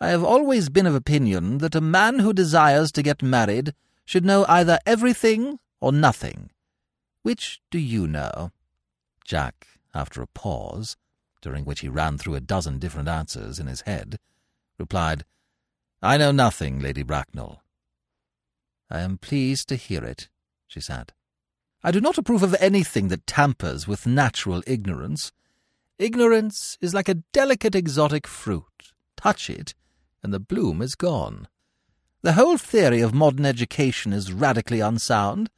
I 0.00 0.08
have 0.08 0.24
always 0.24 0.70
been 0.70 0.86
of 0.86 0.94
opinion 0.94 1.58
that 1.58 1.74
a 1.74 1.80
man 1.80 2.20
who 2.20 2.32
desires 2.32 2.90
to 2.92 3.02
get 3.02 3.22
married 3.22 3.74
should 4.04 4.24
know 4.24 4.46
either 4.48 4.78
everything 4.86 5.58
or 5.80 5.92
nothing. 5.92 6.50
Which 7.22 7.60
do 7.70 7.78
you 7.78 8.06
know? 8.06 8.50
Jack, 9.24 9.66
after 9.94 10.22
a 10.22 10.26
pause, 10.26 10.96
during 11.42 11.64
which 11.64 11.80
he 11.80 11.88
ran 11.88 12.16
through 12.16 12.34
a 12.34 12.40
dozen 12.40 12.78
different 12.78 13.08
answers 13.08 13.58
in 13.58 13.66
his 13.66 13.82
head, 13.82 14.18
replied, 14.78 15.24
I 16.02 16.16
know 16.16 16.32
nothing, 16.32 16.80
Lady 16.80 17.02
Bracknell. 17.02 17.62
I 18.90 19.00
am 19.00 19.18
pleased 19.18 19.68
to 19.68 19.76
hear 19.76 20.04
it, 20.04 20.28
she 20.66 20.80
said. 20.80 21.12
I 21.82 21.90
do 21.90 22.00
not 22.00 22.18
approve 22.18 22.42
of 22.42 22.56
anything 22.60 23.08
that 23.08 23.26
tampers 23.26 23.86
with 23.86 24.06
natural 24.06 24.62
ignorance. 24.66 25.32
Ignorance 25.98 26.76
is 26.80 26.92
like 26.92 27.08
a 27.08 27.22
delicate 27.32 27.74
exotic 27.74 28.26
fruit. 28.26 28.92
Touch 29.16 29.48
it, 29.48 29.74
and 30.22 30.32
the 30.32 30.40
bloom 30.40 30.82
is 30.82 30.94
gone. 30.94 31.48
The 32.22 32.34
whole 32.34 32.58
theory 32.58 33.00
of 33.00 33.14
modern 33.14 33.46
education 33.46 34.12
is 34.12 34.32
radically 34.32 34.80
unsound. 34.80 35.50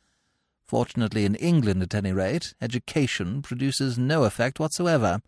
Fortunately, 0.65 1.25
in 1.25 1.35
England 1.37 1.83
at 1.83 1.95
any 1.95 2.13
rate, 2.13 2.55
education 2.61 3.43
produces 3.43 3.99
no 3.99 4.25
effect 4.25 4.61
whatsoever. 4.61 5.23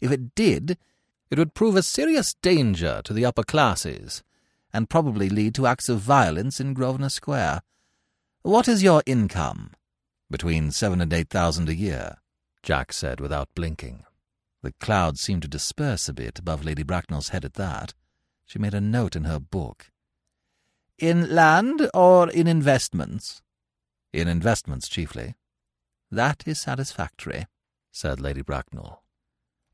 If 0.00 0.10
it 0.10 0.34
did, 0.34 0.76
it 1.30 1.38
would 1.38 1.54
prove 1.54 1.76
a 1.76 1.82
serious 1.82 2.34
danger 2.42 3.00
to 3.04 3.12
the 3.12 3.24
upper 3.24 3.44
classes, 3.44 4.22
and 4.72 4.90
probably 4.90 5.28
lead 5.28 5.54
to 5.56 5.66
acts 5.66 5.88
of 5.88 6.00
violence 6.00 6.60
in 6.60 6.74
Grosvenor 6.74 7.10
Square. 7.10 7.62
What 8.42 8.68
is 8.68 8.82
your 8.82 9.02
income? 9.06 9.72
Between 10.30 10.70
seven 10.70 11.00
and 11.00 11.12
eight 11.12 11.28
thousand 11.28 11.68
a 11.68 11.74
year, 11.74 12.16
Jack 12.62 12.92
said 12.92 13.20
without 13.20 13.54
blinking. 13.54 14.04
The 14.62 14.72
clouds 14.80 15.20
seemed 15.20 15.42
to 15.42 15.48
disperse 15.48 16.08
a 16.08 16.14
bit 16.14 16.38
above 16.38 16.64
Lady 16.64 16.84
Bracknell's 16.84 17.28
head 17.30 17.44
at 17.44 17.54
that. 17.54 17.94
She 18.46 18.58
made 18.58 18.74
a 18.74 18.80
note 18.80 19.16
in 19.16 19.24
her 19.24 19.40
book. 19.40 19.90
In 20.98 21.34
land 21.34 21.90
or 21.92 22.30
in 22.30 22.46
investments? 22.46 23.42
In 24.12 24.28
investments 24.28 24.88
chiefly. 24.88 25.34
That 26.10 26.44
is 26.46 26.60
satisfactory, 26.60 27.46
said 27.90 28.20
Lady 28.20 28.42
Bracknell. 28.42 29.02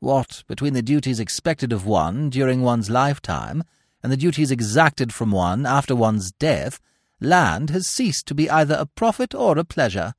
What, 0.00 0.44
between 0.46 0.74
the 0.74 0.82
duties 0.82 1.20
expected 1.20 1.72
of 1.72 1.84
one 1.84 2.30
during 2.30 2.62
one's 2.62 2.88
lifetime 2.88 3.64
and 4.02 4.12
the 4.12 4.16
duties 4.16 4.50
exacted 4.50 5.12
from 5.12 5.30
one 5.30 5.66
after 5.66 5.94
one's 5.94 6.30
death, 6.32 6.80
land 7.20 7.70
has 7.70 7.86
ceased 7.86 8.26
to 8.26 8.34
be 8.34 8.48
either 8.48 8.74
a 8.74 8.86
profit 8.86 9.34
or 9.34 9.58
a 9.58 9.64
pleasure. 9.64 10.14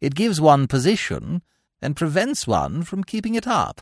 It 0.00 0.14
gives 0.14 0.40
one 0.40 0.66
position 0.66 1.42
and 1.80 1.96
prevents 1.96 2.46
one 2.46 2.82
from 2.82 3.04
keeping 3.04 3.34
it 3.34 3.46
up. 3.46 3.80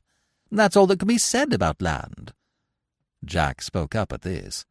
That's 0.50 0.76
all 0.76 0.86
that 0.86 0.98
can 0.98 1.08
be 1.08 1.18
said 1.18 1.52
about 1.52 1.82
land. 1.82 2.32
Jack 3.24 3.62
spoke 3.62 3.94
up 3.94 4.12
at 4.12 4.22
this. 4.22 4.64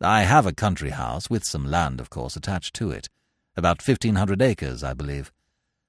I 0.00 0.22
have 0.22 0.46
a 0.46 0.52
country 0.52 0.90
house, 0.90 1.28
with 1.28 1.44
some 1.44 1.66
land, 1.70 2.00
of 2.00 2.08
course, 2.10 2.36
attached 2.36 2.74
to 2.76 2.90
it. 2.90 3.08
About 3.56 3.82
fifteen 3.82 4.14
hundred 4.14 4.40
acres, 4.40 4.84
I 4.84 4.94
believe. 4.94 5.32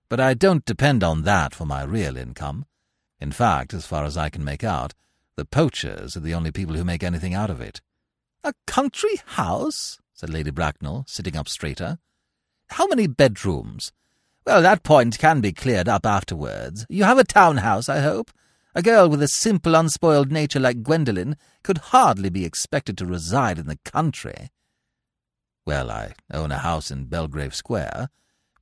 But 0.09 0.19
I 0.19 0.33
don't 0.33 0.65
depend 0.65 1.03
on 1.03 1.23
that 1.23 1.53
for 1.53 1.65
my 1.65 1.83
real 1.83 2.17
income. 2.17 2.65
In 3.19 3.31
fact, 3.31 3.73
as 3.73 3.85
far 3.85 4.03
as 4.03 4.17
I 4.17 4.29
can 4.29 4.43
make 4.43 4.63
out, 4.63 4.93
the 5.37 5.45
poachers 5.45 6.17
are 6.17 6.21
the 6.21 6.33
only 6.33 6.51
people 6.51 6.75
who 6.75 6.83
make 6.83 7.03
anything 7.03 7.33
out 7.33 7.49
of 7.49 7.61
it. 7.61 7.79
A 8.43 8.53
country 8.65 9.21
house? 9.25 9.99
said 10.13 10.31
Lady 10.31 10.49
Bracknell, 10.49 11.05
sitting 11.07 11.37
up 11.37 11.47
straighter. 11.47 11.99
How 12.69 12.87
many 12.87 13.05
bedrooms? 13.05 13.91
Well, 14.45 14.63
that 14.63 14.83
point 14.83 15.19
can 15.19 15.41
be 15.41 15.51
cleared 15.51 15.87
up 15.87 16.05
afterwards. 16.05 16.87
You 16.89 17.03
have 17.03 17.19
a 17.19 17.23
townhouse, 17.23 17.87
I 17.87 17.99
hope? 17.99 18.31
A 18.73 18.81
girl 18.81 19.09
with 19.09 19.21
a 19.21 19.27
simple, 19.27 19.75
unspoiled 19.75 20.31
nature 20.31 20.59
like 20.59 20.81
Gwendolen 20.81 21.35
could 21.63 21.77
hardly 21.77 22.29
be 22.29 22.45
expected 22.45 22.97
to 22.97 23.05
reside 23.05 23.59
in 23.59 23.67
the 23.67 23.77
country. 23.85 24.49
Well, 25.65 25.91
I 25.91 26.13
own 26.33 26.51
a 26.51 26.57
house 26.57 26.89
in 26.89 27.05
Belgrave 27.05 27.53
Square, 27.53 28.09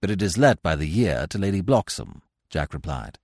but 0.02 0.12
it 0.12 0.22
is 0.22 0.38
let 0.38 0.62
by 0.62 0.76
the 0.76 0.88
year 0.88 1.26
to 1.30 1.38
Lady 1.38 1.62
Bloxham, 1.62 2.22
Jack 2.50 2.74
replied. 2.74 3.18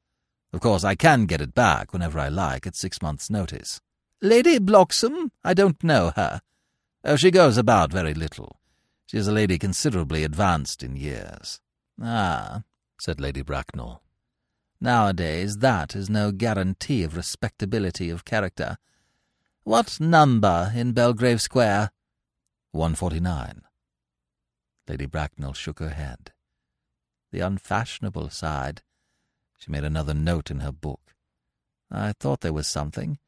Of 0.54 0.62
course, 0.62 0.86
I 0.86 0.96
can 0.96 1.26
get 1.26 1.42
it 1.42 1.54
back 1.54 1.92
whenever 1.92 2.18
I 2.18 2.30
like 2.30 2.66
at 2.66 2.78
six 2.78 3.02
months' 3.02 3.30
notice. 3.30 3.82
Lady 4.26 4.58
Bloxham? 4.58 5.32
I 5.44 5.54
don't 5.54 5.84
know 5.84 6.12
her. 6.16 6.42
Oh, 7.04 7.16
she 7.16 7.30
goes 7.30 7.58
about 7.58 7.92
very 7.94 8.16
little. 8.16 8.60
She 9.06 9.18
is 9.18 9.28
a 9.28 9.32
lady 9.32 9.60
considerably 9.60 10.24
advanced 10.24 10.82
in 10.82 10.96
years. 10.96 11.60
Ah, 12.02 12.64
said 13.00 13.22
Lady 13.22 13.44
Bracknell. 13.44 14.02
Nowadays, 14.82 15.58
that 15.58 15.96
is 15.96 16.10
no 16.10 16.32
guarantee 16.32 17.04
of 17.04 17.16
respectability 17.16 18.10
of 18.10 18.26
character. 18.26 18.78
What 19.64 20.00
number 20.00 20.72
in 20.76 20.94
Belgrave 20.94 21.40
Square? 21.40 21.92
149. 22.72 23.62
Lady 24.88 25.06
Bracknell 25.06 25.54
shook 25.54 25.78
her 25.78 25.90
head. 25.90 26.32
The 27.32 27.42
unfashionable 27.42 28.32
side. 28.32 28.82
She 29.60 29.72
made 29.72 29.84
another 29.84 30.16
note 30.16 30.50
in 30.50 30.62
her 30.62 30.72
book. 30.72 31.14
I 31.92 32.14
thought 32.20 32.42
there 32.42 32.52
was 32.52 32.68
something. 32.68 33.20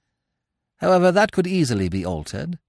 However, 0.77 1.11
that 1.11 1.31
could 1.31 1.47
easily 1.47 1.89
be 1.89 2.05
altered. 2.05 2.59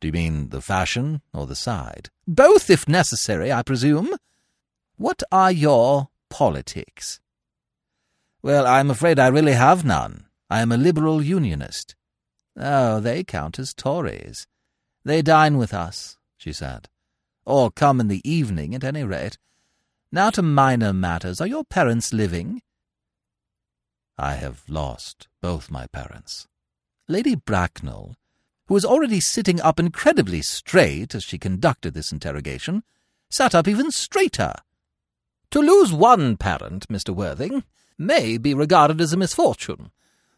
Do 0.00 0.08
you 0.08 0.12
mean 0.12 0.48
the 0.48 0.60
fashion 0.60 1.22
or 1.32 1.46
the 1.46 1.54
side? 1.54 2.10
Both, 2.26 2.70
if 2.70 2.88
necessary, 2.88 3.52
I 3.52 3.62
presume. 3.62 4.16
What 4.96 5.22
are 5.30 5.52
your 5.52 6.08
politics? 6.28 7.20
Well, 8.42 8.66
I'm 8.66 8.90
afraid 8.90 9.18
I 9.18 9.28
really 9.28 9.52
have 9.52 9.84
none. 9.84 10.26
I 10.50 10.60
am 10.60 10.72
a 10.72 10.76
liberal 10.76 11.22
unionist. 11.22 11.94
Oh, 12.58 13.00
they 13.00 13.22
count 13.22 13.58
as 13.58 13.72
Tories. 13.72 14.46
They 15.04 15.22
dine 15.22 15.56
with 15.56 15.72
us, 15.72 16.18
she 16.36 16.52
said. 16.52 16.88
Or 17.44 17.70
come 17.70 18.00
in 18.00 18.08
the 18.08 18.28
evening, 18.28 18.74
at 18.74 18.84
any 18.84 19.04
rate. 19.04 19.38
Now 20.10 20.30
to 20.30 20.42
minor 20.42 20.92
matters. 20.92 21.40
Are 21.40 21.46
your 21.46 21.64
parents 21.64 22.12
living? 22.12 22.62
I 24.18 24.34
have 24.34 24.62
lost 24.68 25.28
both 25.40 25.70
my 25.70 25.86
parents. 25.86 26.48
Lady 27.08 27.34
Bracknell, 27.34 28.14
who 28.66 28.74
was 28.74 28.84
already 28.84 29.18
sitting 29.18 29.60
up 29.60 29.80
incredibly 29.80 30.40
straight 30.40 31.14
as 31.14 31.24
she 31.24 31.36
conducted 31.36 31.94
this 31.94 32.12
interrogation, 32.12 32.84
sat 33.28 33.54
up 33.54 33.66
even 33.66 33.90
straighter. 33.90 34.54
To 35.50 35.60
lose 35.60 35.92
one 35.92 36.36
parent, 36.36 36.88
Mr. 36.88 37.14
Worthing, 37.14 37.64
may 37.98 38.38
be 38.38 38.54
regarded 38.54 39.00
as 39.00 39.12
a 39.12 39.16
misfortune. 39.16 39.90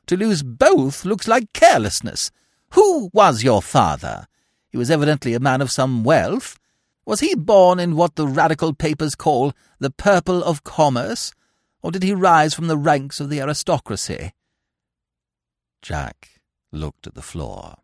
To 0.06 0.16
lose 0.16 0.42
both 0.42 1.04
looks 1.04 1.28
like 1.28 1.52
carelessness. 1.52 2.30
Who 2.70 3.10
was 3.12 3.44
your 3.44 3.62
father? 3.62 4.26
He 4.70 4.78
was 4.78 4.90
evidently 4.90 5.34
a 5.34 5.40
man 5.40 5.60
of 5.60 5.70
some 5.70 6.02
wealth. 6.02 6.58
Was 7.04 7.20
he 7.20 7.34
born 7.34 7.78
in 7.78 7.94
what 7.94 8.16
the 8.16 8.26
radical 8.26 8.72
papers 8.72 9.14
call 9.14 9.52
the 9.78 9.90
purple 9.90 10.42
of 10.42 10.64
commerce, 10.64 11.32
or 11.82 11.90
did 11.90 12.02
he 12.02 12.14
rise 12.14 12.54
from 12.54 12.66
the 12.66 12.78
ranks 12.78 13.20
of 13.20 13.28
the 13.28 13.40
aristocracy? 13.40 14.32
Jack 15.82 16.33
looked 16.74 17.06
at 17.06 17.14
the 17.14 17.22
floor. 17.22 17.76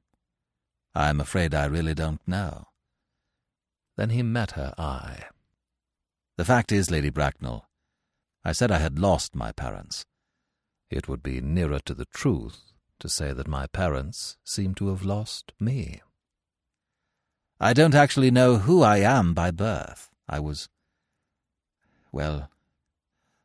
I'm 0.95 1.21
afraid 1.21 1.55
I 1.55 1.67
really 1.67 1.95
don't 1.95 2.21
know. 2.27 2.67
Then 3.97 4.11
he 4.11 4.23
met 4.23 4.53
her 4.53 4.75
eye. 4.77 5.25
The 6.37 6.45
fact 6.45 6.73
is, 6.73 6.91
Lady 6.91 7.11
Bracknell, 7.11 7.67
I 8.45 8.53
said 8.53 8.71
I 8.71 8.79
had 8.79 8.99
lost 8.99 9.35
my 9.35 9.53
parents. 9.53 10.05
It 10.91 11.09
would 11.09 11.23
be 11.23 11.41
nearer 11.41 11.79
to 11.81 11.95
the 11.95 12.07
truth 12.07 12.73
to 12.99 13.09
say 13.09 13.33
that 13.33 13.47
my 13.47 13.67
parents 13.67 14.37
seem 14.45 14.75
to 14.77 14.89
have 14.89 15.05
lost 15.05 15.53
me. 15.61 16.01
I 17.61 17.73
don't 17.75 17.95
actually 17.95 18.31
know 18.31 18.57
who 18.57 18.83
I 18.83 18.99
am 18.99 19.35
by 19.35 19.51
birth. 19.51 20.11
I 20.29 20.41
was. 20.41 20.69
Well, 22.11 22.49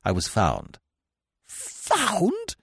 I 0.03 0.11
was 0.11 0.27
found. 0.27 0.79
Found? 1.47 2.55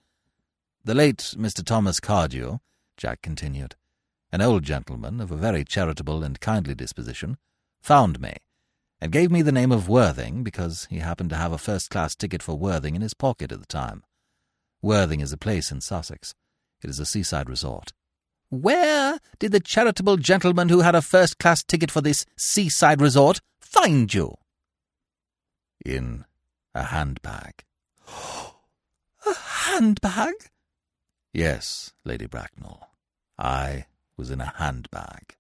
The 0.85 0.95
late 0.95 1.35
Mr. 1.37 1.65
Thomas 1.65 2.01
Cardew, 2.01 2.59
Jack 3.03 3.21
continued, 3.21 3.75
an 4.31 4.41
old 4.41 4.63
gentleman 4.63 5.21
of 5.21 5.33
a 5.33 5.37
very 5.37 5.65
charitable 5.65 6.23
and 6.23 6.39
kindly 6.39 6.73
disposition, 6.73 7.37
found 7.83 8.21
me 8.21 8.37
and 9.01 9.11
gave 9.11 9.29
me 9.29 9.43
the 9.43 9.51
name 9.51 9.73
of 9.73 9.89
Worthing 9.89 10.45
because 10.45 10.87
he 10.89 11.01
happened 11.01 11.31
to 11.31 11.37
have 11.37 11.51
a 11.51 11.59
first-class 11.59 12.15
ticket 12.15 12.45
for 12.45 12.57
Worthing 12.57 12.95
in 12.95 13.03
his 13.03 13.13
pocket 13.13 13.51
at 13.51 13.59
the 13.59 13.67
time. 13.67 14.05
Worthing 14.83 15.19
is 15.19 15.33
a 15.33 15.37
place 15.37 15.73
in 15.73 15.81
Sussex. 15.81 16.33
It 16.81 16.91
is 16.91 17.01
a 17.01 17.05
seaside 17.05 17.49
resort. 17.49 17.93
Where 18.51 19.19
did 19.41 19.51
the 19.51 19.59
charitable 19.59 20.19
gentleman 20.19 20.69
who 20.69 20.83
had 20.83 20.95
a 20.95 21.03
first-class 21.03 21.65
ticket 21.65 21.91
for 21.91 22.03
this 22.03 22.25
seaside 22.37 23.01
resort 23.01 23.41
find 23.61 24.15
you? 24.15 24.37
In 25.85 26.25
a 26.73 26.85
handbag. 26.85 27.65
a 29.27 29.35
handbag? 29.35 30.35
Yes, 31.35 31.95
Lady 32.05 32.27
Bracknell. 32.27 32.92
I 33.43 33.87
was 34.17 34.31
in 34.31 34.41
a 34.41 34.53
handbag. 34.57 35.35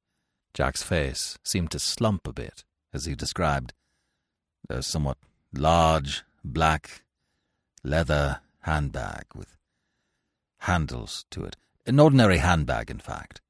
Jack's 0.54 0.82
face 0.82 1.38
seemed 1.44 1.70
to 1.70 1.78
slump 1.78 2.26
a 2.26 2.32
bit 2.32 2.64
as 2.92 3.04
he 3.04 3.14
described. 3.14 3.72
A 4.68 4.82
somewhat 4.82 5.18
large, 5.54 6.24
black, 6.42 7.04
leather 7.84 8.40
handbag 8.62 9.26
with 9.36 9.56
handles 10.58 11.24
to 11.30 11.44
it. 11.44 11.56
An 11.86 12.00
ordinary 12.00 12.38
handbag, 12.38 12.90
in 12.90 12.98
fact. 12.98 13.40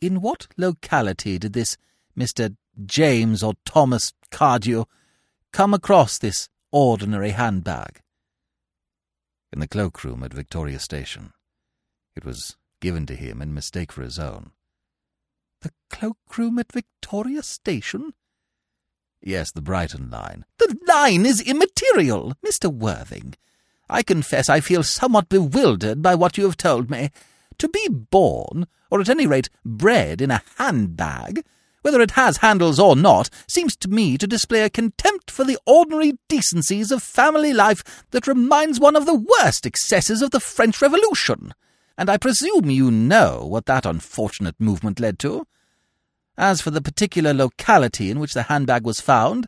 In 0.00 0.20
what 0.20 0.48
locality 0.56 1.38
did 1.38 1.52
this 1.52 1.76
Mr. 2.18 2.56
James 2.84 3.40
or 3.40 3.54
Thomas 3.64 4.12
Cardew 4.32 4.84
come 5.52 5.74
across 5.74 6.18
this 6.18 6.48
ordinary 6.72 7.30
handbag? 7.30 8.00
In 9.52 9.60
the 9.60 9.68
cloakroom 9.68 10.24
at 10.24 10.34
Victoria 10.34 10.80
Station. 10.80 11.32
It 12.16 12.24
was 12.24 12.56
given 12.80 13.06
to 13.06 13.14
him 13.14 13.40
in 13.40 13.54
mistake 13.54 13.92
for 13.92 14.02
his 14.02 14.18
own. 14.18 14.50
The 15.62 15.72
cloakroom 15.90 16.58
at 16.58 16.72
Victoria 16.72 17.42
Station? 17.42 18.14
Yes, 19.22 19.52
the 19.52 19.60
Brighton 19.60 20.10
line. 20.10 20.46
The 20.58 20.76
line 20.88 21.26
is 21.26 21.42
immaterial, 21.42 22.34
Mr. 22.44 22.72
Worthing. 22.72 23.34
I 23.88 24.02
confess 24.02 24.48
I 24.48 24.60
feel 24.60 24.82
somewhat 24.82 25.28
bewildered 25.28 26.00
by 26.00 26.14
what 26.14 26.38
you 26.38 26.44
have 26.44 26.56
told 26.56 26.90
me. 26.90 27.10
To 27.58 27.68
be 27.68 27.88
born, 27.88 28.66
or 28.90 29.00
at 29.00 29.10
any 29.10 29.26
rate 29.26 29.50
bred, 29.64 30.22
in 30.22 30.30
a 30.30 30.42
handbag, 30.56 31.44
whether 31.82 32.00
it 32.00 32.12
has 32.12 32.38
handles 32.38 32.78
or 32.78 32.96
not, 32.96 33.28
seems 33.46 33.76
to 33.76 33.88
me 33.88 34.16
to 34.16 34.26
display 34.26 34.62
a 34.62 34.70
contempt 34.70 35.30
for 35.30 35.44
the 35.44 35.58
ordinary 35.66 36.12
decencies 36.28 36.90
of 36.90 37.02
family 37.02 37.52
life 37.52 38.04
that 38.12 38.26
reminds 38.26 38.80
one 38.80 38.96
of 38.96 39.06
the 39.06 39.14
worst 39.14 39.66
excesses 39.66 40.22
of 40.22 40.30
the 40.30 40.40
French 40.40 40.80
Revolution. 40.80 41.52
And 42.00 42.08
I 42.08 42.16
presume 42.16 42.70
you 42.70 42.90
know 42.90 43.44
what 43.44 43.66
that 43.66 43.84
unfortunate 43.84 44.54
movement 44.58 45.00
led 45.00 45.18
to. 45.18 45.46
As 46.34 46.62
for 46.62 46.70
the 46.70 46.80
particular 46.80 47.34
locality 47.34 48.10
in 48.10 48.18
which 48.18 48.32
the 48.32 48.44
handbag 48.44 48.86
was 48.86 49.02
found, 49.02 49.46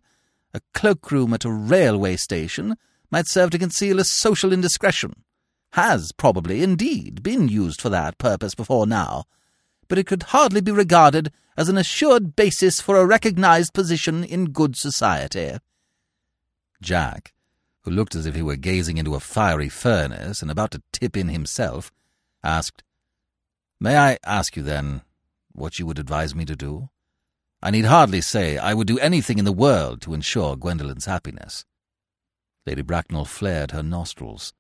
a 0.53 0.61
cloakroom 0.75 1.33
at 1.33 1.47
a 1.47 1.51
railway 1.51 2.17
station 2.17 2.77
might 3.11 3.27
serve 3.27 3.49
to 3.53 3.59
conceal 3.59 3.99
a 3.99 4.05
social 4.05 4.53
indiscretion. 4.53 5.25
Has 5.71 6.13
probably, 6.13 6.63
indeed, 6.63 7.23
been 7.23 7.49
used 7.49 7.81
for 7.81 7.89
that 7.89 8.19
purpose 8.19 8.55
before 8.55 8.87
now, 8.87 9.25
but 9.89 9.97
it 9.97 10.07
could 10.07 10.25
hardly 10.25 10.61
be 10.61 10.73
regarded 10.73 11.33
as 11.57 11.71
an 11.71 11.79
assured 11.79 12.37
basis 12.37 12.83
for 12.83 12.99
a 12.99 13.07
recognized 13.07 13.73
position 13.73 14.23
in 14.25 14.53
good 14.53 14.77
society. 14.77 15.53
Jack, 16.83 17.33
who 17.85 17.91
looked 17.91 18.15
as 18.15 18.27
if 18.27 18.35
he 18.35 18.43
were 18.43 18.57
gazing 18.57 18.99
into 18.99 19.15
a 19.15 19.21
fiery 19.21 19.71
furnace 19.71 20.43
and 20.43 20.51
about 20.51 20.73
to 20.73 20.83
tip 20.93 21.17
in 21.17 21.31
himself, 21.31 21.91
asked, 22.43 22.83
May 23.81 23.97
I 23.97 24.19
ask 24.25 24.57
you, 24.57 24.63
then, 24.63 25.03
what 25.53 25.79
you 25.79 25.87
would 25.87 25.99
advise 25.99 26.35
me 26.35 26.45
to 26.45 26.57
do? 26.57 26.89
I 27.63 27.71
need 27.71 27.85
hardly 27.85 28.21
say 28.21 28.59
I 28.59 28.75
would 28.75 28.87
do 28.87 28.99
anything 28.99 29.39
in 29.39 29.45
the 29.45 29.53
world 29.53 30.01
to 30.03 30.15
ensure 30.15 30.57
Gwendolen's 30.57 31.07
happiness. 31.07 31.65
Lady 32.67 32.83
Bracknell 32.83 33.25
flared 33.25 33.71
her 33.71 33.83
nostrils. 33.83 34.53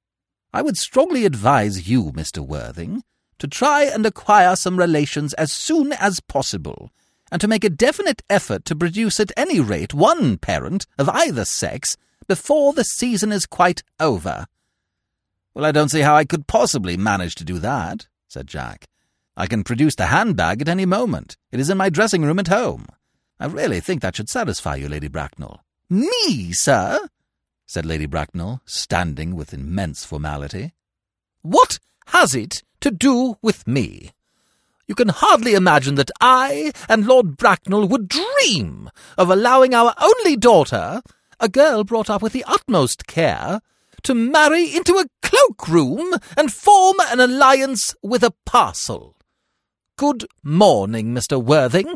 I 0.53 0.63
would 0.63 0.77
strongly 0.77 1.25
advise 1.25 1.89
you, 1.89 2.13
Mr. 2.13 2.39
Worthing, 2.39 3.03
to 3.39 3.49
try 3.49 3.85
and 3.85 4.05
acquire 4.05 4.55
some 4.55 4.77
relations 4.77 5.35
as 5.35 5.51
soon 5.53 5.93
as 5.93 6.21
possible, 6.21 6.91
and 7.31 7.41
to 7.41 7.49
make 7.49 7.65
a 7.65 7.71
definite 7.71 8.23
effort 8.29 8.65
to 8.67 8.77
produce 8.77 9.19
at 9.19 9.33
any 9.37 9.59
rate 9.59 9.95
one 9.95 10.37
parent 10.37 10.87
of 10.99 11.09
either 11.09 11.45
sex 11.45 11.97
before 12.29 12.73
the 12.73 12.85
season 12.85 13.33
is 13.33 13.47
quite 13.47 13.83
over. 13.99 14.47
Well, 15.55 15.65
I 15.65 15.73
don't 15.73 15.91
see 15.91 16.01
how 16.01 16.15
I 16.15 16.25
could 16.25 16.47
possibly 16.47 16.97
manage 16.97 17.35
to 17.37 17.45
do 17.45 17.59
that, 17.59 18.07
said 18.29 18.47
Jack. 18.47 18.87
I 19.37 19.47
can 19.47 19.65
produce 19.65 19.95
the 19.95 20.07
handbag 20.07 20.63
at 20.63 20.69
any 20.69 20.87
moment. 20.87 21.37
It 21.51 21.61
is 21.61 21.71
in 21.71 21.79
my 21.79 21.91
dressing 21.91 22.23
room 22.23 22.39
at 22.39 22.49
home. 22.49 22.87
I 23.39 23.47
really 23.47 23.81
think 23.81 24.03
that 24.03 24.17
should 24.17 24.29
satisfy 24.29 24.77
you, 24.77 24.89
Lady 24.89 25.09
Bracknell. 25.09 25.61
Me, 25.91 26.53
sir? 26.53 27.09
said 27.67 27.85
Lady 27.87 28.07
Bracknell, 28.07 28.61
standing 28.65 29.35
with 29.35 29.55
immense 29.55 30.05
formality. 30.05 30.73
What 31.43 31.79
has 32.07 32.35
it 32.35 32.63
to 32.81 32.91
do 32.91 33.37
with 33.43 33.67
me? 33.67 34.11
You 34.87 34.95
can 34.95 35.09
hardly 35.09 35.55
imagine 35.55 35.95
that 35.95 36.11
I 36.21 36.73
and 36.89 37.07
Lord 37.07 37.37
Bracknell 37.37 37.89
would 37.89 38.09
dream 38.09 38.91
of 39.17 39.31
allowing 39.31 39.75
our 39.75 39.95
only 40.01 40.37
daughter, 40.37 41.03
a 41.41 41.49
girl 41.49 41.85
brought 41.85 42.11
up 42.11 42.21
with 42.21 42.33
the 42.33 42.45
utmost 42.47 43.07
care, 43.07 43.61
to 44.05 44.15
marry 44.15 44.75
into 44.75 44.95
a 44.95 45.07
cloakroom 45.23 46.15
and 46.37 46.53
form 46.53 46.97
an 47.09 47.21
alliance 47.21 47.95
with 48.03 48.23
a 48.23 48.35
parcel. 48.45 49.17
Good 49.97 50.27
morning, 50.43 51.15
Mr. 51.15 51.43
Worthing. 51.43 51.95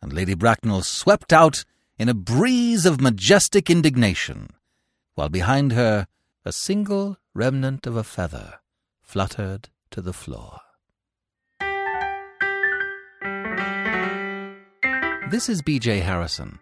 And 0.00 0.12
Lady 0.12 0.34
Bracknell 0.34 0.82
swept 0.82 1.32
out 1.32 1.64
in 1.98 2.08
a 2.08 2.14
breeze 2.14 2.86
of 2.86 3.00
majestic 3.00 3.70
indignation, 3.70 4.50
while 5.14 5.28
behind 5.28 5.72
her 5.72 6.06
a 6.44 6.52
single 6.52 7.16
remnant 7.34 7.86
of 7.86 7.96
a 7.96 8.04
feather 8.04 8.60
fluttered 9.02 9.68
to 9.90 10.00
the 10.00 10.12
floor. 10.12 10.60
This 15.30 15.48
is 15.48 15.60
B.J. 15.62 16.00
Harrison. 16.00 16.60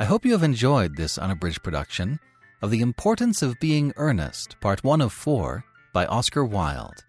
I 0.00 0.04
hope 0.04 0.24
you 0.24 0.32
have 0.32 0.42
enjoyed 0.42 0.96
this 0.96 1.18
unabridged 1.18 1.62
production 1.62 2.18
of 2.62 2.70
The 2.70 2.80
Importance 2.80 3.42
of 3.42 3.58
Being 3.58 3.92
Earnest, 3.96 4.54
Part 4.60 4.84
1 4.84 5.00
of 5.00 5.12
4 5.12 5.64
by 5.92 6.06
Oscar 6.06 6.44
Wilde. 6.44 7.02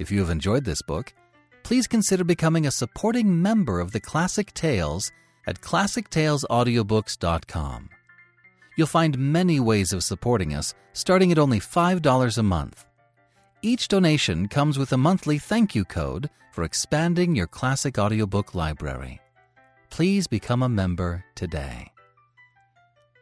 If 0.00 0.10
you 0.10 0.18
have 0.18 0.30
enjoyed 0.30 0.64
this 0.64 0.82
book, 0.82 1.14
please 1.62 1.86
consider 1.86 2.24
becoming 2.24 2.66
a 2.66 2.72
supporting 2.72 3.40
member 3.40 3.78
of 3.78 3.92
the 3.92 4.00
Classic 4.00 4.52
Tales 4.52 5.12
at 5.46 5.60
classictalesaudiobooks.com. 5.60 7.90
You'll 8.76 8.88
find 8.88 9.18
many 9.18 9.60
ways 9.60 9.92
of 9.92 10.02
supporting 10.02 10.52
us, 10.52 10.74
starting 10.94 11.30
at 11.30 11.38
only 11.38 11.60
$5 11.60 12.38
a 12.38 12.42
month. 12.42 12.84
Each 13.62 13.86
donation 13.86 14.48
comes 14.48 14.80
with 14.80 14.92
a 14.92 14.98
monthly 14.98 15.38
thank 15.38 15.76
you 15.76 15.84
code 15.84 16.28
for 16.50 16.64
expanding 16.64 17.36
your 17.36 17.46
classic 17.46 17.98
audiobook 17.98 18.56
library. 18.56 19.20
Please 19.90 20.26
become 20.26 20.64
a 20.64 20.68
member 20.68 21.24
today. 21.36 21.92